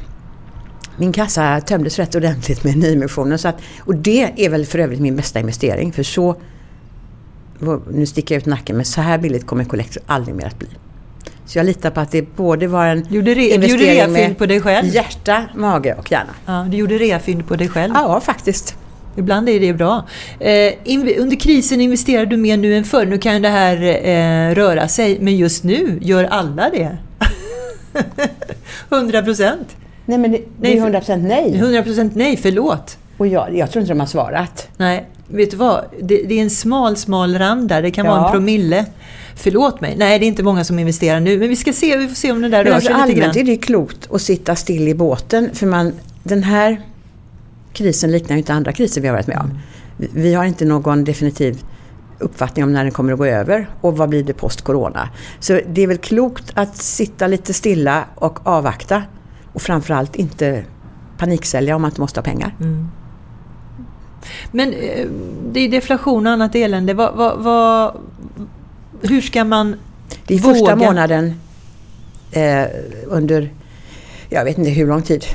min 0.97 1.11
kassa 1.11 1.61
tömdes 1.61 1.99
rätt 1.99 2.15
ordentligt 2.15 2.63
med 2.63 2.77
nyemissionen. 2.77 3.39
Så 3.39 3.47
att, 3.47 3.61
och 3.79 3.95
det 3.95 4.45
är 4.45 4.49
väl 4.49 4.65
för 4.65 4.79
övrigt 4.79 4.99
min 4.99 5.15
bästa 5.15 5.39
investering. 5.39 5.93
För 5.93 6.03
så, 6.03 6.35
nu 7.91 8.05
sticker 8.05 8.35
jag 8.35 8.41
ut 8.41 8.45
nacken, 8.45 8.75
men 8.75 8.85
så 8.85 9.01
här 9.01 9.17
billigt 9.17 9.45
kommer 9.45 9.63
Collector 9.63 10.03
aldrig 10.05 10.35
mer 10.35 10.45
att 10.45 10.59
bli. 10.59 10.67
Så 11.51 11.59
jag 11.59 11.65
litar 11.65 11.89
på 11.89 11.99
att 11.99 12.11
det 12.11 12.35
både 12.35 12.67
var 12.67 12.85
en 12.85 13.07
gjorde 13.09 13.33
re, 13.33 13.53
investering 13.53 13.99
gjorde 13.99 14.11
med 14.11 14.37
på 14.37 14.45
dig 14.45 14.61
själv? 14.61 14.87
hjärta, 14.87 15.43
mage 15.55 15.93
och 15.93 16.11
hjärna. 16.11 16.31
Ja, 16.45 16.67
du 16.69 16.77
gjorde 16.77 16.97
reafynd 16.97 17.47
på 17.47 17.55
dig 17.55 17.69
själv? 17.69 17.93
Ja, 17.95 18.19
faktiskt. 18.19 18.75
Ibland 19.15 19.49
är 19.49 19.59
det 19.59 19.73
bra. 19.73 20.07
Eh, 20.39 20.73
under 21.17 21.39
krisen 21.39 21.81
investerar 21.81 22.25
du 22.25 22.37
mer 22.37 22.57
nu 22.57 22.77
än 22.77 22.83
förr. 22.83 23.05
Nu 23.05 23.17
kan 23.17 23.41
det 23.41 23.49
här 23.49 23.75
eh, 23.83 24.55
röra 24.55 24.87
sig, 24.87 25.17
men 25.21 25.37
just 25.37 25.63
nu 25.63 25.99
gör 26.01 26.23
alla 26.23 26.69
det. 26.69 26.97
100 28.89 29.21
procent. 29.21 29.75
Nej, 30.05 30.17
men 30.17 30.31
det, 30.31 30.41
det 30.59 30.73
är 30.73 30.77
100 30.77 30.99
procent 30.99 31.23
nej. 31.23 31.55
100 31.55 31.83
procent 31.83 32.15
nej, 32.15 32.37
förlåt. 32.37 32.97
Och 33.17 33.27
jag, 33.27 33.57
jag 33.57 33.71
tror 33.71 33.81
inte 33.81 33.93
de 33.93 33.99
har 33.99 34.07
svarat. 34.07 34.67
Nej, 34.77 35.05
vet 35.27 35.51
du 35.51 35.57
vad? 35.57 35.85
Det, 36.01 36.23
det 36.23 36.39
är 36.39 36.41
en 36.43 36.49
smal, 36.49 36.97
smal 36.97 37.37
rand 37.37 37.69
där. 37.69 37.81
Det 37.81 37.91
kan 37.91 38.05
ja. 38.05 38.11
vara 38.11 38.25
en 38.25 38.31
promille. 38.31 38.85
Förlåt 39.35 39.81
mig. 39.81 39.95
Nej, 39.97 40.19
det 40.19 40.25
är 40.25 40.27
inte 40.27 40.43
många 40.43 40.63
som 40.63 40.79
investerar 40.79 41.19
nu. 41.19 41.39
Men 41.39 41.49
vi 41.49 41.55
ska 41.55 41.73
se, 41.73 41.97
vi 41.97 42.07
får 42.07 42.15
se 42.15 42.31
om 42.31 42.41
det 42.41 42.49
där 42.49 42.57
men 42.57 42.65
rör 42.65 42.73
alltså, 42.73 42.93
sig 42.93 43.07
lite 43.07 43.19
grann. 43.19 43.29
Allmänt 43.29 43.49
är 43.49 43.51
det 43.51 43.57
klokt 43.57 44.11
att 44.11 44.21
sitta 44.21 44.55
still 44.55 44.87
i 44.87 44.95
båten. 44.95 45.49
För 45.53 45.67
man, 45.67 45.93
den 46.23 46.43
här 46.43 46.81
krisen 47.73 48.11
liknar 48.11 48.35
ju 48.35 48.37
inte 48.37 48.53
andra 48.53 48.71
kriser 48.71 49.01
vi 49.01 49.07
har 49.07 49.15
varit 49.15 49.27
med 49.27 49.37
om. 49.37 49.59
Vi 49.97 50.33
har 50.33 50.45
inte 50.45 50.65
någon 50.65 51.03
definitiv 51.03 51.63
uppfattning 52.19 52.65
om 52.65 52.73
när 52.73 52.83
den 52.83 52.91
kommer 52.91 53.13
att 53.13 53.19
gå 53.19 53.25
över 53.25 53.69
och 53.81 53.97
vad 53.97 54.09
blir 54.09 54.23
det 54.23 54.33
post-corona. 54.33 55.09
Så 55.39 55.59
det 55.67 55.81
är 55.81 55.87
väl 55.87 55.97
klokt 55.97 56.51
att 56.53 56.77
sitta 56.77 57.27
lite 57.27 57.53
stilla 57.53 58.05
och 58.15 58.47
avvakta 58.47 59.03
och 59.53 59.61
framförallt 59.61 60.15
inte 60.15 60.63
paniksälja 61.17 61.75
om 61.75 61.81
man 61.81 61.91
inte 61.91 62.01
måste 62.01 62.19
ha 62.19 62.23
pengar. 62.23 62.55
Mm. 62.59 62.87
Men 64.51 64.73
eh, 64.73 65.07
det 65.51 65.59
är 65.59 65.69
deflation 65.69 66.27
och 66.27 66.33
annat 66.33 66.55
elände. 66.55 66.93
Vad, 66.93 67.15
vad, 67.15 67.39
vad, 67.39 67.97
hur 69.01 69.21
ska 69.21 69.43
man 69.43 69.75
Det 70.27 70.35
är 70.35 70.39
våga? 70.39 70.53
första 70.53 70.75
månaden 70.75 71.33
eh, 72.31 72.63
under, 73.05 73.53
jag 74.29 74.45
vet 74.45 74.57
inte 74.57 74.69
hur 74.69 74.87
lång 74.87 75.01
tid, 75.01 75.25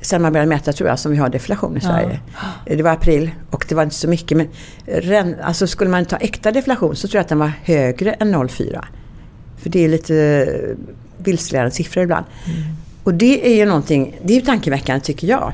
sen 0.00 0.22
man 0.22 0.32
började 0.32 0.48
mäta 0.48 0.72
tror 0.72 0.88
jag 0.88 0.98
som 0.98 1.12
vi 1.12 1.18
har 1.18 1.28
deflation 1.28 1.76
i 1.76 1.80
Sverige. 1.80 2.20
Ja. 2.66 2.74
Det 2.76 2.82
var 2.82 2.90
april 2.90 3.30
och 3.50 3.66
det 3.68 3.74
var 3.74 3.82
inte 3.82 3.94
så 3.94 4.08
mycket 4.08 4.36
men 4.36 4.48
ren, 4.86 5.36
alltså 5.42 5.66
skulle 5.66 5.90
man 5.90 6.04
ta 6.04 6.16
äkta 6.16 6.52
deflation 6.52 6.96
så 6.96 7.08
tror 7.08 7.18
jag 7.18 7.22
att 7.22 7.28
den 7.28 7.38
var 7.38 7.52
högre 7.62 8.12
än 8.12 8.34
0,4. 8.34 8.84
För 9.58 9.70
det 9.70 9.84
är 9.84 9.88
lite 9.88 10.48
vilseledande 11.18 11.70
siffror 11.70 12.04
ibland. 12.04 12.26
Mm. 12.46 12.58
Och 13.04 13.14
det 13.14 13.46
är 13.46 13.56
ju 13.56 13.64
någonting, 13.66 14.16
det 14.22 14.32
är 14.32 14.40
ju 14.40 14.46
tankeväckande 14.46 15.00
tycker 15.00 15.26
jag. 15.26 15.52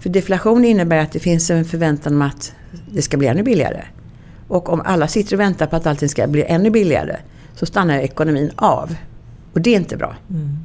För 0.00 0.08
deflation 0.08 0.64
innebär 0.64 0.98
att 0.98 1.12
det 1.12 1.18
finns 1.18 1.50
en 1.50 1.64
förväntan 1.64 2.14
om 2.14 2.22
att 2.22 2.52
det 2.92 3.02
ska 3.02 3.16
bli 3.16 3.28
ännu 3.28 3.42
billigare. 3.42 3.84
Och 4.48 4.68
om 4.68 4.82
alla 4.84 5.08
sitter 5.08 5.36
och 5.36 5.40
väntar 5.40 5.66
på 5.66 5.76
att 5.76 5.86
allting 5.86 6.08
ska 6.08 6.26
bli 6.26 6.44
ännu 6.44 6.70
billigare 6.70 7.16
så 7.56 7.66
stannar 7.66 7.98
ekonomin 7.98 8.50
av. 8.56 8.94
Och 9.52 9.60
det 9.60 9.70
är 9.70 9.76
inte 9.76 9.96
bra. 9.96 10.16
Mm. 10.30 10.58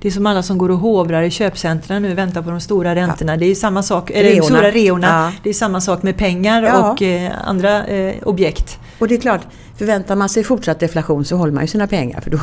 Det 0.00 0.08
är 0.08 0.12
som 0.12 0.26
alla 0.26 0.42
som 0.42 0.58
går 0.58 0.70
och 0.70 0.78
hovrar 0.78 1.22
i 1.22 1.30
köpcentren 1.30 2.02
nu 2.02 2.12
och 2.12 2.18
väntar 2.18 2.42
på 2.42 2.50
de 2.50 2.60
stora 2.60 2.94
räntorna. 2.94 3.32
Ja. 3.32 3.36
Det 3.36 3.46
är 3.46 3.54
samma 3.54 3.82
sak, 3.82 4.10
eller 4.10 4.30
reorna. 4.30 4.44
stora 4.44 4.70
reorna. 4.70 5.06
Ja. 5.06 5.32
Det 5.42 5.50
är 5.50 5.54
samma 5.54 5.80
sak 5.80 6.02
med 6.02 6.16
pengar 6.16 6.62
ja. 6.62 6.92
och 6.92 7.02
eh, 7.02 7.32
andra 7.44 7.86
eh, 7.86 8.14
objekt. 8.22 8.78
Och 8.98 9.08
det 9.08 9.14
är 9.14 9.20
klart, 9.20 9.40
förväntar 9.76 10.16
man 10.16 10.28
sig 10.28 10.44
fortsatt 10.44 10.80
deflation 10.80 11.24
så 11.24 11.36
håller 11.36 11.52
man 11.52 11.64
ju 11.64 11.68
sina 11.68 11.86
pengar. 11.86 12.20
För 12.20 12.30
då 12.30 12.38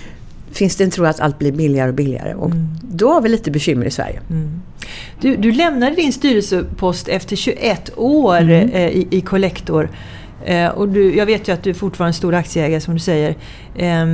finns 0.52 0.76
det 0.76 0.84
en 0.84 0.90
tro 0.90 1.04
att 1.04 1.20
allt 1.20 1.38
blir 1.38 1.52
billigare 1.52 1.88
och 1.88 1.94
billigare. 1.94 2.34
Och 2.34 2.50
mm. 2.50 2.68
då 2.82 3.12
har 3.12 3.20
vi 3.20 3.28
lite 3.28 3.50
bekymmer 3.50 3.86
i 3.86 3.90
Sverige. 3.90 4.20
Mm. 4.30 4.62
Du, 5.20 5.36
du 5.36 5.52
lämnade 5.52 5.96
din 5.96 6.12
styrelsepost 6.12 7.08
efter 7.08 7.36
21 7.36 7.90
år 7.96 8.40
mm. 8.40 8.70
eh, 8.70 8.88
i, 8.88 9.08
i 9.10 9.20
Collector. 9.20 9.90
Eh, 10.44 10.68
och 10.68 10.88
du, 10.88 11.16
jag 11.16 11.26
vet 11.26 11.48
ju 11.48 11.52
att 11.52 11.62
du 11.62 11.70
är 11.70 11.74
fortfarande 11.74 12.10
en 12.10 12.14
stor 12.14 12.34
aktieägare 12.34 12.80
som 12.80 12.94
du 12.94 13.00
säger. 13.00 13.36
Eh, 13.76 14.06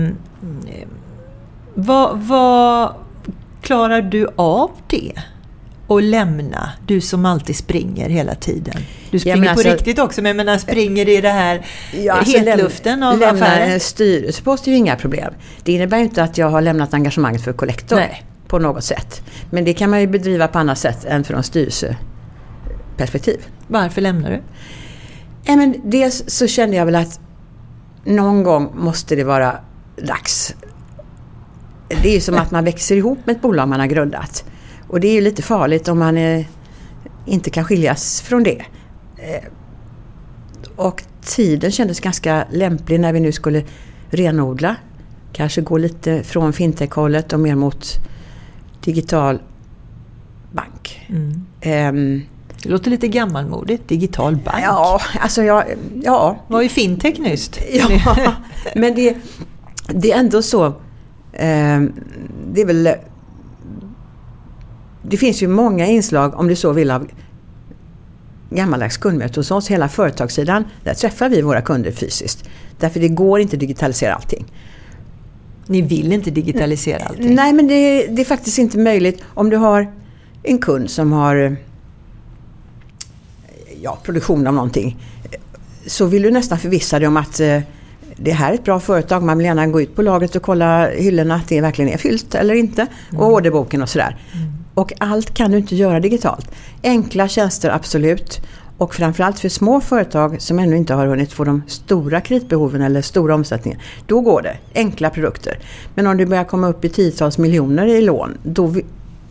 vad, 1.75 2.19
vad 2.19 2.95
klarar 3.63 4.03
du 4.03 4.29
av 4.37 4.71
det? 4.87 5.13
Och 5.87 6.03
lämna, 6.03 6.71
du 6.87 7.01
som 7.01 7.25
alltid 7.25 7.57
springer 7.57 8.09
hela 8.09 8.35
tiden. 8.35 8.75
Du 9.11 9.19
springer 9.19 9.45
ja, 9.45 9.51
alltså, 9.51 9.69
på 9.69 9.75
riktigt 9.75 9.99
också, 9.99 10.23
men 10.23 10.29
jag 10.29 10.37
menar 10.37 10.59
springer 10.59 11.09
i 11.09 11.21
det 11.21 11.31
här 11.31 11.67
ja, 11.93 12.15
alltså, 12.15 12.39
hetluften 12.39 13.03
av 13.03 13.19
lämna 13.19 13.45
affären? 13.45 13.59
Lämna 13.59 13.75
en 13.75 13.81
styrelsepost 13.81 14.67
är 14.67 14.71
ju 14.71 14.77
inga 14.77 14.97
problem. 14.97 15.35
Det 15.63 15.73
innebär 15.73 15.99
inte 15.99 16.23
att 16.23 16.39
jag 16.39 16.51
har 16.51 16.61
lämnat 16.61 16.95
engagemanget 16.95 17.45
för 17.45 17.53
Collector. 17.53 17.97
Nej. 17.97 18.25
På 18.49 18.59
något 18.59 18.85
sätt. 18.85 19.23
Men 19.51 19.65
det 19.65 19.73
kan 19.73 19.91
man 19.91 20.01
ju 20.01 20.07
bedriva 20.07 20.49
på 20.49 20.59
annat 20.59 20.79
sätt 20.79 21.05
än 21.05 21.25
från 21.25 21.43
styrelseperspektiv. 21.43 23.39
Varför 23.67 24.01
lämnar 24.01 24.31
du? 24.31 24.41
Ja, 25.49 25.57
men 25.57 25.75
dels 25.85 26.25
så 26.27 26.47
kände 26.47 26.77
jag 26.77 26.85
väl 26.85 26.95
att 26.95 27.21
någon 28.05 28.43
gång 28.43 28.73
måste 28.75 29.17
det 29.17 29.25
vara 29.25 29.57
dags. 29.97 30.55
Det 31.89 32.09
är 32.09 32.13
ju 32.13 32.21
som 32.21 32.35
att 32.35 32.51
man 32.51 32.65
växer 32.65 32.97
ihop 32.97 33.19
med 33.25 33.37
ett 33.37 33.43
bolag 33.43 33.69
man 33.69 33.81
har 33.81 33.87
grundat. 33.87 34.45
Och 34.89 35.01
det 35.01 35.09
är 35.09 35.13
ju 35.13 35.21
lite 35.21 35.43
farligt 35.43 35.89
om 35.89 35.99
man 35.99 36.19
är, 36.19 36.47
inte 37.27 37.51
kan 37.51 37.65
skiljas 37.65 38.21
från 38.21 38.43
det. 38.43 38.65
Eh, 39.17 39.45
och 40.77 41.03
tiden 41.23 41.71
kändes 41.71 42.01
ganska 42.01 42.47
lämplig 42.51 43.01
när 43.01 43.13
vi 43.13 43.21
nu 43.21 43.33
skulle 43.33 43.65
renodla. 44.11 44.77
Kanske 45.33 45.61
gå 45.61 45.79
lite 45.79 46.23
från 46.23 46.53
fintech-hållet 46.53 47.33
och 47.33 47.41
mer 47.41 47.55
mot 47.55 47.95
digital 48.81 49.43
bank. 50.53 51.07
Mm. 51.09 51.47
Um, 51.97 52.23
det 52.63 52.69
låter 52.69 52.91
lite 52.91 53.09
gammalmodigt, 53.09 53.89
digital 53.89 54.37
bank. 54.37 54.65
Ja, 54.65 55.01
alltså 55.21 55.43
jag... 55.43 55.65
Ja. 56.03 56.39
Var 56.49 56.63
ju 56.63 56.69
fintech 56.69 57.19
nyss. 57.19 57.51
Ja, 57.73 57.89
men 58.75 58.95
det, 58.95 59.17
det 59.89 60.13
är 60.13 60.19
ändå 60.19 60.43
så... 60.43 60.67
Eh, 61.33 61.81
det 62.53 62.61
är 62.61 62.67
väl... 62.67 62.91
Det 65.03 65.17
finns 65.17 65.43
ju 65.43 65.49
många 65.49 65.87
inslag, 65.87 66.35
om 66.35 66.49
du 66.49 66.57
så 66.57 66.73
vill, 66.73 66.91
av 66.91 67.09
gammaldags 68.51 68.97
kundmöte 68.97 69.41
hos 69.41 69.51
oss. 69.51 69.71
Hela 69.71 69.89
företagssidan, 69.89 70.65
där 70.85 70.95
träffar 70.95 71.29
vi 71.29 71.43
våra 71.43 71.61
kunder 71.61 71.91
fysiskt. 71.91 72.49
Därför 72.79 73.01
det 73.01 73.09
går 73.09 73.41
inte 73.41 73.57
att 73.57 73.61
digitalisera 73.61 74.15
allting. 74.15 74.45
Ni 75.67 75.83
vill 75.83 76.13
inte 76.13 76.31
digitalisera 76.31 77.03
allting? 77.05 77.35
Nej, 77.35 77.53
men 77.53 77.69
det, 77.69 78.07
det 78.07 78.23
är 78.23 78.25
faktiskt 78.25 78.59
inte 78.59 78.79
möjligt. 78.79 79.23
Om 79.35 79.51
du 79.51 79.57
har 79.57 79.93
en 80.43 80.59
kund 80.59 80.91
som 80.91 81.13
har 81.13 81.57
ja, 83.83 83.99
produktion 84.03 84.47
av 84.47 84.55
någonting 84.55 84.97
så 85.89 86.07
vill 86.07 86.23
du 86.23 86.31
nästan 86.31 86.59
förvissa 86.59 86.99
dig 86.99 87.09
om 87.09 87.17
att 87.17 87.41
eh, 87.41 87.61
det 88.17 88.33
här 88.33 88.51
är 88.51 88.55
ett 88.55 88.65
bra 88.65 88.81
företag. 88.81 89.23
Man 89.23 89.39
vill 89.39 89.45
gärna 89.47 89.67
gå 89.67 89.81
ut 89.81 89.97
på 89.97 90.03
lagret 90.03 90.37
och 90.37 90.43
kolla 90.43 90.89
hyllorna 90.91 91.35
att 91.35 91.49
det 91.49 91.61
verkligen 91.61 91.91
är 91.91 91.97
fyllt 91.97 92.35
eller 92.35 92.55
inte. 92.55 92.87
Mm. 93.11 93.23
Och 93.23 93.33
orderboken 93.33 93.83
och 93.83 93.89
sådär. 93.89 94.17
Mm. 94.35 94.53
Och 94.75 94.93
allt 94.99 95.35
kan 95.35 95.51
du 95.51 95.59
inte 95.59 95.77
göra 95.77 96.01
digitalt. 96.01 96.51
Enkla 96.83 97.29
tjänster 97.29 97.71
absolut. 97.71 98.41
Och 98.79 98.95
framförallt 98.95 99.39
för 99.39 99.49
små 99.49 99.81
företag 99.81 100.43
som 100.43 100.59
ännu 100.59 100.77
inte 100.77 100.95
har 100.95 101.07
hunnit 101.07 101.33
få 101.33 101.45
de 101.45 101.63
stora 101.67 102.21
kreditbehoven 102.21 102.83
eller 102.83 103.03
stora 103.03 103.35
omsättningen. 103.35 103.81
Då 104.07 104.21
går 104.21 104.43
det. 104.43 104.57
Enkla 104.75 105.11
produkter. 105.11 105.59
Men 105.95 106.07
om 106.07 106.17
du 106.17 106.27
börjar 106.27 106.45
komma 106.45 106.69
upp 106.69 106.85
i 106.85 106.89
tiotals 106.89 107.39
miljoner 107.39 107.87
i 107.87 108.03
lån. 108.03 108.39
Då 108.43 108.75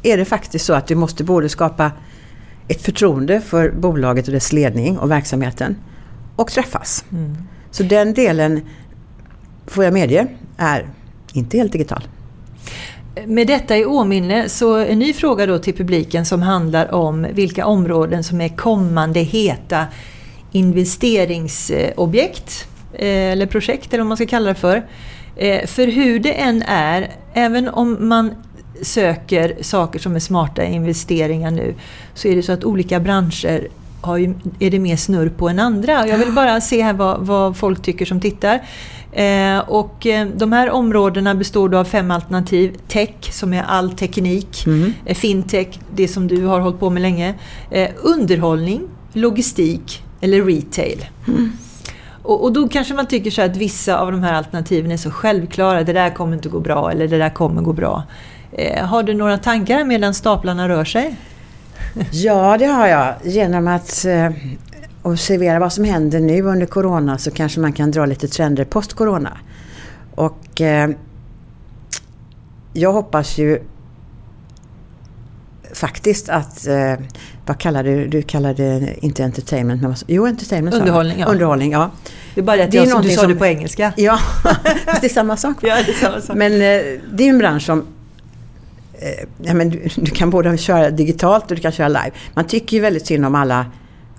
är 0.04 0.18
det 0.18 0.26
faktiskt 0.26 0.66
så 0.66 0.74
att 0.74 0.88
du 0.88 0.96
måste 0.96 1.24
både 1.24 1.50
skapa 1.50 1.92
ett 2.68 2.82
förtroende 2.82 3.42
för 3.42 3.72
bolaget 3.72 4.28
och 4.28 4.34
dess 4.34 4.54
ledning 4.54 4.98
och 4.98 5.12
verksamheten 5.12 5.76
och 6.36 6.52
träffas. 6.52 7.06
Mm. 7.12 7.38
Så 7.72 7.84
den 7.84 8.14
delen, 8.14 8.62
får 9.68 9.84
jag 9.84 9.94
medge, 9.94 10.28
är 10.58 10.90
inte 11.34 11.58
helt 11.58 11.72
digital. 11.72 12.04
Med 13.26 13.48
detta 13.48 13.78
i 13.78 13.86
åminne 13.86 14.50
så 14.50 14.78
en 14.78 15.00
ny 15.00 15.14
fråga 15.14 15.46
då 15.46 15.60
till 15.60 15.74
publiken 15.74 16.26
som 16.26 16.42
handlar 16.42 16.94
om 16.94 17.28
vilka 17.34 17.66
områden 17.66 18.24
som 18.24 18.42
är 18.42 18.50
kommande 18.50 19.20
heta 19.20 19.86
investeringsobjekt 20.52 22.68
eh, 22.94 23.32
eller 23.32 23.46
projekt 23.46 23.94
eller 23.94 24.04
vad 24.04 24.08
man 24.08 24.18
ska 24.18 24.26
kalla 24.26 24.50
det 24.50 24.56
för. 24.56 24.86
Eh, 25.36 25.66
för 25.66 25.88
hur 25.88 26.20
det 26.20 26.34
än 26.34 26.64
är, 26.68 27.12
även 27.34 27.70
om 27.70 28.08
man 28.08 28.36
söker 28.82 29.58
saker 29.62 30.00
som 30.00 30.16
är 30.16 30.20
smarta 30.20 30.64
investeringar 30.64 31.52
nu 31.52 31.76
så 32.14 32.28
är 32.28 32.36
det 32.36 32.44
så 32.44 32.52
att 32.52 32.64
olika 32.64 33.00
branscher 33.00 33.68
har 34.02 34.18
ju, 34.18 34.34
är 34.60 34.72
det 34.72 34.80
mer 34.80 34.96
snurr 34.96 35.30
på 35.30 35.50
än 35.50 35.60
andra. 35.60 36.08
Jag 36.08 36.18
vill 36.18 36.32
bara 36.32 36.62
se 36.62 36.84
här 36.84 36.94
vad, 36.94 37.20
vad 37.20 37.58
folk 37.58 37.82
tycker 37.82 38.06
som 38.06 38.20
tittar. 38.20 38.62
Eh, 39.12 39.60
och 39.60 40.06
eh, 40.06 40.28
de 40.38 40.52
här 40.52 40.70
områdena 40.70 41.36
består 41.36 41.70
då 41.70 41.78
av 41.78 41.86
fem 41.86 42.12
alternativ. 42.12 42.78
Tech, 42.88 43.16
som 43.22 43.54
är 43.54 43.64
all 43.64 43.92
teknik. 43.92 44.66
Mm. 44.66 44.94
Eh, 45.06 45.16
fintech, 45.16 45.80
det 45.96 46.08
som 46.08 46.28
du 46.28 46.46
har 46.46 46.60
hållit 46.60 46.80
på 46.80 46.90
med 46.90 47.02
länge. 47.02 47.34
Eh, 47.72 47.90
underhållning, 48.04 48.82
logistik 49.14 50.04
eller 50.22 50.44
retail. 50.44 51.06
Mm. 51.28 51.52
Och, 52.24 52.44
och, 52.44 52.54
då 52.54 52.68
kanske 52.68 52.94
man 52.94 53.08
tycker 53.08 53.32
så 53.32 53.42
att 53.42 53.58
vissa 53.58 53.98
av 53.98 54.12
de 54.12 54.24
här 54.24 54.34
alternativen 54.34 54.92
är 54.92 54.98
så 54.98 55.12
självklara. 55.12 55.84
Det 55.84 55.94
där 55.94 56.10
kommer 56.10 56.34
inte 56.34 56.50
gå 56.50 56.60
bra 56.60 56.92
eller 56.92 57.08
det 57.08 57.18
där 57.18 57.30
kommer 57.30 57.62
gå 57.62 57.74
bra. 57.74 58.04
Eh, 58.52 58.86
har 58.86 59.04
du 59.04 59.14
några 59.14 59.38
tankar 59.38 59.84
medan 59.84 60.14
staplarna 60.14 60.70
rör 60.70 60.86
sig? 60.86 61.16
Ja, 62.12 62.58
det 62.58 62.66
har 62.66 62.88
jag. 62.88 63.16
Genom 63.24 63.68
att 63.68 64.06
eh, 64.06 64.30
observera 65.02 65.60
vad 65.60 65.74
som 65.74 65.84
händer 65.84 66.20
nu 66.20 66.42
under 66.42 66.66
Corona 66.66 67.18
så 67.18 67.32
kanske 67.32 67.60
man 67.60 67.74
kan 67.74 67.92
dra 67.92 68.06
lite 68.06 68.28
trender 68.28 68.66
post-Corona. 68.66 69.38
Och 70.16 70.62
eh, 70.62 70.90
jag 72.74 72.94
hoppas 72.94 73.38
ju 73.38 73.60
faktiskt 75.74 76.30
att, 76.30 76.68
eh, 76.68 76.94
vad 77.46 77.58
kallar 77.60 77.84
du, 77.84 78.08
du 78.08 78.22
kallade 78.22 78.96
inte 79.02 79.24
entertainment, 79.24 79.82
men 79.82 79.96
jo 80.08 80.28
entertainment 80.28 80.76
Underhållning, 80.76 81.20
ja. 81.20 81.26
Underhållning, 81.26 81.72
ja. 81.72 81.92
Det 82.36 82.42
är 82.42 82.46
bara 82.46 82.58
det 82.58 82.64
att 82.64 82.72
det 82.72 82.78
jag, 82.78 83.04
du 83.04 83.10
sa 83.10 83.22
som, 83.22 83.32
det 83.32 83.38
på 83.38 83.46
engelska. 83.46 83.94
Ja, 83.98 84.18
fast 84.86 85.02
det 85.02 85.08
är 85.08 85.10
samma 85.10 85.38
sak. 85.38 85.58
Ja, 85.62 85.76
det 85.86 85.92
är 85.92 85.96
samma 85.96 86.22
sak. 86.22 86.36
Men 86.36 86.54
eh, 86.54 86.60
det 87.14 87.24
är 87.24 87.30
en 87.30 87.38
bransch 87.38 87.66
som 87.66 87.86
eh, 89.00 89.28
ja, 89.42 89.54
men 89.54 89.70
du, 89.70 89.88
du, 89.96 90.12
kan 90.12 90.30
både 90.30 90.58
köra 90.58 90.90
digitalt 90.90 91.52
och 91.52 91.56
du 91.56 91.62
kan 91.62 91.72
köra 91.72 91.88
live. 91.88 92.12
Man 92.34 92.46
tycker 92.46 92.78
ju 92.78 92.82
väldigt 92.82 93.08
synd 93.08 93.26
om 93.26 93.36
alla 93.36 93.66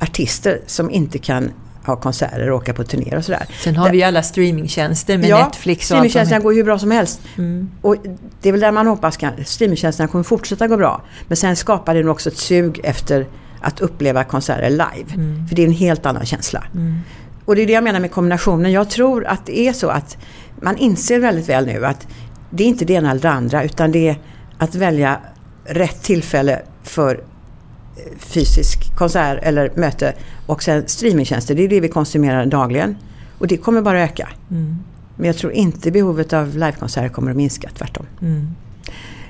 artister 0.01 0.61
som 0.67 0.91
inte 0.91 1.19
kan 1.19 1.51
ha 1.89 1.97
konserter 1.97 2.51
och 2.51 2.57
åka 2.57 2.75
på 2.75 2.85
turnéer 2.85 3.17
och 3.17 3.25
sådär. 3.25 3.47
Sen 3.61 3.77
har 3.77 3.91
vi 3.91 3.97
ju 3.99 4.03
alla 4.03 4.23
streamingtjänster 4.23 5.19
med 5.19 5.29
ja, 5.29 5.45
Netflix 5.45 5.81
och 5.81 5.85
streamingtjänsterna 5.85 6.37
allt 6.37 6.45
går 6.45 6.53
ju 6.53 6.59
hur 6.59 6.65
bra 6.65 6.79
som 6.79 6.91
helst. 6.91 7.21
Mm. 7.39 7.71
Och 7.83 7.97
det 8.43 8.49
är 8.49 8.53
väl 8.53 8.61
där 8.61 8.73
man 8.73 8.87
hoppas 8.87 9.17
kan, 9.17 9.45
streamingtjänsterna 9.45 10.09
kommer 10.09 10.25
fortsätta 10.25 10.67
gå 10.67 10.77
bra. 10.77 11.03
Men 11.29 11.37
sen 11.37 11.57
skapar 11.57 11.95
det 11.95 12.03
nog 12.03 12.11
också 12.11 12.29
ett 12.29 12.37
sug 12.37 12.81
efter 12.85 13.27
att 13.61 13.81
uppleva 13.81 14.25
konserter 14.25 14.71
live. 14.71 15.15
Mm. 15.15 15.49
För 15.49 15.57
det 15.57 15.63
är 15.63 15.67
en 15.67 15.73
helt 15.73 16.07
annan 16.07 16.27
känsla. 16.27 16.65
Mm. 16.75 17.01
Och 17.45 17.57
det 17.57 17.63
är 17.63 17.67
det 17.67 17.73
jag 17.73 17.85
menar 17.85 18.01
med 18.01 18.11
kombinationen. 18.11 18.73
Jag 18.73 18.91
tror 18.91 19.27
att 19.27 19.47
det 19.47 19.59
är 19.59 19.73
så 19.73 19.89
att 19.89 20.17
man 20.63 20.77
inser 20.77 21.19
väldigt 21.19 21.49
väl 21.49 21.67
nu 21.67 21.87
att 21.87 22.07
det 22.51 22.65
är 22.65 22.69
inte 22.69 22.85
det 22.85 22.93
ena 22.93 23.11
eller 23.11 23.21
det 23.21 23.31
andra 23.31 23.65
utan 23.65 23.93
det 23.93 24.09
är 24.09 24.17
att 24.59 24.75
välja 24.75 25.21
rätt 25.65 26.03
tillfälle 26.03 26.63
för 26.83 27.15
eh, 27.15 28.19
fysisk 28.19 28.97
konsert 28.97 29.39
eller 29.43 29.73
möte 29.75 30.15
och 30.47 30.63
sen 30.63 30.89
streamingtjänster. 30.89 31.55
Det 31.55 31.63
är 31.63 31.69
det 31.69 31.81
vi 31.81 31.89
konsumerar 31.89 32.47
dagligen. 32.47 32.97
Och 33.39 33.47
det 33.47 33.57
kommer 33.57 33.83
bara 33.83 34.01
öka. 34.01 34.29
Mm. 34.51 34.77
Men 35.17 35.27
jag 35.27 35.37
tror 35.37 35.53
inte 35.53 35.91
behovet 35.91 36.33
av 36.33 36.57
livekonserter 36.57 37.09
kommer 37.09 37.31
att 37.31 37.37
minska, 37.37 37.71
tvärtom. 37.75 38.07
Mm. 38.21 38.49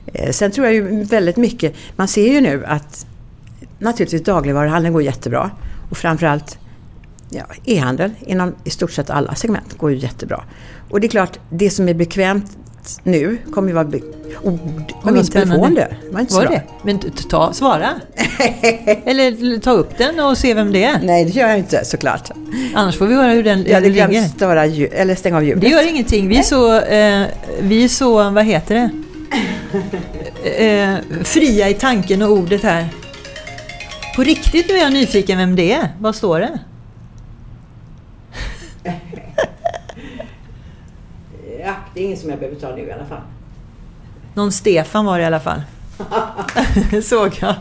Eh, 0.07 0.31
Sen 0.31 0.51
tror 0.51 0.67
jag 0.67 0.75
ju 0.75 1.05
väldigt 1.05 1.37
mycket, 1.37 1.75
man 1.97 2.09
ser 2.09 2.33
ju 2.33 2.41
nu 2.41 2.65
att 2.65 3.07
naturligtvis 3.79 4.23
dagligvaruhandeln 4.23 4.93
går 4.93 5.03
jättebra. 5.03 5.51
Och 5.91 5.97
framförallt 5.97 6.59
ja, 7.31 7.43
e-handel 7.65 8.11
inom 8.21 8.55
i 8.65 8.71
stort 8.71 8.93
sett 8.93 9.11
alla 9.11 9.35
segment 9.35 9.79
går 9.79 9.91
ju 9.91 9.97
jättebra. 9.97 10.45
Och 10.91 11.01
det 11.01 11.07
är 11.07 11.09
klart, 11.09 11.39
det 11.51 11.71
som 11.71 11.89
är 11.89 11.95
bekvämt 11.95 12.59
nu 13.03 13.39
kommer 13.53 13.69
ju 13.69 13.75
vara... 13.75 13.87
Oh, 14.43 14.59
var 15.03 15.13
min 15.13 15.27
telefon 15.27 15.75
det? 15.75 15.97
var 16.11 16.21
inte 16.21 16.35
Var 16.35 16.43
bra. 16.43 16.51
det? 16.51 16.63
Men 16.83 16.99
ta, 17.31 17.53
svara. 17.53 17.91
Eller 19.05 19.61
ta 19.61 19.71
upp 19.71 19.99
den 19.99 20.21
och 20.21 20.39
se 20.39 20.55
vem 20.55 20.73
det 20.73 20.85
är. 20.85 21.01
Nej, 21.03 21.25
det 21.25 21.31
gör 21.31 21.49
jag 21.49 21.59
inte 21.59 21.85
såklart. 21.85 22.31
Annars 22.75 22.97
får 22.99 23.07
vi 23.07 23.15
höra 23.15 23.33
hur 23.33 23.43
den, 23.45 23.65
Jag 23.67 23.75
hade 23.75 23.87
den 23.87 23.95
ringer. 23.95 24.09
glömt 24.09 24.31
störa 24.31 24.67
ljud, 24.67 24.91
eller 24.93 25.15
stänga 25.15 25.37
av 25.37 25.45
ljudet. 25.45 25.61
Det 25.61 25.69
gör 25.69 25.89
ingenting. 25.89 26.29
Vi 26.29 26.39
är 26.39 26.43
så, 26.43 26.81
eh, 26.81 27.23
vi 27.61 27.85
är 27.85 27.89
så 27.89 28.31
vad 28.31 28.45
heter 28.45 28.75
det? 28.75 28.91
Eh, 30.59 30.95
fria 31.25 31.69
i 31.69 31.75
tanken 31.75 32.23
och 32.23 32.31
ordet 32.33 32.63
här. 32.63 32.89
På 34.17 34.23
riktigt 34.23 34.69
nu 34.69 34.75
är 34.75 34.79
jag 34.83 34.93
nyfiken 34.93 35.39
vem 35.39 35.57
det 35.57 35.73
är. 35.73 35.89
Vad 36.01 36.15
står 36.17 36.41
det? 36.41 36.59
Ja, 41.65 41.75
det 41.99 42.03
är 42.03 42.07
ingen 42.07 42.19
som 42.19 42.31
jag 42.31 42.39
behöver 42.39 42.61
ta 42.61 42.77
nu 42.77 42.83
i 42.83 42.93
alla 42.93 43.05
fall. 43.05 43.21
Någon 44.35 44.53
Stefan 44.53 45.05
var 45.05 45.19
det 45.19 45.23
i 45.23 45.27
alla 45.27 45.41
fall. 45.41 45.63
Såg 47.03 47.39
jag. 47.41 47.55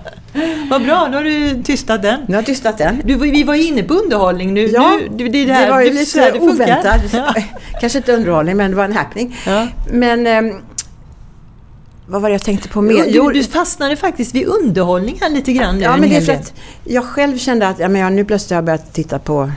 Vad 0.70 0.84
bra, 0.84 1.08
nu 1.08 1.18
har 1.18 1.24
du 1.24 1.64
tystat 1.64 2.02
den. 2.02 2.20
Nu 2.28 2.36
har 2.36 2.44
tystat 2.44 2.78
den. 2.78 3.02
Du, 3.06 3.16
vi 3.16 3.44
var 3.44 3.56
ju 3.56 3.64
inne 3.64 3.84
på 3.84 3.94
underhållning 3.94 4.54
nu. 4.54 4.68
Ja, 4.68 5.00
nu, 5.12 5.30
det, 5.30 5.46
det, 5.46 5.54
här, 5.54 5.70
var 5.70 5.82
ju 5.82 5.90
det 5.90 6.06
så 6.06 6.20
här 6.20 6.32
lite 6.32 6.46
det 6.46 6.52
oväntat. 6.52 7.14
Ja. 7.14 7.34
Kanske 7.82 7.98
inte 7.98 8.14
underhållning, 8.14 8.58
men 8.58 8.72
det 8.72 8.78
var 8.78 8.86
en 8.86 8.94
happening. 8.94 9.38
Ja. 9.46 9.68
Men 9.92 10.28
ehm, 10.28 10.62
vad 12.08 12.22
var 12.22 12.30
det 12.30 12.34
jag 12.34 12.44
tänkte 12.44 12.70
på 12.70 12.82
mer? 12.82 13.12
Du, 13.12 13.32
du 13.34 13.44
fastnade 13.44 13.96
faktiskt 13.96 14.36
vid 14.36 14.48
underhållning 14.48 15.18
här 15.22 15.30
lite 15.30 15.54
grann 15.54 15.78
nu. 15.78 15.84
ja, 15.84 15.94
en 15.94 16.00
men 16.00 16.10
det 16.10 16.16
är 16.16 16.22
för 16.22 16.34
att 16.34 16.54
jag 16.84 17.04
själv 17.06 17.38
kände 17.38 17.68
att 17.68 17.80
ja, 17.80 17.90
men 17.90 18.02
jag, 18.02 18.14
nu 18.14 18.26
plötsligt 18.26 18.50
har 18.50 18.58
jag 18.58 18.66
börjat 18.66 18.94
titta 18.94 19.20
på 19.20 19.52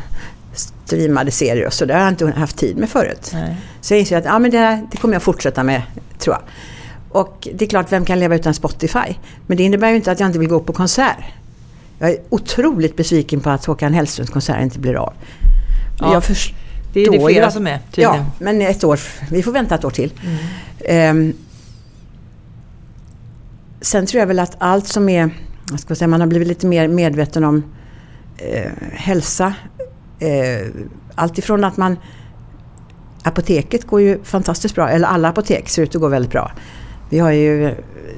streamade 0.91 1.31
serier 1.31 1.67
och 1.67 1.73
så. 1.73 1.85
Det 1.85 1.95
har 1.95 2.01
jag 2.01 2.09
inte 2.11 2.27
haft 2.31 2.57
tid 2.57 2.77
med 2.77 2.89
förut. 2.89 3.31
Nej. 3.33 3.57
Så 3.81 3.95
jag 3.95 4.01
inser 4.01 4.19
att 4.19 4.25
ja, 4.25 4.39
men 4.39 4.51
det, 4.51 4.87
det 4.91 4.97
kommer 4.97 5.15
jag 5.15 5.23
fortsätta 5.23 5.63
med, 5.63 5.83
tror 6.19 6.37
jag. 6.37 6.43
Och 7.23 7.49
det 7.55 7.65
är 7.65 7.69
klart, 7.69 7.93
vem 7.93 8.05
kan 8.05 8.21
leva 8.21 8.35
utan 8.35 8.55
Spotify? 8.55 9.15
Men 9.47 9.57
det 9.57 9.63
innebär 9.63 9.91
ju 9.91 9.97
inte 9.97 10.13
att 10.13 10.21
jag 10.21 10.29
inte 10.29 10.39
vill 10.39 10.49
gå 10.49 10.61
på 10.61 10.73
konsert. 10.73 11.17
Jag 11.99 12.11
är 12.11 12.17
otroligt 12.29 12.97
besviken 12.97 13.41
på 13.41 13.51
att 13.51 13.65
Håkan 13.65 13.95
Hellströms 13.95 14.31
konsert 14.31 14.63
inte 14.63 14.79
blir 14.79 14.95
av. 14.95 15.13
Ja, 15.99 16.13
jag 16.13 16.25
förstår 16.25 16.57
Det 16.93 17.01
är 17.05 17.11
det 17.11 17.27
flera 17.27 17.47
att- 17.47 17.53
som 17.53 17.67
är 17.67 17.79
tydligen. 17.79 18.15
Ja, 18.17 18.25
men 18.39 18.63
ett 18.63 18.85
år. 18.85 19.01
Vi 19.31 19.43
får 19.43 19.53
vänta 19.53 19.75
ett 19.75 19.85
år 19.85 19.91
till. 19.91 20.13
Mm. 20.25 20.37
Ehm, 20.85 21.33
sen 23.81 24.07
tror 24.07 24.21
jag 24.21 24.27
väl 24.27 24.39
att 24.39 24.57
allt 24.59 24.87
som 24.87 25.09
är, 25.09 25.31
vad 25.71 25.81
ska 25.81 25.91
jag 25.91 25.99
säga, 25.99 26.09
man 26.09 26.21
har 26.21 26.29
blivit 26.29 26.49
lite 26.49 26.67
mer 26.67 26.89
medveten 26.89 27.45
om 27.45 27.63
eh, 28.37 28.71
hälsa. 28.93 29.55
Eh, 30.21 30.67
allt 31.15 31.39
ifrån 31.39 31.65
att 31.65 31.77
man 31.77 31.97
Apoteket 33.23 33.87
går 33.87 34.01
ju 34.01 34.19
fantastiskt 34.25 34.75
bra, 34.75 34.89
eller 34.89 35.09
alla 35.09 35.29
apotek 35.29 35.69
ser 35.69 35.83
ut 35.83 35.95
att 35.95 36.01
gå 36.01 36.09
väldigt 36.09 36.33
bra. 36.33 36.53
Vi 37.11 37.19
har 37.19 37.31
ju 37.31 37.75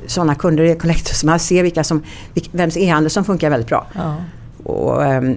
sådana 0.07 0.35
kunder 0.35 0.65
i 0.65 0.75
Collector 0.75 1.15
som 1.15 1.27
man 1.27 1.39
ser 1.39 1.63
vilka 1.63 1.85
som, 1.85 2.03
vems 2.53 2.77
e-handel 2.77 3.11
som 3.11 3.25
funkar 3.25 3.51
väldigt 3.51 3.69
bra. 3.69 3.87
Ja. 3.95 4.17
Och, 4.65 5.03
um, 5.03 5.37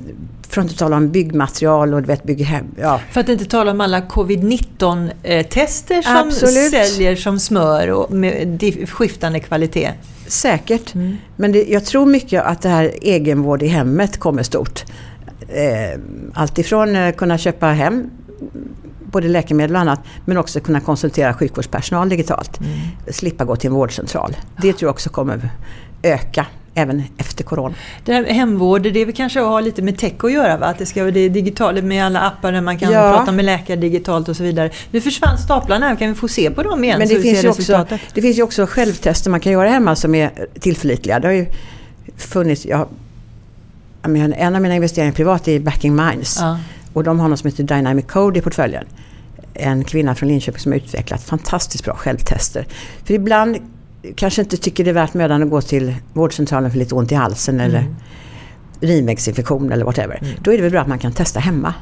för 0.49 0.61
att 0.61 0.65
inte 0.65 0.77
tala 0.77 0.97
om 0.97 1.11
byggmaterial 1.11 1.93
och 1.93 2.01
du 2.01 2.07
vet, 2.07 2.23
bygghem. 2.23 2.65
Ja, 2.81 2.99
För 3.11 3.21
att 3.21 3.29
inte 3.29 3.45
tala 3.45 3.71
om 3.71 3.81
alla 3.81 4.01
covid-19-tester 4.01 6.01
som 6.01 6.17
Absolut. 6.17 6.71
säljer 6.71 7.15
som 7.15 7.39
smör 7.39 7.91
och 7.91 8.11
med 8.11 8.89
skiftande 8.89 9.39
kvalitet. 9.39 9.91
säkert. 10.27 10.95
Mm. 10.95 11.17
Men 11.35 11.51
det, 11.51 11.65
jag 11.69 11.85
tror 11.85 12.05
mycket 12.05 12.43
att 12.43 12.61
det 12.61 12.69
här 12.69 12.91
egenvård 13.01 13.63
i 13.63 13.67
hemmet 13.67 14.19
kommer 14.19 14.43
stort. 14.43 14.83
Eh, 15.49 15.99
Alltifrån 16.33 16.95
eh, 16.95 17.11
kunna 17.15 17.37
köpa 17.37 17.65
hem 17.67 18.09
både 19.11 19.27
läkemedel 19.27 19.75
och 19.75 19.81
annat 19.81 19.99
men 20.25 20.37
också 20.37 20.59
kunna 20.59 20.79
konsultera 20.79 21.33
sjukvårdspersonal 21.33 22.09
digitalt. 22.09 22.59
Mm. 22.59 22.71
Slippa 23.13 23.45
gå 23.45 23.55
till 23.55 23.67
en 23.67 23.73
vårdcentral. 23.73 24.37
Det 24.61 24.73
tror 24.73 24.87
jag 24.87 24.93
också 24.93 25.09
kommer 25.09 25.49
öka 26.03 26.45
även 26.73 27.03
efter 27.17 27.43
corona. 27.43 27.75
Det 28.05 28.13
här 28.13 28.23
hemvård, 28.25 28.81
det 28.81 29.05
väl 29.05 29.13
kanske 29.15 29.39
att 29.41 29.45
ha 29.47 29.59
lite 29.59 29.81
med 29.81 29.97
tech 29.97 30.13
att 30.23 30.31
göra 30.31 30.57
va? 30.57 30.65
Att 30.65 30.77
det 30.77 30.85
ska 30.85 31.01
vara 31.01 31.11
det 31.11 31.29
digitala 31.29 31.81
med 31.81 32.05
alla 32.05 32.19
appar 32.21 32.51
där 32.51 32.61
man 32.61 32.77
kan 32.77 32.91
Ja. 32.91 33.13
prata 33.17 33.31
med 33.31 33.45
läkare 33.45 33.77
digitalt 33.77 34.29
och 34.29 34.35
så 34.37 34.43
vidare. 34.43 34.69
Nu 34.91 35.01
försvann 35.01 35.37
staplarna 35.37 35.95
kan 35.95 36.07
vi 36.09 36.15
få 36.15 36.27
se 36.27 36.51
på 36.51 36.63
dem 36.63 36.83
igen? 36.83 36.99
Men 36.99 37.07
det 37.07 37.15
vi 37.15 37.21
finns, 37.21 37.43
ju 37.43 37.49
också, 37.49 37.85
det 38.13 38.21
finns 38.21 38.37
ju 38.37 38.43
också 38.43 38.65
självtester 38.65 39.29
man 39.31 39.39
kan 39.39 39.51
göra 39.51 39.69
hemma 39.69 39.95
som 39.95 40.15
är 40.15 40.31
tillförlitliga. 40.59 41.19
Det 41.19 41.27
har 41.27 41.33
ju 41.33 41.45
funnits, 42.17 42.65
jag, 42.65 42.87
en 44.15 44.55
av 44.55 44.61
mina 44.61 44.75
investeringar 44.75 45.13
privat 45.13 45.47
är 45.47 45.59
Backing 45.59 45.95
Minds. 45.95 46.37
Ja. 46.39 46.59
Och 46.93 47.03
de 47.03 47.19
har 47.19 47.27
något 47.29 47.39
som 47.39 47.49
heter 47.49 47.63
Dynamic 47.63 48.05
Code 48.05 48.39
i 48.39 48.41
portföljen. 48.41 48.85
En 49.53 49.83
kvinna 49.83 50.15
från 50.15 50.29
Linköping 50.29 50.59
som 50.59 50.71
har 50.71 50.79
utvecklat 50.79 51.23
fantastiskt 51.23 51.83
bra 51.85 51.95
självtester. 51.95 52.67
För 53.03 53.13
ibland 53.13 53.57
kanske 54.15 54.41
inte 54.41 54.57
tycker 54.57 54.83
det 54.83 54.89
är 54.89 54.93
värt 54.93 55.13
mödan 55.13 55.43
att 55.43 55.49
gå 55.49 55.61
till 55.61 55.95
vårdcentralen 56.13 56.71
för 56.71 56.77
lite 56.77 56.95
ont 56.95 57.11
i 57.11 57.15
halsen 57.15 57.59
eller 57.59 57.79
Mm. 57.79 57.95
Urinvägsinfektion 58.81 59.71
eller 59.71 59.85
whatever. 59.85 60.19
Mm. 60.21 60.33
Då 60.41 60.51
är 60.53 60.57
det 60.57 60.61
väl 60.63 60.71
bra 60.71 60.81
att 60.81 60.87
man 60.87 60.99
kan 60.99 61.11
testa 61.11 61.39
hemma. 61.39 61.73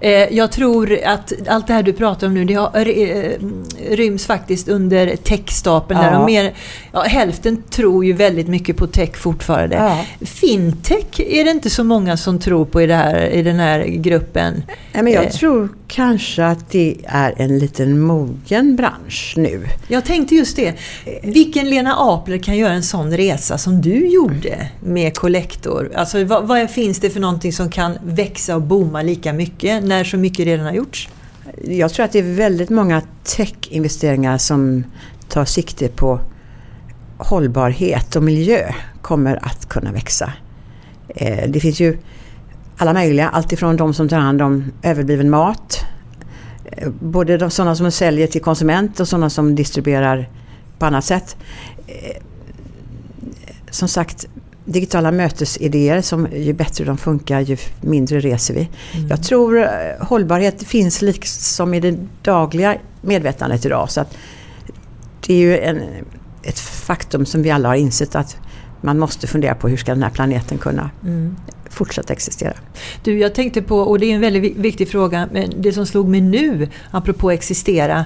Eh, 0.00 0.10
Jag 0.10 0.52
tror 0.52 0.98
att 1.04 1.32
allt 1.48 1.66
det 1.66 1.72
här 1.72 1.82
du 1.82 1.92
pratar 1.92 2.26
om 2.26 2.34
nu, 2.34 2.44
det 2.44 2.54
har, 2.54 2.86
eh, 2.88 3.30
ryms 3.90 4.26
faktiskt 4.26 4.68
under 4.68 5.16
techstapeln. 5.16 6.00
Där 6.00 6.12
Ja. 6.12 6.26
mer, 6.26 6.52
ja, 6.92 7.02
hälften 7.02 7.62
tror 7.70 8.04
ju 8.04 8.12
väldigt 8.12 8.48
mycket 8.48 8.76
på 8.76 8.86
tech 8.86 9.16
fortfarande. 9.16 9.76
Ja. 9.76 10.04
Fintech 10.26 11.20
är 11.20 11.44
det 11.44 11.50
inte 11.50 11.70
så 11.70 11.84
många 11.84 12.16
som 12.16 12.38
tror 12.38 12.64
på 12.64 12.82
i, 12.82 12.86
det 12.86 12.94
här, 12.94 13.26
i 13.26 13.42
den 13.42 13.56
här 13.58 13.84
gruppen. 13.84 14.62
Nej, 14.92 15.02
men 15.02 15.12
jag 15.12 15.24
Eh. 15.24 15.30
tror 15.30 15.68
kanske 15.88 16.44
att 16.44 16.70
det 16.70 16.96
är 17.04 17.34
en 17.36 17.58
liten 17.58 18.00
mogen 18.00 18.76
bransch 18.76 19.34
nu. 19.36 19.66
Jag 19.88 20.04
tänkte 20.04 20.34
just 20.34 20.56
det. 20.56 20.74
Vilken 21.22 21.70
Lena 21.70 21.94
Apler 21.98 22.38
kan 22.38 22.56
göra 22.56 22.72
en 22.72 22.82
sån 22.82 23.16
resa 23.16 23.58
som 23.58 23.80
du 23.80 24.06
gjorde 24.08 24.68
med 24.80 25.16
Collector? 25.16 25.91
Alltså 25.94 26.24
vad, 26.24 26.48
vad 26.48 26.70
finns 26.70 27.00
det 27.00 27.10
för 27.10 27.20
någonting 27.20 27.52
som 27.52 27.70
kan 27.70 27.98
växa 28.04 28.56
och 28.56 28.62
booma 28.62 29.02
lika 29.02 29.32
mycket 29.32 29.84
när 29.84 30.04
så 30.04 30.16
mycket 30.16 30.46
redan 30.46 30.66
har 30.66 30.72
gjorts? 30.72 31.08
Jag 31.64 31.92
tror 31.92 32.04
att 32.04 32.12
det 32.12 32.18
är 32.18 32.34
väldigt 32.34 32.70
många 32.70 33.02
tech-investeringar 33.24 34.38
som 34.38 34.84
tar 35.28 35.44
sikte 35.44 35.88
på 35.88 36.20
hållbarhet 37.18 38.16
och 38.16 38.22
miljö 38.22 38.72
kommer 39.02 39.46
att 39.46 39.68
kunna 39.68 39.92
växa. 39.92 40.32
Eh, 41.08 41.50
det 41.50 41.60
finns 41.60 41.80
ju 41.80 41.98
alla 42.76 42.92
möjliga, 42.92 43.28
alltifrån 43.28 43.76
de 43.76 43.94
som 43.94 44.08
tar 44.08 44.18
hand 44.18 44.42
om 44.42 44.72
överbliven 44.82 45.30
mat, 45.30 45.78
eh, 46.64 46.88
både 47.00 47.38
de, 47.38 47.50
sådana 47.50 47.76
som 47.76 47.90
säljer 47.90 48.26
till 48.26 48.42
konsument 48.42 49.00
och 49.00 49.08
sådana 49.08 49.30
som 49.30 49.54
distribuerar 49.54 50.28
på 50.78 50.86
annat 50.86 51.04
sätt. 51.04 51.36
Eh, 51.86 52.22
som 53.70 53.88
sagt, 53.88 54.28
digitala 54.64 55.12
mötesidéer, 55.12 56.00
som 56.00 56.28
ju 56.36 56.52
bättre 56.52 56.84
de 56.84 56.96
funkar 56.98 57.40
ju 57.40 57.56
mindre 57.80 58.20
reser 58.20 58.54
vi. 58.54 58.68
Jag 59.08 59.22
tror 59.22 59.58
eh, 59.62 59.68
hållbarhet 60.00 60.62
finns 60.62 61.02
liksom 61.02 61.74
i 61.74 61.80
det 61.80 61.98
dagliga 62.22 62.76
medvetandet 63.02 63.64
idag. 63.66 63.90
Så 63.90 64.00
att 64.00 64.16
det 65.26 65.34
är 65.34 65.38
ju 65.38 65.58
en, 65.58 65.80
ett 66.42 66.58
faktum 66.58 67.26
som 67.26 67.42
vi 67.42 67.50
alla 67.50 67.68
har 67.68 67.76
insett 67.76 68.14
att 68.14 68.36
man 68.80 68.98
måste 68.98 69.26
fundera 69.26 69.54
på 69.54 69.68
hur 69.68 69.76
ska 69.76 69.92
den 69.94 70.02
här 70.02 70.10
planeten 70.10 70.58
kunna 70.58 70.90
Mm. 71.04 71.36
fortsätta 71.70 72.12
existera. 72.12 72.52
Du, 73.04 73.18
jag 73.18 73.34
tänkte 73.34 73.62
på, 73.62 73.78
och 73.78 73.98
det 73.98 74.06
är 74.10 74.14
en 74.14 74.20
väldigt 74.20 74.42
vi- 74.42 74.54
viktig 74.62 74.88
fråga, 74.88 75.28
men 75.32 75.52
det 75.56 75.72
som 75.72 75.86
slog 75.86 76.08
mig 76.08 76.20
nu, 76.20 76.68
apropå 76.90 77.30
existera. 77.30 78.04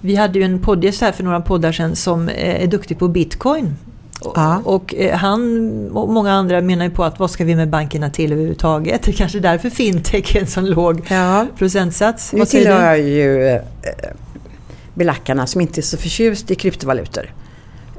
Vi 0.00 0.16
hade 0.16 0.38
ju 0.38 0.44
en 0.44 0.60
poddgäst 0.60 1.00
här 1.00 1.12
för 1.12 1.24
några 1.24 1.40
poddar 1.40 1.72
sedan 1.72 1.96
som 1.96 2.28
eh, 2.28 2.62
är 2.62 2.66
duktig 2.66 2.98
på 2.98 3.08
bitcoin. 3.08 3.76
Ja. 4.24 4.62
Och 4.64 4.94
eh, 4.94 5.16
han 5.16 5.90
och 5.90 6.08
många 6.08 6.32
andra 6.32 6.60
menar 6.60 6.84
ju 6.84 6.90
på 6.90 7.04
att 7.04 7.18
vad 7.18 7.30
ska 7.30 7.44
vi 7.44 7.56
med 7.56 7.68
bankerna 7.68 8.10
till 8.10 8.32
överhuvudtaget? 8.32 9.02
Det 9.02 9.10
är 9.10 9.12
kanske 9.12 9.40
därför 9.40 9.70
fintech 9.70 10.36
är 10.36 10.40
en 10.40 10.46
sån 10.46 10.66
låg 10.66 11.02
ja. 11.08 11.46
procentsats. 11.58 12.34
Vi 12.34 12.46
tillhör 12.46 12.94
ju 12.94 13.48
eh, 13.48 13.60
belackarna 14.94 15.46
som 15.46 15.60
inte 15.60 15.80
är 15.80 15.82
så 15.82 15.96
förtjust 15.96 16.50
i 16.50 16.54
kryptovalutor. 16.54 17.30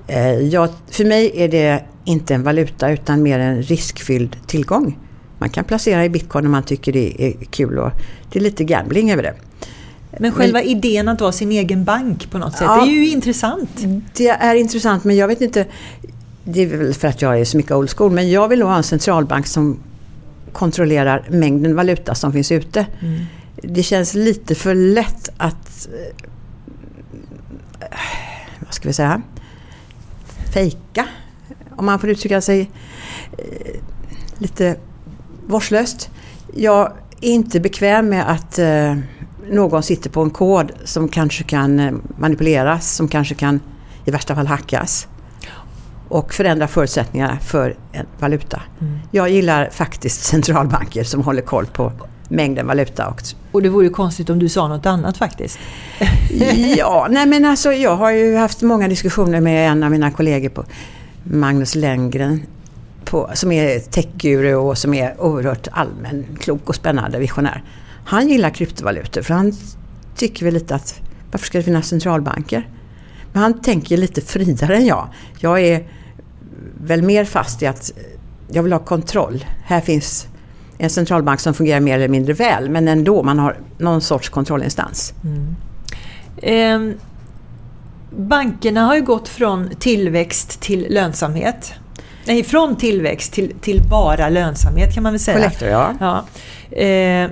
Eh, 0.07 0.31
jag, 0.31 0.69
för 0.91 1.05
mig 1.05 1.31
är 1.35 1.47
det 1.47 1.83
inte 2.05 2.33
en 2.35 2.43
valuta 2.43 2.91
utan 2.91 3.23
mer 3.23 3.39
en 3.39 3.61
riskfylld 3.61 4.47
tillgång. 4.47 4.97
Man 5.37 5.49
kan 5.49 5.63
placera 5.63 6.05
i 6.05 6.09
bitcoin 6.09 6.45
om 6.45 6.51
man 6.51 6.63
tycker 6.63 6.93
det 6.93 7.23
är 7.23 7.33
kul 7.45 7.79
och 7.79 7.91
det 8.31 8.39
är 8.39 8.43
lite 8.43 8.63
gambling 8.63 9.11
över 9.11 9.23
det. 9.23 9.33
Men 10.19 10.31
själva 10.31 10.59
men, 10.59 10.67
idén 10.67 11.07
att 11.07 11.21
vara 11.21 11.31
sin 11.31 11.51
egen 11.51 11.83
bank 11.83 12.31
på 12.31 12.37
något 12.37 12.53
sätt, 12.53 12.61
ja, 12.61 12.85
det 12.85 12.91
är 12.91 12.93
ju 12.93 13.09
intressant. 13.09 13.69
Det 14.13 14.27
är 14.29 14.55
intressant 14.55 15.03
men 15.03 15.15
jag 15.15 15.27
vet 15.27 15.41
inte, 15.41 15.65
det 16.43 16.61
är 16.61 16.77
väl 16.77 16.93
för 16.93 17.07
att 17.07 17.21
jag 17.21 17.39
är 17.39 17.45
så 17.45 17.57
mycket 17.57 17.71
old 17.71 17.89
school, 17.89 18.11
men 18.11 18.29
jag 18.29 18.47
vill 18.47 18.59
nog 18.59 18.67
ha 18.67 18.77
en 18.77 18.83
centralbank 18.83 19.47
som 19.47 19.79
kontrollerar 20.53 21.25
mängden 21.29 21.75
valuta 21.75 22.15
som 22.15 22.33
finns 22.33 22.51
ute. 22.51 22.85
Mm. 22.99 23.25
Det 23.61 23.83
känns 23.83 24.13
lite 24.13 24.55
för 24.55 24.75
lätt 24.75 25.29
att, 25.37 25.87
eh, 27.79 27.97
vad 28.59 28.73
ska 28.73 28.89
vi 28.89 28.93
säga, 28.93 29.21
fejka. 30.53 31.07
Om 31.75 31.85
man 31.85 31.99
får 31.99 32.09
uttrycka 32.09 32.41
sig 32.41 32.71
eh, 33.37 33.81
lite 34.37 34.75
vårdslöst. 35.47 36.09
Jag 36.55 36.93
är 37.21 37.29
inte 37.29 37.59
bekväm 37.59 38.09
med 38.09 38.31
att 38.31 38.59
eh, 38.59 38.95
någon 39.49 39.83
sitter 39.83 40.09
på 40.09 40.21
en 40.21 40.29
kod 40.29 40.71
som 40.83 41.07
kanske 41.07 41.43
kan 41.43 42.01
manipuleras, 42.17 42.95
som 42.95 43.07
kanske 43.07 43.35
kan 43.35 43.59
i 44.05 44.11
värsta 44.11 44.35
fall 44.35 44.47
hackas 44.47 45.07
och 46.09 46.33
förändra 46.33 46.67
förutsättningarna 46.67 47.39
för 47.39 47.75
en 47.91 48.05
valuta. 48.19 48.61
Mm. 48.81 48.99
Jag 49.11 49.29
gillar 49.29 49.69
faktiskt 49.69 50.23
centralbanker 50.25 51.03
som 51.03 51.23
håller 51.23 51.41
koll 51.41 51.65
på 51.65 51.91
mängden 52.29 52.67
valuta. 52.67 53.07
Och, 53.07 53.21
och 53.51 53.61
det 53.61 53.69
vore 53.69 53.85
ju 53.85 53.89
konstigt 53.91 54.29
om 54.29 54.39
du 54.39 54.49
sa 54.49 54.67
något 54.67 54.85
annat 54.85 55.17
faktiskt. 55.17 55.59
ja, 56.77 57.07
nej 57.09 57.25
men 57.25 57.45
alltså 57.45 57.71
jag 57.71 57.95
har 57.95 58.11
ju 58.11 58.35
haft 58.35 58.61
många 58.61 58.87
diskussioner 58.87 59.41
med 59.41 59.71
en 59.71 59.83
av 59.83 59.91
mina 59.91 60.11
kollegor 60.11 60.49
på 60.49 60.65
Magnus 61.23 61.75
Lenngren 61.75 62.41
på, 63.05 63.29
som 63.33 63.51
är 63.51 63.79
techguru 63.79 64.55
och 64.55 64.77
som 64.77 64.93
är 64.93 65.21
oerhört 65.21 65.67
allmän, 65.71 66.25
klok 66.39 66.69
och 66.69 66.75
spännande 66.75 67.19
visionär. 67.19 67.63
Han 68.07 68.29
gillar 68.29 68.49
kryptovalutor 68.49 69.21
för 69.21 69.33
han 69.33 69.53
tycker 70.15 70.45
väl 70.45 70.53
lite 70.53 70.75
att 70.75 71.01
varför 71.31 71.45
ska 71.45 71.57
det 71.57 71.63
finnas 71.63 71.87
centralbanker? 71.87 72.69
Men 73.33 73.41
han 73.41 73.61
tänker 73.61 73.97
lite 73.97 74.21
friare 74.21 74.75
än 74.75 74.85
jag. 74.85 75.07
Jag 75.39 75.61
är 75.61 75.87
väl 76.81 77.03
mer 77.03 77.25
fast 77.25 77.61
i 77.61 77.67
att 77.67 77.91
jag 78.51 78.63
vill 78.63 78.73
ha 78.73 78.79
kontroll. 78.79 79.45
Här 79.65 79.81
finns 79.81 80.27
en 80.77 80.89
centralbank 80.89 81.39
som 81.39 81.53
fungerar 81.53 81.79
mer 81.79 81.95
eller 81.95 82.07
mindre 82.07 82.33
väl 82.33 82.69
men 82.69 82.87
ändå, 82.87 83.23
man 83.23 83.39
har 83.39 83.57
någon 83.77 84.01
sorts 84.01 84.29
kontrollinstans. 84.29 85.13
Mm. 85.23 85.55
Eh, 86.37 86.97
bankerna 88.09 88.85
har 88.85 88.95
ju 88.95 89.01
gått 89.01 89.27
från 89.27 89.69
tillväxt 89.79 90.59
till 90.59 90.87
lönsamhet. 90.89 91.73
Nej, 92.25 92.43
från 92.43 92.75
tillväxt 92.75 93.33
till, 93.33 93.53
till 93.61 93.81
bara 93.89 94.29
lönsamhet 94.29 94.93
kan 94.93 95.03
man 95.03 95.13
väl 95.13 95.19
säga. 95.19 95.37
Collector, 95.37 95.69
ja. 95.69 95.93
ja. 95.99 96.77
Eh, 96.77 97.29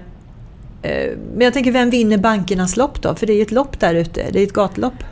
men 1.34 1.42
jag 1.42 1.54
tänker, 1.54 1.72
vem 1.72 1.90
vinner 1.90 2.18
bankernas 2.18 2.78
lopp 2.78 3.02
då? 3.02 3.16
För 3.16 3.28
det 3.28 3.34
är 3.34 3.36
ju 3.36 3.42
ett 3.42 3.52
lopp 3.52 3.80
där 3.80 3.96
ute, 3.96 4.26
det 4.32 4.40
är 4.40 4.44
ett 4.44 4.54
gatlopp. 4.54 5.04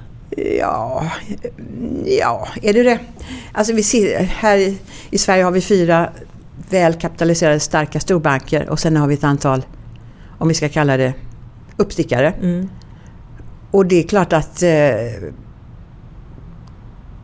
Ja, 0.60 1.12
ja, 2.20 2.48
är 2.62 2.74
det 2.74 2.84
det? 2.84 3.00
Alltså 3.52 3.74
vi 3.74 3.84
ser, 3.84 4.20
här 4.24 4.76
i 5.10 5.18
Sverige 5.18 5.44
har 5.44 5.52
vi 5.52 5.62
fyra 5.62 6.10
välkapitaliserade 6.70 7.60
starka 7.60 8.00
storbanker 8.00 8.70
och 8.70 8.80
sen 8.80 8.98
har 8.98 9.08
vi 9.08 9.14
ett 9.14 9.24
antal, 9.24 9.66
om 10.38 10.48
vi 10.48 10.54
ska 10.54 10.70
kalla 10.70 10.98
det 10.98 11.14
uppstickare. 11.78 12.34
Mm. 12.42 12.70
Och 13.72 13.86
det 13.86 13.96
är 13.96 14.08
klart 14.08 14.34
att 14.34 14.64
eh, 14.64 14.70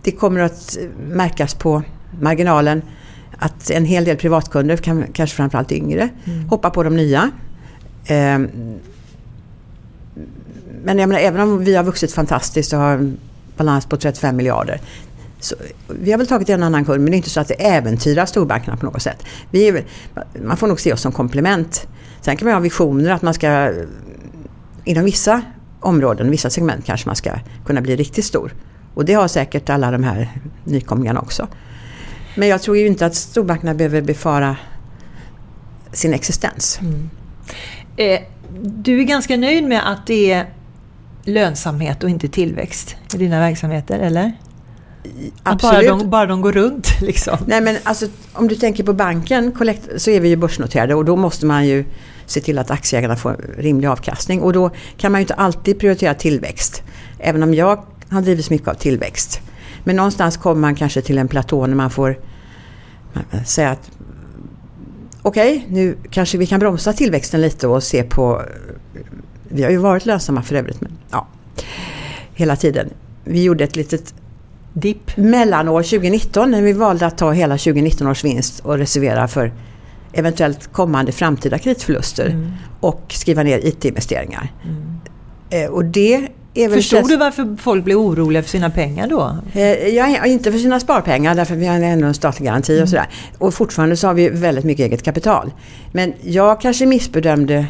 det 0.04 0.12
kommer 0.12 0.40
att 0.40 0.78
märkas 1.00 1.54
på 1.54 1.84
marginalen 2.22 2.82
att 3.38 3.70
en 3.70 3.86
hel 3.86 4.06
del 4.06 4.18
privatkunder, 4.18 4.78
kan, 4.78 5.06
kanske 5.14 5.36
framförallt 5.36 5.72
yngre, 5.72 6.10
mm. 6.26 6.50
hoppar 6.50 6.70
på 6.70 6.84
de 6.84 6.96
nya. 6.96 7.32
Ehm, 8.10 8.50
men 10.84 11.00
jag 11.00 11.10
menar, 11.10 11.22
även 11.22 11.42
om 11.42 11.64
vi 11.64 11.76
har 11.76 11.84
vuxit 11.84 12.12
fantastiskt 12.12 12.74
och 12.74 12.80
har 12.80 12.94
en 12.94 13.18
balans 13.58 13.86
på 13.86 13.98
35 13.98 14.36
miljarder. 14.36 14.82
Så 15.40 15.56
vi 15.88 16.12
har 16.12 16.18
väl 16.18 16.28
tagit 16.28 16.50
en 16.50 16.64
annan 16.64 16.86
kund 16.86 17.04
men 17.04 17.12
det 17.12 17.16
är 17.16 17.18
inte 17.18 17.30
så 17.30 17.40
att 17.40 17.48
det 17.48 17.68
äventyrar 17.68 18.26
storbankerna 18.26 18.78
på 18.78 18.86
något 18.86 19.02
sätt. 19.02 19.26
Vi 19.52 19.68
är, 19.68 19.86
man 20.44 20.58
får 20.58 20.68
nog 20.68 20.80
se 20.80 20.94
oss 20.94 21.02
som 21.02 21.12
komplement. 21.12 21.88
Sen 22.22 22.38
kan 22.38 22.46
man 22.46 22.54
ha 22.54 22.62
visioner 22.62 23.10
att 23.10 23.22
man 23.22 23.34
ska 23.34 23.74
inom 24.84 25.06
vissa 25.06 25.42
områden, 25.80 26.32
vissa 26.32 26.50
segment 26.50 26.86
kanske 26.86 27.08
man 27.08 27.16
ska 27.16 27.32
kunna 27.66 27.82
bli 27.82 27.96
riktigt 27.96 28.26
stor. 28.26 28.54
Och 28.94 29.06
det 29.06 29.14
har 29.14 29.28
säkert 29.28 29.70
alla 29.70 29.92
de 29.92 30.04
här 30.04 30.30
nykomlingarna 30.64 31.20
också. 31.20 31.48
Men 32.36 32.48
jag 32.48 32.62
tror 32.62 32.78
ju 32.78 32.88
inte 32.88 33.06
att 33.06 33.16
storbankerna 33.16 33.74
behöver 33.74 34.02
befara 34.02 34.58
sin 35.92 36.14
existens. 36.14 36.80
Mm. 36.82 37.10
Eh, 38.00 38.20
du 38.62 39.00
är 39.00 39.04
ganska 39.04 39.38
nöjd 39.38 39.64
med 39.64 39.92
att 39.92 40.08
det 40.08 40.32
är 40.32 40.46
lönsamhet 41.24 42.04
och 42.04 42.10
inte 42.10 42.28
tillväxt 42.28 42.96
i 43.14 43.18
dina 43.18 43.40
verksamheter, 43.40 44.00
eller? 44.00 44.32
Absolut. 45.44 45.90
Bara 45.90 45.98
de, 45.98 46.10
bara 46.10 46.26
de 46.26 46.42
går 46.42 46.52
runt 46.52 46.88
liksom. 47.02 47.38
Nej 47.46 47.62
men 47.62 47.78
alltså 47.84 48.08
om 48.34 48.48
du 48.48 48.56
tänker 48.56 48.84
på 48.84 48.94
banken 48.94 49.56
så 49.98 50.12
är 50.12 50.20
vi 50.20 50.30
ju 50.30 50.36
börsnoterade 50.36 50.96
och 50.96 51.06
då 51.06 51.16
måste 51.16 51.46
man 51.46 51.68
ju 51.68 51.86
se 52.26 52.42
till 52.42 52.60
att 52.60 52.72
aktieägarna 52.72 53.16
får 53.16 53.46
rimlig 53.58 53.88
avkastning 53.88 54.42
och 54.42 54.54
då 54.54 54.72
kan 54.98 55.12
man 55.12 55.22
ju 55.22 55.24
inte 55.24 55.34
alltid 55.34 55.80
prioritera 55.80 56.14
tillväxt. 56.14 56.84
Även 57.20 57.44
om 57.44 57.54
jag 57.54 57.86
har 58.10 58.22
drivits 58.22 58.50
mycket 58.50 58.68
av 58.68 58.74
tillväxt. 58.74 59.42
Men 59.84 59.96
någonstans 59.96 60.38
kommer 60.38 60.62
man 60.62 60.76
kanske 60.76 61.02
till 61.02 61.18
en 61.18 61.28
platå 61.28 61.68
när 61.68 61.76
man 61.76 61.92
får 61.92 62.20
säga 63.46 63.70
att 63.70 63.92
okej, 65.30 65.58
okay, 65.58 65.76
nu 65.76 65.98
kanske 66.10 66.38
vi 66.38 66.46
kan 66.46 66.60
bromsa 66.60 66.94
tillväxten 66.94 67.42
lite 67.42 67.68
och 67.68 67.84
se 67.84 68.04
på 68.04 68.42
vi 69.50 69.64
har 69.64 69.70
ju 69.70 69.78
varit 69.78 70.06
lönsamma 70.06 70.42
för 70.42 70.56
övrigt, 70.56 70.82
men 70.82 70.92
ja, 71.12 71.28
hela 72.34 72.56
tiden. 72.56 72.90
Vi 73.24 73.44
gjorde 73.44 73.64
ett 73.64 73.76
litet 73.76 74.14
dipp 74.74 75.18
mellanår 75.18 75.84
2019 75.84 76.52
när 76.52 76.62
vi 76.62 76.74
valde 76.74 77.06
att 77.06 77.18
ta 77.18 77.32
hela 77.32 77.58
2019 77.58 78.08
års 78.08 78.24
vinst 78.24 78.60
och 78.60 78.78
reservera 78.78 79.28
för 79.28 79.54
eventuellt 80.14 80.72
kommande 80.72 81.12
framtida 81.12 81.58
kreditförluster 81.58 82.26
mm. 82.26 82.52
och 82.80 83.04
skriva 83.10 83.44
ner 83.44 83.66
IT-investeringar. 83.66 84.52
Mm. 84.64 85.00
Eh, 85.50 85.70
och 85.70 85.86
det 85.86 86.28
Förstod 86.68 87.08
du 87.08 87.18
varför 87.18 87.58
folk 87.62 87.84
blev 87.84 87.98
oroliga 87.98 88.44
för 88.44 88.50
sina 88.50 88.70
pengar 88.70 89.08
då? 89.08 89.38
Eh, 89.54 89.88
ja, 89.88 90.26
inte 90.26 90.52
för 90.52 90.60
sina 90.60 90.80
sparpengar 90.80 91.36
därför 91.36 91.56
vi 91.56 91.66
har 91.66 91.76
ändå 91.76 92.08
en 92.08 92.14
statlig 92.14 92.46
garanti 92.46 92.74
mm. 92.74 92.84
och 92.84 92.90
sådär. 92.90 93.08
Och 93.38 93.54
fortfarande 93.54 93.98
så 93.98 94.08
har 94.08 94.14
vi 94.14 94.30
väldigt 94.30 94.66
mycket 94.66 94.86
eget 94.86 95.04
kapital. 95.04 95.52
Men 95.92 96.14
jag 96.22 96.62
kanske 96.62 96.86
missbedömde 96.86 97.66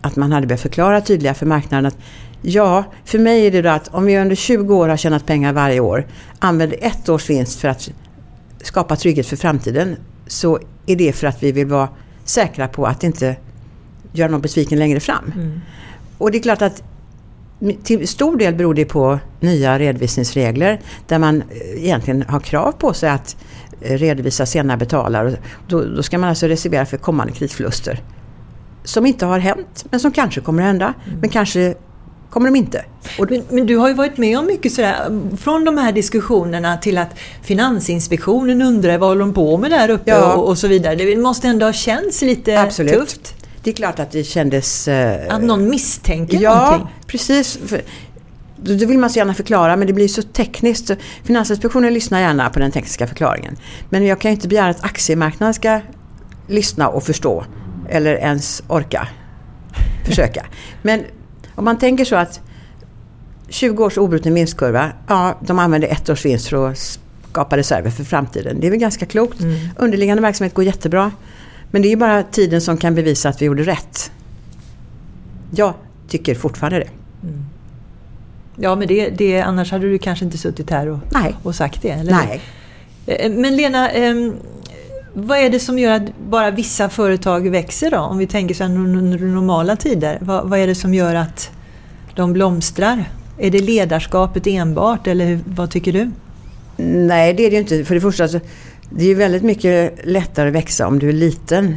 att 0.00 0.16
man 0.16 0.32
hade 0.32 0.46
behövt 0.46 0.62
förklara 0.62 1.00
tydligare 1.00 1.34
för 1.34 1.46
marknaden 1.46 1.86
att 1.86 1.96
ja, 2.42 2.84
för 3.04 3.18
mig 3.18 3.46
är 3.46 3.50
det 3.50 3.62
då 3.62 3.68
att 3.68 3.88
om 3.88 4.04
vi 4.04 4.18
under 4.18 4.36
20 4.36 4.74
år 4.74 4.88
har 4.88 4.96
tjänat 4.96 5.26
pengar 5.26 5.52
varje 5.52 5.80
år, 5.80 6.06
använder 6.38 6.78
ett 6.80 7.08
års 7.08 7.30
vinst 7.30 7.60
för 7.60 7.68
att 7.68 7.90
skapa 8.62 8.96
trygghet 8.96 9.26
för 9.26 9.36
framtiden, 9.36 9.96
så 10.26 10.58
är 10.86 10.96
det 10.96 11.12
för 11.12 11.26
att 11.26 11.42
vi 11.42 11.52
vill 11.52 11.66
vara 11.66 11.88
säkra 12.24 12.68
på 12.68 12.86
att 12.86 13.04
inte 13.04 13.36
göra 14.12 14.30
någon 14.30 14.40
besviken 14.40 14.78
längre 14.78 15.00
fram. 15.00 15.32
Mm. 15.34 15.60
Och 16.18 16.30
det 16.30 16.38
är 16.38 16.42
klart 16.42 16.62
att 16.62 16.82
till 17.82 18.08
stor 18.08 18.36
del 18.36 18.54
beror 18.54 18.74
det 18.74 18.84
på 18.84 19.18
nya 19.40 19.78
redovisningsregler 19.78 20.80
där 21.06 21.18
man 21.18 21.42
eh, 21.50 21.84
egentligen 21.84 22.22
har 22.22 22.40
krav 22.40 22.72
på 22.72 22.92
sig 22.92 23.10
att 23.10 23.36
eh, 23.80 23.98
redovisa 23.98 24.46
sena 24.46 24.76
betalare. 24.76 25.36
Då, 25.68 25.84
då 25.84 26.02
ska 26.02 26.18
man 26.18 26.28
alltså 26.28 26.46
reservera 26.46 26.86
för 26.86 26.96
kommande 26.96 27.32
kreditförluster 27.32 28.00
som 28.84 29.06
inte 29.06 29.26
har 29.26 29.38
hänt, 29.38 29.84
men 29.90 30.00
som 30.00 30.12
kanske 30.12 30.40
kommer 30.40 30.62
att 30.62 30.66
hända. 30.66 30.94
Mm. 31.06 31.20
Men 31.20 31.30
kanske 31.30 31.74
kommer 32.30 32.48
de 32.48 32.56
inte. 32.56 32.84
Men, 33.18 33.42
men, 33.50 33.66
du 33.66 33.76
har 33.76 33.88
ju 33.88 33.94
varit 33.94 34.16
med 34.16 34.38
om 34.38 34.46
mycket 34.46 34.72
sådär, 34.72 35.20
från 35.36 35.64
de 35.64 35.78
här 35.78 35.92
diskussionerna 35.92 36.76
till 36.76 36.98
att 36.98 37.18
Finansinspektionen 37.42 38.62
undrar 38.62 38.98
vad 38.98 39.08
håller 39.08 39.20
de 39.20 39.34
på 39.34 39.58
med 39.58 39.70
där 39.70 39.90
uppe 39.90 40.10
ja. 40.10 40.34
och, 40.34 40.48
och, 40.48 40.58
så 40.58 40.68
vidare. 40.68 40.94
Det 40.94 41.16
måste 41.16 41.48
ändå 41.48 41.66
ha 41.66 41.72
känts 41.72 42.22
lite 42.22 42.60
Absolut. 42.60 42.94
tufft. 42.94 43.34
Det 43.66 43.70
är 43.70 43.74
klart 43.74 43.98
att 43.98 44.10
det 44.10 44.24
kändes... 44.24 44.88
Eh, 44.88 45.34
att 45.34 45.42
någon 45.42 45.68
misstänker 45.68 46.40
ja, 46.40 46.54
någonting? 46.54 46.88
Ja, 46.90 47.06
precis. 47.06 47.58
För, 47.66 47.82
det 48.56 48.86
vill 48.86 48.98
man 48.98 49.10
så 49.10 49.18
gärna 49.18 49.34
förklara 49.34 49.76
men 49.76 49.86
det 49.86 49.92
blir 49.92 50.08
så 50.08 50.22
tekniskt. 50.22 50.90
Finansinspektionen 51.24 51.94
lyssnar 51.94 52.20
gärna 52.20 52.50
på 52.50 52.58
den 52.58 52.70
tekniska 52.70 53.06
förklaringen. 53.06 53.56
Men 53.90 54.06
jag 54.06 54.20
kan 54.20 54.30
ju 54.30 54.34
inte 54.34 54.48
begära 54.48 54.70
att 54.70 54.84
aktiemarknaden 54.84 55.54
ska 55.54 55.80
lyssna 56.46 56.88
och 56.88 57.02
förstå 57.02 57.44
eller 57.88 58.14
ens 58.14 58.62
orka 58.68 59.08
försöka. 60.04 60.46
Men 60.82 61.04
om 61.54 61.64
man 61.64 61.78
tänker 61.78 62.04
så 62.04 62.16
att 62.16 62.40
20 63.48 63.84
års 63.84 63.98
obruten 63.98 64.34
vinstkurva, 64.34 64.92
ja 65.08 65.38
de 65.40 65.58
använder 65.58 65.88
ett 65.88 66.08
års 66.08 66.24
vinst 66.24 66.48
för 66.48 66.70
att 66.70 66.98
skapa 67.30 67.56
reserver 67.56 67.90
för 67.90 68.04
framtiden. 68.04 68.60
Det 68.60 68.66
är 68.66 68.70
väl 68.70 68.80
ganska 68.80 69.06
klokt. 69.06 69.40
Mm. 69.40 69.68
Underliggande 69.76 70.22
verksamhet 70.22 70.54
går 70.54 70.64
jättebra. 70.64 71.12
Men 71.76 71.82
det 71.82 71.92
är 71.92 71.96
bara 71.96 72.22
tiden 72.22 72.60
som 72.60 72.76
kan 72.76 72.94
bevisa 72.94 73.28
att 73.28 73.42
vi 73.42 73.46
gjorde 73.46 73.62
rätt. 73.62 74.10
Jag 75.50 75.74
tycker 76.08 76.34
fortfarande 76.34 76.78
det. 76.78 76.88
Ja, 78.56 78.76
men 78.76 78.88
det, 78.88 79.08
det, 79.08 79.40
annars 79.40 79.70
hade 79.70 79.90
du 79.90 79.98
kanske 79.98 80.24
inte 80.24 80.38
suttit 80.38 80.70
här 80.70 80.86
och, 80.88 80.98
och 81.42 81.54
sagt 81.54 81.82
det. 81.82 81.90
Eller? 81.90 82.12
Nej. 82.12 82.40
Eh, 83.06 83.30
Men 83.30 83.56
Lena, 83.56 83.90
ehm, 83.90 84.34
vad 85.12 85.38
är 85.38 85.50
det 85.50 85.60
som 85.60 85.78
gör 85.78 85.92
att 85.92 86.18
bara 86.28 86.50
vissa 86.50 86.88
företag 86.88 87.50
växer 87.50 87.90
då? 87.90 87.98
Om 87.98 88.18
vi 88.18 88.26
tänker 88.26 88.54
så 88.54 88.64
under 88.64 89.18
normala 89.18 89.76
tider. 89.76 90.18
Vad, 90.20 90.48
vad 90.48 90.58
är 90.58 90.66
det 90.66 90.74
som 90.74 90.94
gör 90.94 91.14
att 91.14 91.50
de 92.14 92.32
blomstrar? 92.32 93.04
Är 93.38 93.50
det 93.50 93.60
ledarskapet 93.60 94.46
enbart 94.46 95.06
eller 95.06 95.40
vad 95.46 95.70
tycker 95.70 95.92
du? 95.92 96.10
Nej, 96.76 97.34
det 97.34 97.46
är 97.46 97.50
det 97.50 97.56
ju 97.56 97.62
inte. 97.62 97.84
För 97.84 97.94
det 97.94 98.00
första, 98.00 98.28
så, 98.28 98.40
det 98.90 99.04
är 99.04 99.08
ju 99.08 99.14
väldigt 99.14 99.42
mycket 99.42 99.94
lättare 100.04 100.48
att 100.48 100.54
växa 100.54 100.86
om 100.86 100.98
du 100.98 101.08
är 101.08 101.12
liten. 101.12 101.74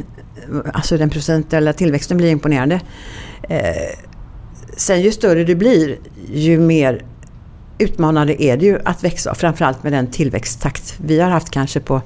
Alltså 0.72 0.96
den 0.96 1.10
procentuella 1.10 1.72
tillväxten 1.72 2.16
blir 2.16 2.30
imponerande. 2.30 2.80
Eh, 3.42 3.98
sen 4.76 5.00
ju 5.02 5.12
större 5.12 5.44
du 5.44 5.54
blir, 5.54 5.98
ju 6.32 6.58
mer 6.58 7.04
utmanande 7.78 8.42
är 8.42 8.56
det 8.56 8.66
ju 8.66 8.78
att 8.84 9.04
växa. 9.04 9.34
Framförallt 9.34 9.82
med 9.82 9.92
den 9.92 10.06
tillväxttakt 10.06 10.94
vi 11.04 11.20
har 11.20 11.30
haft 11.30 11.50
kanske 11.50 11.80
på 11.80 12.02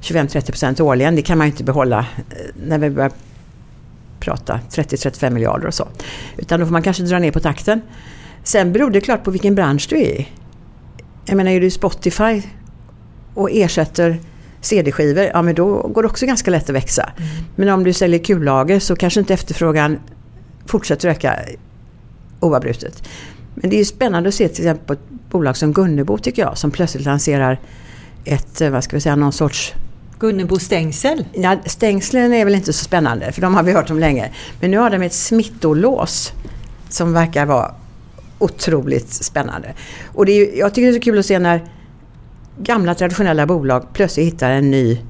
25-30% 0.00 0.80
årligen. 0.80 1.16
Det 1.16 1.22
kan 1.22 1.38
man 1.38 1.46
ju 1.46 1.50
inte 1.50 1.64
behålla 1.64 1.98
eh, 1.98 2.36
när 2.66 2.78
vi 2.78 2.90
börjar 2.90 3.12
prata 4.20 4.60
30-35 4.70 5.30
miljarder 5.30 5.66
och 5.66 5.74
så. 5.74 5.88
Utan 6.36 6.60
då 6.60 6.66
får 6.66 6.72
man 6.72 6.82
kanske 6.82 7.02
dra 7.02 7.18
ner 7.18 7.30
på 7.30 7.40
takten. 7.40 7.80
Sen 8.44 8.72
beror 8.72 8.90
det 8.90 9.00
klart 9.00 9.24
på 9.24 9.30
vilken 9.30 9.54
bransch 9.54 9.86
du 9.90 9.96
är 9.96 10.20
i. 10.20 10.28
Jag 11.26 11.36
menar, 11.36 11.50
är 11.50 11.60
du 11.60 11.70
Spotify 11.70 12.42
och 13.34 13.50
ersätter 13.50 14.20
CD-skivor, 14.60 15.24
ja 15.24 15.42
men 15.42 15.54
då 15.54 15.88
går 15.88 16.02
det 16.02 16.08
också 16.08 16.26
ganska 16.26 16.50
lätt 16.50 16.70
att 16.70 16.76
växa. 16.76 17.10
Men 17.56 17.68
om 17.68 17.84
du 17.84 17.92
säljer 17.92 18.24
kullager 18.24 18.78
så 18.78 18.96
kanske 18.96 19.20
inte 19.20 19.34
efterfrågan 19.34 19.98
fortsätter 20.66 21.08
öka 21.08 21.36
oavbrutet. 22.40 23.08
Men 23.54 23.70
det 23.70 23.76
är 23.76 23.78
ju 23.78 23.84
spännande 23.84 24.28
att 24.28 24.34
se 24.34 24.48
till 24.48 24.64
exempel 24.64 24.86
på 24.86 24.92
ett 24.92 25.30
bolag 25.30 25.56
som 25.56 25.72
Gunnebo 25.72 26.18
tycker 26.18 26.42
jag, 26.42 26.58
som 26.58 26.70
plötsligt 26.70 27.04
lanserar 27.04 27.60
ett, 28.24 28.60
eh, 28.60 28.70
vad 28.70 28.84
ska 28.84 28.96
vi 28.96 29.00
säga, 29.00 29.16
någon 29.16 29.32
sorts 29.32 29.74
Gunnebo 30.18 30.58
stängsel? 30.58 31.24
Ja, 31.32 31.56
stängslen 31.66 32.32
är 32.32 32.44
väl 32.44 32.54
inte 32.54 32.72
så 32.72 32.84
spännande 32.84 33.32
för 33.32 33.40
de 33.40 33.54
har 33.54 33.62
vi 33.62 33.72
hört 33.72 33.90
om 33.90 33.98
länge. 33.98 34.30
Men 34.60 34.70
nu 34.70 34.78
har 34.78 34.90
de 34.90 35.02
ett 35.02 35.12
smittolås 35.12 36.32
som 36.88 37.12
verkar 37.12 37.46
vara 37.46 37.74
otroligt 38.38 39.12
spännande. 39.12 39.74
Och 40.06 40.26
det 40.26 40.32
är, 40.32 40.58
jag 40.58 40.74
tycker 40.74 40.86
det 40.86 40.92
är 40.92 41.00
så 41.00 41.04
kul 41.04 41.18
att 41.18 41.26
se 41.26 41.38
när 41.38 41.64
gamla 42.62 42.94
traditionella 42.94 43.46
bolag 43.46 43.86
plötsligt 43.92 44.26
hittar 44.26 44.50
en 44.50 44.70
ny 44.70 45.00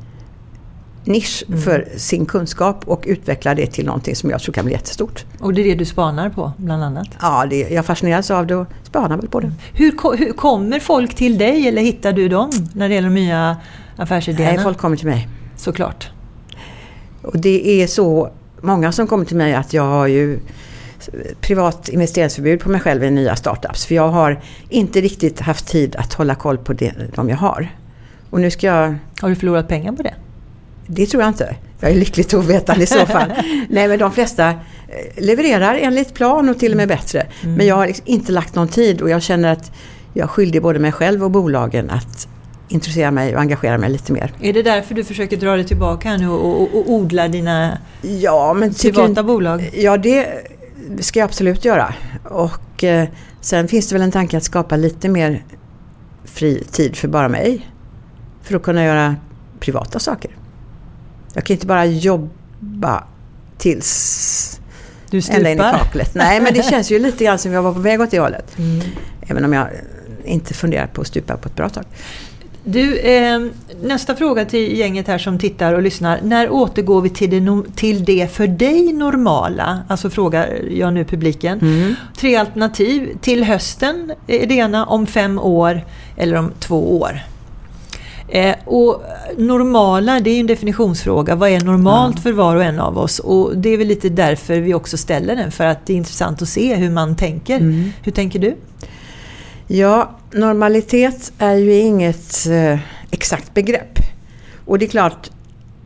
nisch 1.04 1.44
för 1.64 1.88
sin 1.96 2.26
kunskap 2.26 2.88
och 2.88 3.02
utvecklar 3.06 3.54
det 3.54 3.66
till 3.66 3.86
någonting 3.86 4.16
som 4.16 4.30
jag 4.30 4.40
tror 4.40 4.52
kan 4.52 4.64
bli 4.64 4.74
jättestort. 4.74 5.24
Och 5.40 5.54
det 5.54 5.60
är 5.60 5.64
det 5.64 5.74
du 5.74 5.84
spanar 5.84 6.30
på 6.30 6.52
bland 6.56 6.84
annat? 6.84 7.08
Ja, 7.20 7.46
det, 7.50 7.56
jag 7.70 7.86
fascineras 7.86 8.30
av 8.30 8.46
det 8.46 8.56
och 8.56 8.66
spanar 8.82 9.16
väl 9.16 9.28
på 9.28 9.40
det. 9.40 9.52
Hur, 9.72 10.16
hur 10.16 10.32
kommer 10.32 10.80
folk 10.80 11.14
till 11.14 11.38
dig 11.38 11.68
eller 11.68 11.82
hittar 11.82 12.12
du 12.12 12.28
dem 12.28 12.50
när 12.72 12.88
det 12.88 12.94
gäller 12.94 13.08
de 13.08 13.14
nya 13.14 13.56
affärsidéerna? 13.96 14.52
Nej, 14.54 14.64
folk 14.64 14.78
kommer 14.78 14.96
till 14.96 15.06
mig. 15.06 15.28
Såklart. 15.56 16.08
Och 17.22 17.38
det 17.38 17.82
är 17.82 17.86
så 17.86 18.30
många 18.60 18.92
som 18.92 19.06
kommer 19.06 19.24
till 19.24 19.36
mig 19.36 19.54
att 19.54 19.72
jag 19.72 19.82
har 19.82 20.06
ju 20.06 20.40
privat 21.40 21.88
investeringsförbud 21.88 22.60
på 22.60 22.68
mig 22.70 22.80
själv 22.80 23.04
i 23.04 23.10
nya 23.10 23.36
startups. 23.36 23.86
För 23.86 23.94
jag 23.94 24.08
har 24.08 24.40
inte 24.68 25.00
riktigt 25.00 25.40
haft 25.40 25.66
tid 25.66 25.96
att 25.96 26.12
hålla 26.14 26.34
koll 26.34 26.58
på 26.58 26.72
det, 26.72 26.92
de 27.14 27.28
jag 27.28 27.36
har. 27.36 27.68
Och 28.30 28.40
nu 28.40 28.50
ska 28.50 28.66
jag... 28.66 28.94
Har 29.20 29.28
du 29.28 29.34
förlorat 29.34 29.68
pengar 29.68 29.92
på 29.92 30.02
det? 30.02 30.14
Det 30.86 31.06
tror 31.06 31.22
jag 31.22 31.30
inte. 31.30 31.56
Jag 31.80 31.90
är 31.90 31.94
lyckligt 31.94 32.34
ovetande 32.34 32.82
i 32.84 32.86
så 32.86 33.06
fall. 33.06 33.32
Nej 33.68 33.88
men 33.88 33.98
de 33.98 34.12
flesta 34.12 34.48
eh, 34.48 34.54
levererar 35.16 35.74
enligt 35.74 36.14
plan 36.14 36.48
och 36.48 36.58
till 36.58 36.70
och 36.72 36.76
med 36.76 36.88
bättre. 36.88 37.26
Men 37.42 37.66
jag 37.66 37.76
har 37.76 37.86
liksom 37.86 38.06
inte 38.06 38.32
lagt 38.32 38.54
någon 38.54 38.68
tid 38.68 39.00
och 39.02 39.10
jag 39.10 39.22
känner 39.22 39.52
att 39.52 39.72
jag 40.14 40.24
är 40.24 40.28
skyldig 40.28 40.62
både 40.62 40.78
mig 40.78 40.92
själv 40.92 41.24
och 41.24 41.30
bolagen 41.30 41.90
att 41.90 42.28
intressera 42.68 43.10
mig 43.10 43.34
och 43.34 43.40
engagera 43.40 43.78
mig 43.78 43.90
lite 43.90 44.12
mer. 44.12 44.32
Är 44.40 44.52
det 44.52 44.62
därför 44.62 44.94
du 44.94 45.04
försöker 45.04 45.36
dra 45.36 45.56
dig 45.56 45.64
tillbaka 45.64 46.16
nu 46.16 46.28
och, 46.28 46.62
och, 46.62 46.74
och 46.74 46.90
odla 46.92 47.28
dina 47.28 47.78
Ja, 48.02 48.54
men 48.54 48.74
tycker 48.74 48.90
privata 48.92 49.08
inte- 49.08 49.22
bolag? 49.22 49.70
Ja, 49.74 49.96
det 49.96 50.26
ska 51.00 51.18
jag 51.18 51.24
absolut 51.24 51.64
göra. 51.64 51.94
Och 52.24 52.84
eh, 52.84 53.08
sen 53.40 53.68
finns 53.68 53.88
det 53.88 53.94
väl 53.94 54.02
en 54.02 54.12
tanke 54.12 54.36
att 54.36 54.44
skapa 54.44 54.76
lite 54.76 55.08
mer 55.08 55.44
fri 56.24 56.64
tid 56.70 56.96
för 56.96 57.08
bara 57.08 57.28
mig. 57.28 57.70
För 58.42 58.56
att 58.56 58.62
kunna 58.62 58.84
göra 58.84 59.16
privata 59.60 59.98
saker. 59.98 60.30
Jag 61.32 61.44
kan 61.44 61.54
inte 61.54 61.66
bara 61.66 61.84
jobba 61.84 63.04
tills 63.58 64.60
Du 65.10 65.22
ända 65.30 65.50
in 65.50 65.58
i 65.58 65.60
stupar? 65.60 65.78
kaklet. 65.78 66.14
Nej, 66.14 66.40
men 66.40 66.54
det 66.54 66.62
känns 66.62 66.90
ju 66.90 66.98
lite 67.08 67.24
grann 67.24 67.38
som 67.38 67.52
jag 67.52 67.62
var 67.62 67.72
på 67.72 67.80
väg 67.80 68.00
åt 68.00 68.10
det 68.10 68.18
hållet. 68.18 68.58
Mm. 68.58 68.80
Även 69.20 69.44
om 69.44 69.52
jag 69.52 69.68
inte 70.24 70.54
funderar 70.54 70.86
på 70.86 71.00
att 71.00 71.06
stupa 71.06 71.36
på 71.36 71.48
ett 71.48 71.56
bra 71.56 71.68
tag. 71.68 71.84
Du, 72.64 72.98
eh, 72.98 73.40
nästa 73.82 74.16
fråga 74.16 74.44
till 74.44 74.78
gänget 74.78 75.08
här 75.08 75.18
som 75.18 75.38
tittar 75.38 75.74
och 75.74 75.82
lyssnar. 75.82 76.20
När 76.22 76.50
återgår 76.50 77.00
vi 77.00 77.10
till 77.10 77.30
det, 77.30 77.40
no- 77.40 77.72
till 77.74 78.04
det 78.04 78.32
för 78.32 78.46
dig 78.46 78.92
normala? 78.92 79.78
Alltså 79.88 80.10
frågar 80.10 80.58
jag 80.70 80.92
nu 80.94 81.04
publiken. 81.04 81.58
Mm. 81.60 81.94
Tre 82.16 82.36
alternativ. 82.36 83.08
Till 83.20 83.44
hösten 83.44 84.12
är 84.26 84.46
det 84.46 84.54
ena, 84.54 84.86
om 84.86 85.06
fem 85.06 85.38
år 85.38 85.84
eller 86.16 86.36
om 86.36 86.52
två 86.58 86.98
år. 87.00 87.20
Eh, 88.28 88.54
och 88.64 89.02
normala, 89.36 90.20
det 90.20 90.30
är 90.30 90.40
en 90.40 90.46
definitionsfråga. 90.46 91.34
Vad 91.34 91.50
är 91.50 91.60
normalt 91.60 92.20
för 92.20 92.32
var 92.32 92.56
och 92.56 92.64
en 92.64 92.80
av 92.80 92.98
oss? 92.98 93.18
Och 93.18 93.56
det 93.56 93.68
är 93.68 93.76
väl 93.78 93.86
lite 93.86 94.08
därför 94.08 94.60
vi 94.60 94.74
också 94.74 94.96
ställer 94.96 95.36
den. 95.36 95.50
För 95.50 95.64
att 95.64 95.86
det 95.86 95.92
är 95.92 95.96
intressant 95.96 96.42
att 96.42 96.48
se 96.48 96.74
hur 96.74 96.90
man 96.90 97.16
tänker. 97.16 97.56
Mm. 97.56 97.92
Hur 98.02 98.12
tänker 98.12 98.38
du? 98.38 98.56
Ja, 99.72 100.10
normalitet 100.32 101.32
är 101.38 101.54
ju 101.54 101.74
inget 101.74 102.46
eh, 102.46 102.78
exakt 103.10 103.54
begrepp. 103.54 103.98
Och 104.64 104.78
det 104.78 104.84
är 104.84 104.90
klart, 104.90 105.30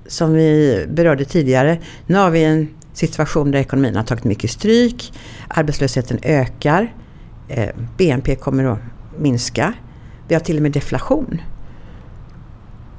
som 0.07 0.33
vi 0.33 0.85
berörde 0.89 1.25
tidigare, 1.25 1.79
nu 2.07 2.19
har 2.19 2.31
vi 2.31 2.45
en 2.45 2.69
situation 2.93 3.51
där 3.51 3.59
ekonomin 3.59 3.97
har 3.97 4.03
tagit 4.03 4.25
mycket 4.25 4.51
stryk, 4.51 5.13
arbetslösheten 5.49 6.19
ökar, 6.23 6.95
eh, 7.49 7.69
BNP 7.99 8.37
kommer 8.37 8.65
att 8.65 8.79
minska, 9.19 9.73
vi 10.29 10.35
har 10.35 10.41
till 10.41 10.57
och 10.57 10.63
med 10.63 10.73
deflation. 10.73 11.41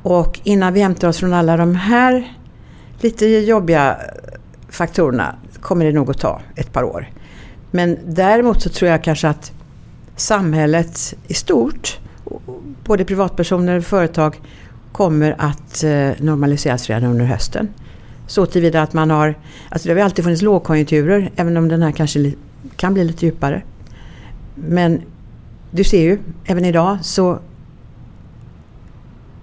Och 0.03 0.39
innan 0.43 0.73
vi 0.73 0.81
hämtar 0.81 1.07
oss 1.07 1.19
från 1.19 1.33
alla 1.33 1.57
de 1.57 1.75
här 1.75 2.38
lite 2.99 3.25
jobbiga 3.25 3.97
faktorerna 4.69 5.36
kommer 5.61 5.86
det 5.86 5.91
nog 5.91 6.09
att 6.09 6.19
ta 6.19 6.41
ett 6.55 6.73
par 6.73 6.83
år. 6.83 7.09
Men 7.71 7.97
däremot 8.05 8.61
så 8.61 8.69
tror 8.69 8.91
jag 8.91 9.03
kanske 9.03 9.27
att 9.27 9.54
samhället 10.16 11.13
i 11.28 11.34
stort, 11.34 11.99
både 12.84 13.05
privatpersoner 13.05 13.78
och 13.78 13.84
företag, 13.84 14.41
kommer 14.91 15.36
att 15.38 15.84
eh, 15.84 16.09
normaliseras 16.20 16.89
redan 16.89 17.11
under 17.11 17.26
hösten. 17.26 17.70
Så 18.28 18.45
tillvida 18.45 18.82
att 18.82 18.93
man 18.93 19.09
har, 19.09 19.36
alltså 19.70 19.88
det 19.88 19.93
har 19.93 19.97
ju 19.97 20.03
alltid 20.03 20.24
funnits 20.24 20.41
lågkonjunkturer, 20.41 21.32
även 21.36 21.57
om 21.57 21.68
den 21.68 21.82
här 21.82 21.91
kanske 21.91 22.34
kan 22.76 22.93
bli 22.93 23.03
lite 23.03 23.26
djupare. 23.26 23.61
Men 24.55 25.01
du 25.72 25.84
ser 25.84 26.01
ju, 26.01 26.20
även 26.45 26.66
idag 26.66 26.97
så 27.01 27.39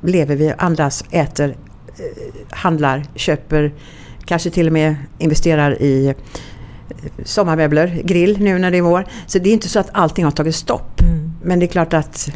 lever 0.03 0.37
vi, 0.37 0.53
andas, 0.59 1.05
äter, 1.11 1.57
eh, 1.89 2.33
handlar, 2.51 3.05
köper, 3.15 3.73
kanske 4.25 4.51
till 4.51 4.67
och 4.67 4.73
med 4.73 4.97
investerar 5.19 5.83
i 5.83 6.07
eh, 6.07 6.15
sommarmöbler, 7.25 8.03
grill 8.05 8.39
nu 8.41 8.59
när 8.59 8.71
det 8.71 8.79
är 8.79 8.83
vår. 8.83 9.07
Så 9.27 9.39
det 9.39 9.49
är 9.51 9.53
inte 9.53 9.69
så 9.69 9.79
att 9.79 9.89
allting 9.93 10.25
har 10.25 10.33
tagit 10.33 10.55
stopp. 10.55 11.01
Mm. 11.01 11.33
Men 11.43 11.59
det 11.59 11.65
är 11.65 11.69
klart 11.69 11.95
att 11.95 12.31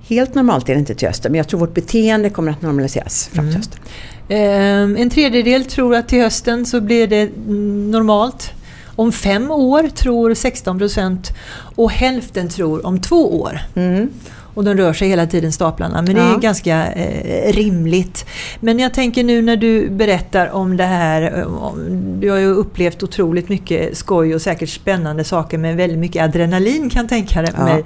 helt 0.00 0.34
normalt 0.34 0.68
är 0.68 0.74
det 0.74 0.78
inte 0.78 0.94
till 0.94 1.08
hösten. 1.08 1.32
Men 1.32 1.38
jag 1.38 1.48
tror 1.48 1.60
vårt 1.60 1.74
beteende 1.74 2.30
kommer 2.30 2.52
att 2.52 2.62
normaliseras 2.62 3.28
fram 3.32 3.46
till 3.46 3.56
hösten. 3.56 3.80
Eh, 4.28 5.02
En 5.02 5.10
tredjedel 5.10 5.64
tror 5.64 5.94
att 5.94 6.08
till 6.08 6.20
hösten 6.22 6.66
så 6.66 6.80
blir 6.80 7.06
det 7.06 7.20
mm, 7.20 7.90
normalt. 7.90 8.52
Om 8.96 9.12
fem 9.12 9.50
år 9.50 9.88
tror 9.88 10.34
16 10.34 10.78
procent 10.78 11.30
och 11.76 11.90
hälften 11.90 12.48
tror 12.48 12.86
om 12.86 13.00
två 13.00 13.40
år. 13.40 13.60
Mm. 13.74 14.10
Och 14.56 14.64
de 14.64 14.74
rör 14.74 14.92
sig 14.92 15.08
hela 15.08 15.26
tiden 15.26 15.52
staplarna. 15.52 16.02
Men 16.02 16.14
det 16.14 16.20
är 16.20 16.30
Ja. 16.32 16.38
ganska 16.38 16.86
eh, 16.92 17.52
rimligt. 17.52 18.26
Men 18.60 18.78
jag 18.78 18.94
tänker 18.94 19.24
nu 19.24 19.42
när 19.42 19.56
du 19.56 19.90
berättar 19.90 20.50
om 20.50 20.76
det 20.76 20.84
här. 20.84 21.38
eh, 21.38 21.64
om- 21.64 22.16
Du 22.20 22.30
har 22.30 22.38
ju 22.38 22.46
upplevt 22.46 23.02
otroligt 23.02 23.48
mycket 23.48 23.96
skoj 23.96 24.34
och 24.34 24.42
säkert 24.42 24.68
spännande 24.68 25.24
saker 25.24 25.58
med 25.58 25.76
väldigt 25.76 25.98
mycket 25.98 26.22
adrenalin 26.24 26.90
kan 26.90 27.00
jag 27.02 27.08
tänka 27.08 27.44
Ja. 27.56 27.64
mig. 27.64 27.84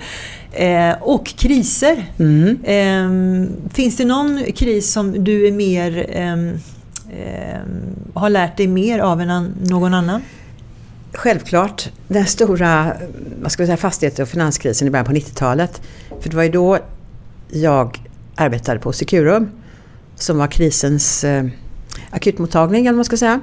Eh, 0.53 0.95
och 1.01 1.27
kriser. 1.27 2.05
Mm. 2.19 2.59
Ehm, 2.65 3.49
finns 3.75 3.97
det 3.97 4.05
någon 4.05 4.43
kris 4.57 4.93
som 4.93 5.25
du 5.25 5.47
är 5.47 5.53
mer, 5.53 6.07
ehm, 6.13 6.59
ehm, 7.13 7.69
har 8.15 8.31
lärt 8.31 8.57
dig 8.57 8.67
mer 8.67 8.99
av 8.99 9.21
än 9.21 9.55
någon 9.65 9.95
annan? 9.95 10.21
Självklart 11.13 11.89
den 12.09 12.27
stora 12.27 12.93
vad 13.43 13.53
ska 13.53 13.63
vi 13.63 13.67
säga, 13.67 13.77
fastighets 13.77 14.19
och 14.19 14.29
finanskrisen 14.29 14.89
i 14.89 14.91
början 14.91 15.07
på 15.07 15.13
90-talet. 15.13 15.81
För 16.21 16.31
det 16.31 16.37
var 16.37 16.43
ju 16.43 16.51
då 16.51 16.79
jag 17.49 17.99
arbetade 18.37 18.81
på 18.81 18.93
Securum 18.93 19.51
som 20.15 20.39
var 20.39 20.47
krisens 20.47 21.25
eh, 21.25 21.45
akutmottagning 22.11 22.81
eller 22.81 22.93
vad 22.93 22.97
man 22.97 23.05
ska 23.05 23.17
säga. 23.17 23.41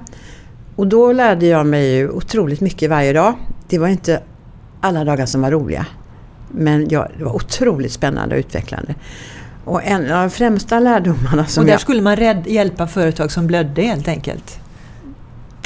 Och 0.75 0.87
då 0.87 1.11
lärde 1.11 1.45
jag 1.45 1.65
mig 1.65 1.95
ju 1.95 2.09
otroligt 2.09 2.61
mycket 2.61 2.89
varje 2.89 3.13
dag. 3.13 3.33
Det 3.67 3.79
var 3.79 3.87
inte 3.87 4.21
alla 4.81 5.03
dagar 5.03 5.25
som 5.25 5.41
var 5.41 5.51
roliga. 5.51 5.85
Men 6.51 6.89
ja, 6.89 7.07
det 7.17 7.23
var 7.23 7.35
otroligt 7.35 7.91
spännande 7.91 8.35
och 8.35 8.39
utvecklande. 8.39 8.95
Och 9.65 9.83
en 9.83 10.11
av 10.11 10.21
de 10.21 10.29
främsta 10.29 10.79
lärdomarna 10.79 11.45
som 11.45 11.61
Och 11.61 11.65
där 11.65 11.73
jag... 11.73 11.81
skulle 11.81 12.01
man 12.01 12.15
rädd, 12.15 12.47
hjälpa 12.47 12.87
företag 12.87 13.31
som 13.31 13.47
blödde 13.47 13.81
helt 13.81 14.07
enkelt. 14.07 14.59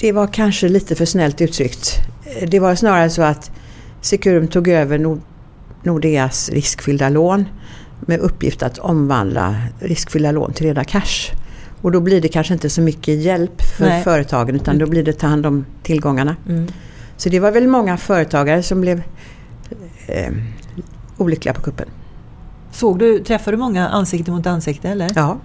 Det 0.01 0.11
var 0.11 0.27
kanske 0.27 0.69
lite 0.69 0.95
för 0.95 1.05
snällt 1.05 1.41
uttryckt. 1.41 1.97
Det 2.47 2.59
var 2.59 2.75
snarare 2.75 3.09
så 3.09 3.21
att 3.21 3.51
Securum 4.01 4.47
tog 4.47 4.67
över 4.67 4.97
Nord 4.97 5.21
Nordeas 5.83 6.49
riskfyllda 6.49 7.09
lån 7.09 7.45
med 7.99 8.19
uppgift 8.19 8.63
att 8.63 8.77
omvandla 8.77 9.55
riskfyllda 9.79 10.31
lån 10.31 10.53
till 10.53 10.65
reda 10.65 10.83
cash. 10.83 11.31
Och 11.81 11.91
då 11.91 11.99
blir 11.99 12.21
det 12.21 12.27
kanske 12.27 12.53
inte 12.53 12.69
så 12.69 12.81
mycket 12.81 13.21
hjälp 13.21 13.61
för 13.61 13.85
Nej. 13.85 14.03
företagen 14.03 14.55
utan 14.55 14.77
då 14.77 14.87
blir 14.87 15.03
det 15.03 15.13
ta 15.13 15.27
hand 15.27 15.45
om 15.45 15.65
tillgångarna. 15.83 16.35
Mm. 16.49 16.67
Så 17.17 17.29
det 17.29 17.39
var 17.39 17.51
väl 17.51 17.67
många 17.67 17.97
företagare 17.97 18.63
som 18.63 18.81
blev 18.81 19.03
eh, 20.07 20.31
olyckliga 21.17 21.53
på 21.53 21.61
kuppen. 21.61 21.87
Såg 22.71 22.99
du, 22.99 23.23
träffade 23.23 23.57
du 23.57 23.59
många 23.61 23.89
ansikte 23.89 24.31
mot 24.31 24.47
ansikte 24.47 24.89
eller? 24.89 25.11
Ja, 25.15 25.37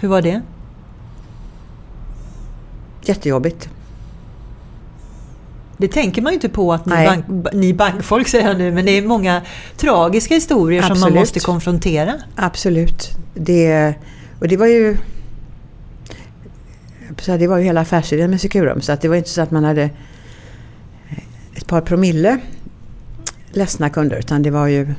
Hur 0.00 0.08
var 0.08 0.22
det? 0.22 0.42
jättejobbigt. 3.02 3.68
Det 5.78 5.88
tänker 5.88 6.22
man 6.22 6.32
ju 6.32 6.34
inte 6.34 6.48
på 6.48 6.72
att 6.72 6.86
ni, 6.86 6.94
Nej. 6.94 7.06
bank, 7.06 7.52
ni 7.52 7.74
bankfolk 7.74 8.28
säger 8.28 8.48
jag 8.48 8.58
nu, 8.58 8.72
men 8.72 8.86
det 8.86 8.90
är 8.90 9.02
många 9.02 9.42
tragiska 9.76 10.34
historier 10.34 10.82
som 10.82 10.88
man 10.88 10.96
Absolut. 10.96 11.18
måste 11.18 11.40
konfrontera. 11.40 12.14
Absolut. 12.36 13.10
Det, 13.34 13.94
och 14.40 14.48
det 14.48 14.56
var 14.56 14.66
ju 14.66 14.96
så 17.20 17.36
det 17.36 17.46
var 17.46 17.58
ju 17.58 17.64
hela 17.64 17.80
affärsidén 17.80 18.30
med 18.30 18.40
Securum. 18.40 18.80
Så 18.80 18.92
att 18.92 19.00
det 19.00 19.08
var 19.08 19.16
inte 19.16 19.30
så 19.30 19.42
att 19.42 19.50
man 19.50 19.64
hade 19.64 19.90
ett 21.54 21.66
par 21.66 21.80
promille 21.80 22.38
ledsna 23.50 23.90
kunder. 23.90 24.16
Utan 24.18 24.42
det 24.42 24.50
var 24.50 24.66
ju 24.66 24.94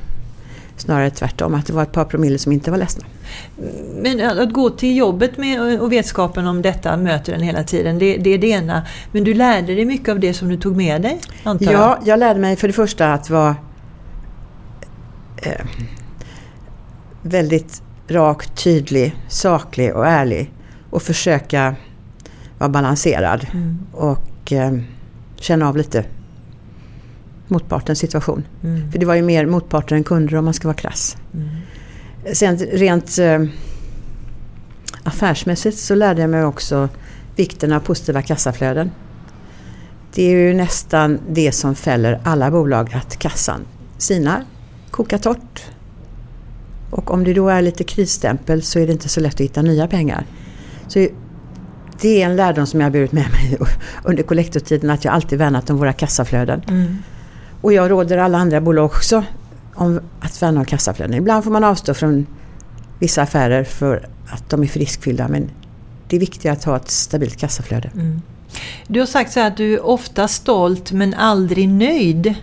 snarare 0.80 1.10
tvärtom. 1.10 1.54
Att 1.54 1.66
det 1.66 1.72
var 1.72 1.82
ett 1.82 1.92
par 1.92 2.04
promille 2.04 2.38
som 2.38 2.52
inte 2.52 2.70
var 2.70 2.78
ledsna. 2.78 3.04
Men 3.94 4.38
att 4.38 4.52
gå 4.52 4.70
till 4.70 4.96
jobbet 4.96 5.36
med 5.36 5.80
och 5.80 5.92
vetskapen 5.92 6.46
om 6.46 6.62
detta 6.62 6.96
möter 6.96 7.32
den 7.32 7.42
hela 7.42 7.64
tiden, 7.64 7.98
det, 7.98 8.16
det 8.16 8.30
är 8.30 8.38
det 8.38 8.48
ena. 8.48 8.86
Men 9.12 9.24
du 9.24 9.34
lärde 9.34 9.74
dig 9.74 9.84
mycket 9.84 10.08
av 10.08 10.20
det 10.20 10.34
som 10.34 10.48
du 10.48 10.56
tog 10.56 10.76
med 10.76 11.02
dig, 11.02 11.20
antar 11.42 11.66
jag? 11.66 11.74
Ja, 11.74 11.98
jag 12.04 12.18
lärde 12.18 12.40
mig 12.40 12.56
för 12.56 12.66
det 12.68 12.74
första 12.74 13.12
att 13.12 13.30
vara 13.30 13.56
eh, 15.36 15.66
väldigt 17.22 17.82
rak, 18.08 18.54
tydlig, 18.54 19.16
saklig 19.28 19.94
och 19.94 20.06
ärlig. 20.06 20.52
Och 20.90 21.02
försöka 21.02 21.74
vara 22.58 22.70
balanserad. 22.70 23.46
Mm, 23.52 23.78
och 23.92 24.52
eh, 24.52 24.72
känna 25.36 25.68
av 25.68 25.76
lite 25.76 26.04
motpartens 27.50 27.98
situation. 27.98 28.44
mm, 28.64 28.92
För 28.92 28.98
det 28.98 29.06
var 29.06 29.14
ju 29.14 29.22
mer 29.22 29.46
motparten 29.46 29.96
än 29.98 30.04
kunder 30.04 30.36
om 30.36 30.44
man 30.44 30.54
ska 30.54 30.68
vara 30.68 30.76
krass. 30.76 31.16
mm. 31.34 31.48
Sen 32.32 32.58
rent 32.58 33.18
eh, 33.18 33.44
affärsmässigt 35.02 35.78
så 35.78 35.94
lärde 35.94 36.20
jag 36.20 36.30
mig 36.30 36.44
också 36.44 36.88
vikten 37.36 37.72
av 37.72 37.80
positiva 37.80 38.22
kassaflöden. 38.22 38.90
Det 40.14 40.22
är 40.22 40.30
ju 40.30 40.54
nästan 40.54 41.18
det 41.30 41.52
som 41.52 41.74
fäller 41.74 42.20
alla 42.24 42.50
bolag 42.50 42.94
att 42.94 43.16
kassan 43.16 43.60
sinar, 43.98 44.44
kokar 44.90 45.18
torrt. 45.18 45.62
Och 46.90 47.10
om 47.10 47.24
det 47.24 47.34
då 47.34 47.48
är 47.48 47.62
lite 47.62 47.84
krisstämpel 47.84 48.62
så 48.62 48.78
är 48.78 48.86
det 48.86 48.92
inte 48.92 49.08
så 49.08 49.20
lätt 49.20 49.34
att 49.34 49.40
hitta 49.40 49.62
nya 49.62 49.88
pengar. 49.88 50.26
Så 50.88 51.08
det 52.00 52.22
är 52.22 52.26
en 52.26 52.36
lärdom 52.36 52.66
som 52.66 52.80
jag 52.80 52.86
har 52.86 52.90
burit 52.92 53.12
med 53.12 53.30
mig 53.30 53.58
under 54.04 54.22
kollektortiden 54.22 54.90
att 54.90 55.04
jag 55.04 55.14
alltid 55.14 55.38
värnat 55.38 55.70
om 55.70 55.76
våra 55.76 55.92
kassaflöden. 55.92 56.62
Mm. 56.68 56.96
Och 57.60 57.72
jag 57.72 57.90
råder 57.90 58.18
alla 58.18 58.38
andra 58.38 58.60
bolag 58.60 58.84
också 58.84 59.24
om 59.74 60.00
att 60.20 60.42
värna 60.42 60.60
om 60.60 60.66
kassaflöden. 60.66 61.14
Ibland 61.14 61.44
får 61.44 61.50
man 61.50 61.64
avstå 61.64 61.94
från 61.94 62.26
vissa 62.98 63.22
affärer 63.22 63.64
för 63.64 64.08
att 64.28 64.50
de 64.50 64.62
är 64.62 64.66
för 64.66 64.78
riskfyllda 64.80 65.28
men 65.28 65.50
det 66.08 66.16
är 66.16 66.20
viktigt 66.20 66.52
att 66.52 66.64
ha 66.64 66.76
ett 66.76 66.90
stabilt 66.90 67.36
kassaflöde. 67.36 67.90
Mm. 67.94 68.22
Du 68.86 69.00
har 69.00 69.06
sagt 69.06 69.32
så 69.32 69.40
här 69.40 69.46
att 69.46 69.56
du 69.56 69.74
är 69.74 69.86
ofta 69.86 70.28
stolt 70.28 70.92
men 70.92 71.14
aldrig 71.14 71.68
nöjd. 71.68 72.34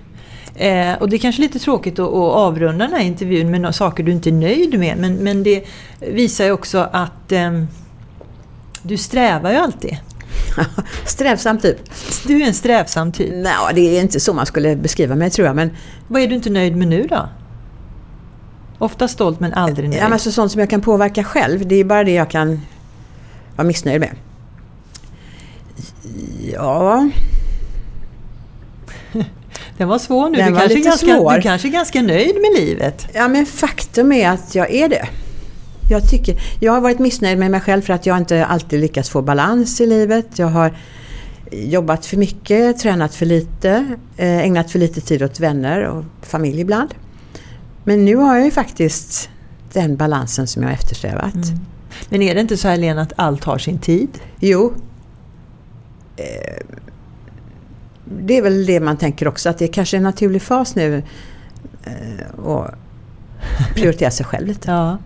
Eh, 0.56 0.94
och 0.94 1.10
det 1.10 1.16
är 1.16 1.18
kanske 1.18 1.42
lite 1.42 1.60
tråkigt 1.60 2.00
att, 2.00 2.08
att 2.08 2.14
avrunda 2.14 2.86
den 2.86 2.94
här 2.94 3.04
intervjun 3.04 3.52
med 3.52 3.62
några 3.62 3.74
saker 3.74 4.04
du 4.04 4.12
inte 4.12 4.30
är 4.30 4.34
nöjd 4.34 4.80
med. 4.80 4.98
Men, 4.98 5.16
men 5.16 5.44
det 5.44 5.64
visar 6.00 6.46
ju 6.46 6.52
också 6.52 6.90
att 6.92 7.32
eh, 7.32 7.64
du 8.84 8.98
strävar 8.98 9.52
ju 9.52 9.58
alltid. 9.58 9.98
Strävsam 11.06 11.58
typ. 11.60 11.78
Du 12.28 12.42
är 12.42 12.48
en 12.48 12.54
strävsam 12.54 13.12
typ. 13.12 13.30
Nej, 13.34 13.54
det 13.74 13.82
är 13.98 14.02
inte 14.02 14.20
så 14.20 14.34
man 14.34 14.46
skulle 14.46 14.76
beskriva 14.76 15.16
mig 15.16 15.30
tror 15.30 15.48
jag. 15.48 15.56
Men, 15.56 15.70
Vad 16.08 16.22
är 16.22 16.28
du 16.28 16.36
inte 16.36 16.50
nöjd 16.50 16.76
med 16.76 16.88
nu 16.88 17.08
då? 17.10 17.30
Ofta 18.78 19.08
stolt 19.08 19.40
men 19.40 19.54
aldrig 19.54 19.90
nöjd. 19.90 20.00
ja, 20.02 20.04
men 20.06 20.14
alltså, 20.14 20.32
sånt 20.32 20.52
som 20.52 20.60
jag 20.60 20.70
kan 20.70 20.82
påverka 20.82 21.24
själv, 21.24 21.68
det 21.68 21.76
är 21.76 21.84
bara 21.84 22.04
det 22.04 22.12
jag 22.14 22.30
kan 22.30 22.62
vara 23.56 23.68
missnöjd 23.68 24.00
med. 24.00 24.16
Ja, 26.54 27.10
Den 29.78 29.88
var 29.88 30.00
svår 30.00 30.30
nu. 30.30 30.38
Den 30.38 30.48
Du 30.48 30.54
var 30.54 30.60
kanske, 30.60 30.80
ganska, 30.80 31.06
svår. 31.16 31.34
du 31.34 31.42
kanske 31.42 31.68
är 31.68 31.72
ganska 31.72 32.02
nöjd 32.02 32.36
med 32.42 32.52
livet. 32.66 33.08
ja, 33.14 33.28
men 33.28 33.46
faktum 33.46 34.12
är 34.12 34.30
att 34.30 34.56
jag 34.56 34.72
är 34.72 34.90
det. 34.90 35.08
Jag, 35.90 36.10
tycker, 36.10 36.42
jag 36.60 36.72
har 36.72 36.82
varit 36.82 37.00
missnöjd 37.00 37.38
med 37.38 37.52
mig 37.52 37.62
själv 37.62 37.82
för 37.82 37.94
att 37.94 38.06
jag 38.06 38.18
inte 38.18 38.46
alltid 38.46 38.80
lyckats 38.80 39.10
få 39.10 39.22
balans 39.22 39.82
i 39.82 39.86
livet. 39.88 40.40
Jag 40.40 40.48
har 40.48 40.78
jobbat 41.52 42.06
för 42.06 42.18
mycket, 42.18 42.80
tränat 42.80 43.16
för 43.16 43.26
lite, 43.26 43.70
eh, 44.18 44.40
ägnat 44.40 44.72
för 44.72 44.80
lite 44.80 45.02
tid 45.02 45.24
åt 45.24 45.40
vänner 45.40 45.82
och 45.82 46.04
familj 46.22 46.62
ibland. 46.62 46.94
Men 47.84 48.06
nu 48.06 48.16
har 48.16 48.36
jag 48.36 48.46
ju 48.46 48.52
faktiskt 48.52 49.30
den 49.74 49.96
balansen 49.96 50.48
som 50.48 50.62
jag 50.62 50.70
har 50.70 50.74
eftersträvat. 50.74 51.36
Mm. 51.36 51.60
Men 52.10 52.22
är 52.22 52.36
det 52.36 52.42
inte 52.42 52.58
så 52.58 52.68
här 52.68 52.78
Lena 52.78 53.02
att 53.02 53.14
allt 53.16 53.44
har 53.44 53.58
sin 53.58 53.80
tid? 53.80 54.10
Jo. 54.40 54.74
Eh, 56.18 56.66
det 58.06 58.38
är 58.38 58.42
väl 58.42 58.66
det 58.66 58.80
man 58.80 58.98
tänker 58.98 59.28
också, 59.28 59.50
att 59.50 59.58
det 59.58 59.68
kanske 59.68 59.98
är 59.98 59.98
en 59.98 60.04
naturlig 60.04 60.42
fas 60.42 60.76
nu 60.76 61.04
eh, 61.84 62.48
att 62.48 62.76
prioritera 63.76 64.12
sig 64.12 64.26
själv 64.26 64.48
lite. 64.48 64.72
Ja. 64.72 64.98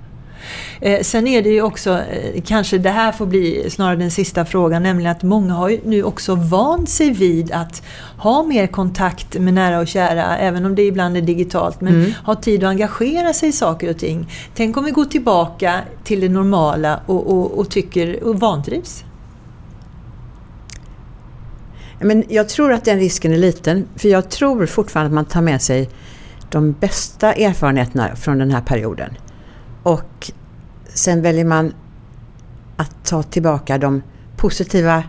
Eh, 0.81 1.01
sen 1.01 1.27
är 1.27 1.41
det 1.41 1.49
ju 1.49 1.61
också, 1.61 1.89
eh, 1.91 2.41
kanske 2.45 2.77
det 2.77 2.89
här 2.89 3.11
får 3.11 3.25
bli 3.25 3.69
snarare 3.69 3.95
den 3.95 4.11
sista 4.11 4.45
frågan, 4.45 4.83
nämligen 4.83 5.11
att 5.11 5.23
många 5.23 5.53
har 5.53 5.69
ju 5.69 5.79
nu 5.85 6.03
också 6.03 6.35
vant 6.35 6.89
sig 6.89 7.11
vid 7.11 7.51
att 7.51 7.83
ha 8.17 8.43
mer 8.43 8.67
kontakt 8.67 9.39
med 9.39 9.53
nära 9.53 9.79
och 9.79 9.87
kära, 9.87 10.37
även 10.37 10.65
om 10.65 10.75
det 10.75 10.83
ibland 10.83 11.17
är 11.17 11.21
digitalt, 11.21 11.81
men 11.81 11.93
Mm. 11.93 12.13
ha 12.25 12.35
tid 12.35 12.63
att 12.63 12.69
engagera 12.69 13.33
sig 13.33 13.49
i 13.49 13.51
saker 13.51 13.89
och 13.89 13.97
ting. 13.97 14.31
Tänk 14.55 14.77
om 14.77 14.85
vi 14.85 14.91
går 14.91 15.05
tillbaka 15.05 15.79
till 16.03 16.19
det 16.19 16.29
normala 16.29 16.99
och, 17.05 17.27
och, 17.27 17.59
och 17.59 17.69
tycker 17.69 18.23
och 18.23 18.39
vantrivs. 18.39 19.03
Men 22.01 22.23
jag 22.29 22.49
tror 22.49 22.73
att 22.73 22.85
den 22.85 22.99
risken 22.99 23.33
är 23.33 23.37
liten, 23.37 23.87
för 23.95 24.09
jag 24.09 24.29
tror 24.29 24.65
fortfarande 24.65 25.07
att 25.07 25.13
man 25.13 25.25
tar 25.25 25.41
med 25.41 25.61
sig 25.61 25.89
de 26.49 26.71
bästa 26.71 27.33
erfarenheterna 27.33 28.15
från 28.15 28.37
den 28.37 28.51
här 28.51 28.61
perioden. 28.61 29.17
Och 29.83 30.31
sen 30.93 31.21
väljer 31.21 31.45
man 31.45 31.73
att 32.77 33.05
ta 33.05 33.23
tillbaka 33.23 33.77
de 33.77 34.01
positiva 34.37 35.03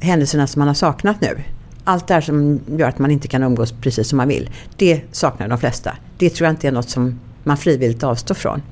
händelserna 0.00 0.46
som 0.46 0.60
man 0.60 0.68
har 0.68 0.74
saknat 0.74 1.20
nu. 1.20 1.42
Allt 1.84 2.06
det 2.06 2.14
här 2.14 2.20
som 2.20 2.60
gör 2.78 2.88
att 2.88 2.98
man 2.98 3.10
inte 3.10 3.28
kan 3.28 3.42
umgås 3.42 3.72
precis 3.72 4.08
som 4.08 4.16
man 4.16 4.28
vill, 4.28 4.50
det 4.76 5.00
saknar 5.12 5.48
de 5.48 5.58
flesta. 5.58 5.96
Det 6.18 6.30
tror 6.30 6.46
jag 6.46 6.52
inte 6.52 6.68
är 6.68 6.72
något 6.72 6.90
som 6.90 7.20
man 7.44 7.56
frivilligt 7.56 8.02
avstår 8.04 8.34
från. 8.34 8.62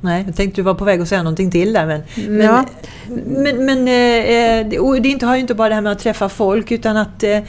Nej, 0.00 0.24
jag 0.26 0.36
tänkte 0.36 0.60
du 0.60 0.64
var 0.64 0.74
på 0.74 0.84
väg 0.84 1.00
att 1.00 1.08
säga 1.08 1.22
någonting 1.22 1.50
till 1.50 1.72
där. 1.72 1.86
Men, 1.86 2.02
men, 2.28 2.46
Ja. 2.46 2.64
men, 3.26 3.64
men 3.64 3.78
eh, 3.78 4.68
det, 4.70 4.78
och 4.78 5.02
det 5.02 5.08
inte, 5.08 5.26
har 5.26 5.34
ju 5.34 5.40
inte 5.40 5.54
bara 5.54 5.68
det 5.68 5.74
här 5.74 5.82
med 5.82 5.92
att 5.92 5.98
träffa 5.98 6.28
folk 6.28 6.70
utan 6.72 6.96
att 6.96 7.22
eh, 7.22 7.30
eh, 7.30 7.42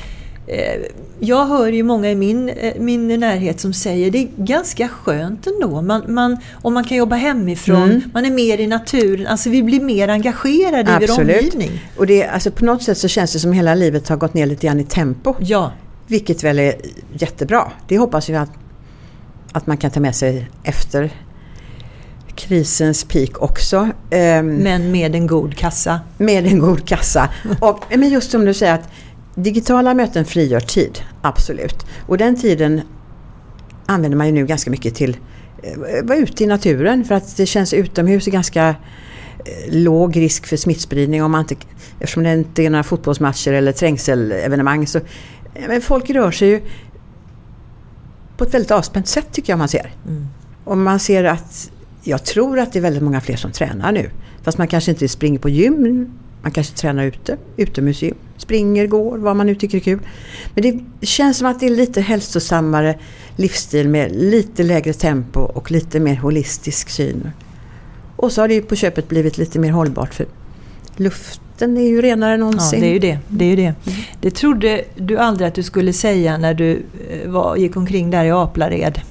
jag 1.19 1.45
hör 1.45 1.67
ju 1.67 1.83
många 1.83 2.11
i 2.11 2.15
min, 2.15 2.49
eh, 2.49 2.73
min 2.79 3.19
närhet 3.19 3.59
som 3.59 3.73
säger 3.73 4.11
det 4.11 4.17
är 4.17 4.27
ganska 4.37 4.87
skönt 4.87 5.47
ändå. 5.47 5.81
Man, 5.81 6.03
man, 6.07 6.37
om 6.61 6.73
man 6.73 6.83
kan 6.83 6.97
jobba 6.97 7.15
hemifrån, 7.15 7.83
Mm. 7.89 8.01
man 8.13 8.25
är 8.25 8.31
mer 8.31 8.57
i 8.59 8.67
naturen. 8.67 9.27
Alltså 9.27 9.49
vi 9.49 9.63
blir 9.63 9.81
mer 9.81 10.07
engagerade 10.07 10.91
i 10.91 10.95
vår 10.99 11.03
Absolut. 11.03 11.37
omgivning. 11.37 11.81
Och 11.97 12.07
det, 12.07 12.23
alltså 12.27 12.51
på 12.51 12.65
något 12.65 12.83
sätt 12.83 12.97
så 12.97 13.07
känns 13.07 13.33
det 13.33 13.39
som 13.39 13.53
hela 13.53 13.75
livet 13.75 14.09
har 14.09 14.17
gått 14.17 14.33
ner 14.33 14.45
lite 14.45 14.67
grann 14.67 14.79
i 14.79 14.83
tempo. 14.83 15.35
Ja, 15.39 15.71
Vilket 16.07 16.43
väl 16.43 16.59
är 16.59 16.75
jättebra. 17.13 17.71
Det 17.87 17.97
hoppas 17.97 18.29
jag 18.29 18.41
att, 18.41 18.51
att 19.51 19.67
man 19.67 19.77
kan 19.77 19.91
ta 19.91 19.99
med 19.99 20.15
sig 20.15 20.49
efter 20.63 21.11
krisens 22.35 23.03
peak 23.03 23.41
också. 23.41 23.89
Ehm, 24.09 24.55
Men 24.55 24.91
med 24.91 25.15
en 25.15 25.27
god 25.27 25.55
kassa. 25.57 25.99
med 26.17 26.45
en 26.47 26.59
god 26.59 26.87
kassa. 26.87 27.29
Och, 27.59 27.83
men 27.89 28.09
just 28.09 28.31
som 28.31 28.45
du 28.45 28.53
säger 28.53 28.73
att 28.73 28.89
digitala 29.35 29.93
möten 29.93 30.25
frigör 30.25 30.59
tid, 30.59 30.99
absolut. 31.21 31.85
Och 32.07 32.17
den 32.17 32.35
tiden 32.35 32.81
använder 33.85 34.17
man 34.17 34.27
ju 34.27 34.33
nu 34.33 34.45
ganska 34.45 34.71
mycket 34.71 34.95
till 34.95 35.17
att 35.99 36.07
vara 36.07 36.17
ute 36.17 36.43
i 36.43 36.47
naturen 36.47 37.05
för 37.05 37.15
att 37.15 37.37
det 37.37 37.45
känns 37.45 37.73
utomhus 37.73 38.27
är 38.27 38.31
ganska 38.31 38.67
eh, 38.69 39.73
låg 39.73 40.17
risk 40.17 40.47
för 40.47 40.57
smittspridning 40.57 41.23
om 41.23 41.31
man 41.31 41.41
inte, 41.41 41.55
eftersom 41.99 42.23
det 42.23 42.33
inte 42.33 42.63
är 42.63 42.69
några 42.69 42.83
fotbollsmatcher 42.83 43.53
eller 43.53 43.71
trängselevenemang. 43.71 44.87
Så, 44.87 44.99
men 45.67 45.81
folk 45.81 46.09
rör 46.09 46.31
sig 46.31 46.49
ju 46.49 46.61
på 48.37 48.43
ett 48.43 48.53
väldigt 48.53 48.71
avspänt 48.71 49.07
sätt 49.07 49.27
tycker 49.31 49.53
jag 49.53 49.57
man 49.57 49.67
ser. 49.67 49.93
Mm. 50.07 50.27
Och 50.63 50.77
man 50.77 50.99
ser 50.99 51.23
att, 51.23 51.71
jag 52.03 52.23
tror 52.23 52.59
att 52.59 52.73
det 52.73 52.79
är 52.79 52.83
väldigt 52.83 53.03
många 53.03 53.21
fler 53.21 53.35
som 53.35 53.51
tränar 53.51 53.91
nu. 53.91 54.09
Fast 54.43 54.57
man 54.57 54.67
kanske 54.67 54.91
inte 54.91 55.07
springer 55.07 55.39
på 55.39 55.49
gym, 55.49 56.11
man 56.45 56.51
kanske 56.51 56.75
tränar 56.75 57.03
ute, 57.03 57.37
utomhusgym. 57.57 58.15
Springer, 58.37 58.87
går, 58.87 59.17
vad 59.17 59.35
man 59.35 59.47
nu 59.47 59.55
tycker 59.55 59.77
är 59.77 59.81
kul. 59.81 59.99
Men 60.53 60.63
det 60.63 61.05
känns 61.07 61.37
som 61.37 61.47
att 61.47 61.59
det 61.59 61.65
är 61.65 61.69
lite 61.69 62.01
hälsosammare 62.01 62.97
livsstil 63.35 63.89
med 63.89 64.11
lite 64.15 64.63
lägre 64.63 64.93
tempo 64.93 65.39
och 65.39 65.71
lite 65.71 65.99
mer 65.99 66.15
holistisk 66.15 66.89
syn. 66.89 67.31
Och 68.15 68.31
så 68.31 68.41
har 68.41 68.47
det 68.47 68.53
ju 68.53 68.61
på 68.61 68.75
köpet 68.75 69.09
blivit 69.09 69.37
lite 69.37 69.59
mer 69.59 69.71
hållbart 69.71 70.13
för 70.13 70.25
luften 70.95 71.77
är 71.77 71.87
ju 71.87 72.01
renare 72.01 72.33
än 72.33 72.39
Ja, 72.39 72.45
någonsin. 72.45 72.79
det 72.79 72.87
är 72.87 72.93
ju 72.93 72.99
det. 72.99 73.19
Det, 73.27 73.45
är 73.45 73.49
ju 73.49 73.55
det. 73.55 73.73
det 74.21 74.31
trodde 74.31 74.83
du 74.95 75.17
aldrig 75.17 75.47
att 75.47 75.55
du 75.55 75.63
skulle 75.63 75.93
säga 75.93 76.37
när 76.37 76.53
du 76.53 76.85
eh, 77.09 77.29
var, 77.29 77.55
gick 77.55 77.77
omkring 77.77 78.11
där 78.11 78.25
i 78.25 78.31
Aplared. 78.31 79.01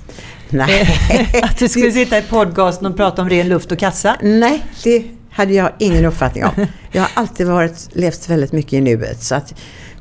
Nej. 0.48 0.88
att 1.42 1.58
du 1.58 1.68
skulle 1.68 1.92
sitta 1.92 2.18
i 2.18 2.22
podcasten 2.22 2.86
och 2.86 2.96
prata 2.96 3.22
om 3.22 3.28
ren 3.28 3.48
luft 3.48 3.72
och 3.72 3.78
kassa. 3.78 4.16
Nej, 4.22 4.64
det 4.84 5.04
hade 5.34 5.52
jag 5.54 5.70
ingen 5.78 6.04
uppfattning 6.04 6.44
om. 6.44 6.66
Jag 6.92 7.02
har 7.02 7.10
alltid 7.14 7.46
varit, 7.46 7.88
levt 7.92 8.28
väldigt 8.28 8.52
mycket 8.52 8.72
i 8.72 8.80
nuet. 8.80 9.22
Så 9.22 9.34
att 9.34 9.54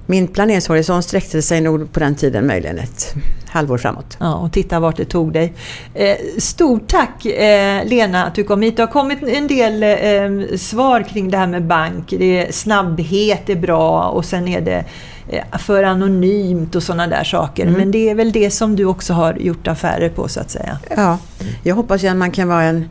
min 0.05 0.27
planeringshorisont 0.27 1.05
sträckte 1.05 1.41
sig 1.41 1.61
nog 1.61 1.91
på 1.91 1.99
den 1.99 2.15
tiden 2.15 2.47
möjligen 2.47 2.79
ett 2.79 3.15
halvår 3.47 3.77
framåt. 3.77 4.17
Ja, 4.19 4.35
och 4.35 4.51
titta 4.51 4.79
vart 4.79 4.97
det 4.97 5.05
tog 5.05 5.33
dig. 5.33 5.53
Eh, 5.93 6.15
stort 6.37 6.87
tack 6.87 7.25
eh, 7.25 7.85
Lena 7.85 8.25
att 8.25 8.35
du 8.35 8.43
kom 8.43 8.61
hit. 8.61 8.77
Det 8.77 8.83
har 8.83 8.87
kommit 8.87 9.23
en 9.23 9.47
del 9.47 9.83
eh, 9.83 10.57
svar 10.57 11.03
kring 11.03 11.29
det 11.29 11.37
här 11.37 11.47
med 11.47 11.63
bank. 11.63 12.13
Det 12.17 12.37
är, 12.37 12.51
snabbhet 12.51 13.49
är 13.49 13.55
bra 13.55 14.03
och 14.03 14.25
sen 14.25 14.47
är 14.47 14.61
det 14.61 14.85
eh, 15.29 15.57
för 15.57 15.83
anonymt 15.83 16.75
och 16.75 16.83
sådana 16.83 17.07
där 17.07 17.23
saker. 17.23 17.63
Mm. 17.63 17.79
Men 17.79 17.91
det 17.91 18.09
är 18.09 18.15
väl 18.15 18.31
det 18.31 18.51
som 18.51 18.75
du 18.75 18.85
också 18.85 19.13
har 19.13 19.33
gjort 19.33 19.67
affärer 19.67 20.09
på 20.09 20.27
så 20.27 20.39
att 20.39 20.51
säga. 20.51 20.77
Ja, 20.95 21.17
jag 21.63 21.75
hoppas 21.75 22.03
att 22.03 22.17
man 22.17 22.31
kan 22.31 22.47
vara 22.47 22.63
en 22.63 22.89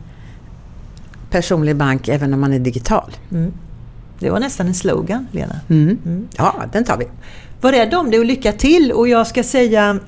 personlig 1.33 1.75
bank 1.75 2.07
även 2.07 2.33
om 2.33 2.39
man 2.39 2.53
är 2.53 2.59
digital. 2.59 3.11
Mm. 3.31 3.53
Det 4.19 4.29
var 4.29 4.39
nästan 4.39 4.67
en 4.67 4.73
slogan, 4.73 5.27
Lena. 5.31 5.59
Mm. 5.69 5.97
Mm. 6.05 6.27
Ja, 6.37 6.63
den 6.71 6.83
tar 6.83 6.97
vi. 6.97 7.05
Var 7.61 7.71
rädd 7.71 7.93
om 7.93 8.11
det 8.11 8.19
och 8.19 8.25
lycka 8.25 8.51
till. 8.51 8.91
Och 8.91 9.07
jag 9.07 9.27
ska 9.27 9.43
säga 9.43 9.99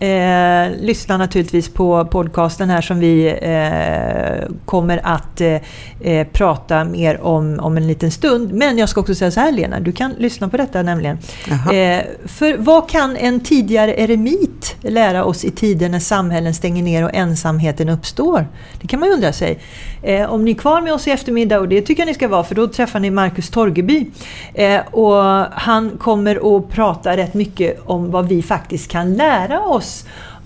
Eh, 0.00 0.70
lyssna 0.80 1.16
naturligtvis 1.16 1.68
på 1.68 2.04
podcasten 2.04 2.70
här 2.70 2.80
som 2.80 2.98
vi 2.98 3.26
eh, 3.26 4.56
kommer 4.64 5.00
att 5.04 5.40
eh, 5.40 6.26
prata 6.32 6.84
mer 6.84 7.20
om 7.20 7.60
om 7.60 7.76
en 7.76 7.86
liten 7.86 8.10
stund. 8.10 8.52
Men 8.52 8.78
jag 8.78 8.88
ska 8.88 9.00
också 9.00 9.14
säga 9.14 9.30
så 9.30 9.40
här 9.40 9.52
Lena, 9.52 9.80
du 9.80 9.92
kan 9.92 10.12
lyssna 10.18 10.48
på 10.48 10.56
detta 10.56 10.82
nämligen. 10.82 11.18
Eh, 11.50 12.04
för 12.24 12.56
vad 12.58 12.90
kan 12.90 13.16
en 13.16 13.40
tidigare 13.40 14.00
eremit 14.00 14.76
lära 14.80 15.24
oss 15.24 15.44
i 15.44 15.50
tider 15.50 15.88
när 15.88 15.98
samhällen 15.98 16.54
stänger 16.54 16.82
ner 16.82 17.04
och 17.04 17.14
ensamheten 17.14 17.88
uppstår? 17.88 18.46
Det 18.80 18.88
kan 18.88 19.00
man 19.00 19.08
ju 19.08 19.14
undra 19.14 19.32
sig. 19.32 19.58
Eh, 20.02 20.32
om 20.32 20.44
ni 20.44 20.50
är 20.50 20.54
kvar 20.54 20.80
med 20.80 20.92
oss 20.92 21.08
i 21.08 21.10
eftermiddag, 21.10 21.58
och 21.60 21.68
det 21.68 21.82
tycker 21.82 22.02
jag 22.02 22.06
ni 22.06 22.14
ska 22.14 22.28
vara, 22.28 22.44
för 22.44 22.54
då 22.54 22.68
träffar 22.68 23.00
ni 23.00 23.10
Marcus 23.10 23.50
Torgeby. 23.50 24.06
Eh, 24.54 24.80
och 24.90 25.22
han 25.52 25.90
kommer 25.98 26.56
att 26.56 26.68
prata 26.68 27.16
rätt 27.16 27.34
mycket 27.34 27.80
om 27.86 28.10
vad 28.10 28.28
vi 28.28 28.42
faktiskt 28.42 28.90
kan 28.90 29.14
lära 29.14 29.60
oss 29.60 29.89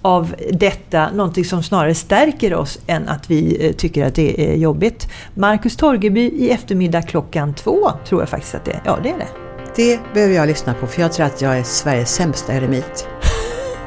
av 0.03 0.35
detta, 0.53 1.11
någonting 1.11 1.45
som 1.45 1.63
snarare 1.63 1.95
stärker 1.95 2.55
oss 2.55 2.79
än 2.87 3.09
att 3.09 3.31
vi 3.31 3.67
eh, 3.67 3.73
tycker 3.73 4.07
att 4.07 4.15
det 4.15 4.53
är 4.53 4.57
jobbigt. 4.57 5.09
Marcus 5.35 5.77
Torgeby 5.77 6.21
i 6.21 6.51
eftermiddag 6.51 7.03
klockan 7.03 7.55
två, 7.55 7.91
tror 8.09 8.23
jag 8.23 8.29
faktiskt 8.29 8.55
att 8.55 8.65
det 8.65 8.71
är. 8.73 8.81
Ja, 8.85 8.99
det 9.03 9.09
är 9.11 9.19
det. 9.19 9.29
Det 9.77 10.01
behöver 10.15 10.35
jag 10.35 10.47
lyssna 10.49 10.75
på 10.75 10.87
för 10.87 11.01
jag 11.03 11.13
tror 11.13 11.27
att 11.27 11.43
jag 11.43 11.59
är 11.59 11.63
Sveriges 11.63 12.15
sämsta 12.15 12.53
eremit. 12.55 13.09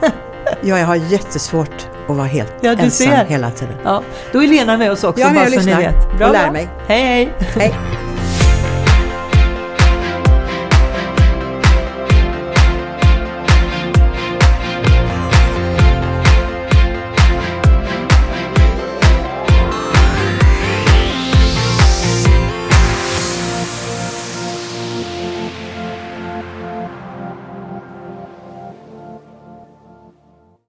jag 0.62 0.86
har 0.86 0.96
jättesvårt 0.96 1.88
att 2.08 2.16
vara 2.16 2.28
helt 2.28 2.54
Ja, 2.62 2.72
ensam 2.72 2.90
ser. 2.90 3.26
hela 3.26 3.52
tiden. 3.52 3.76
Ja, 3.84 4.04
då 4.34 4.44
är 4.44 4.48
Lena 4.48 4.78
med 4.78 4.92
oss 4.92 5.04
också, 5.04 5.22
Jag 5.22 5.30
är 5.30 5.34
med 5.34 5.44
bara 5.44 5.56
och 5.58 5.64
så 5.64 5.70
ni 5.70 5.76
vet. 5.76 6.06
och 6.14 6.32
lär 6.34 6.52
mig. 6.52 6.68
Hej, 6.88 7.04
hej! 7.04 7.34
Hej! 7.56 8.07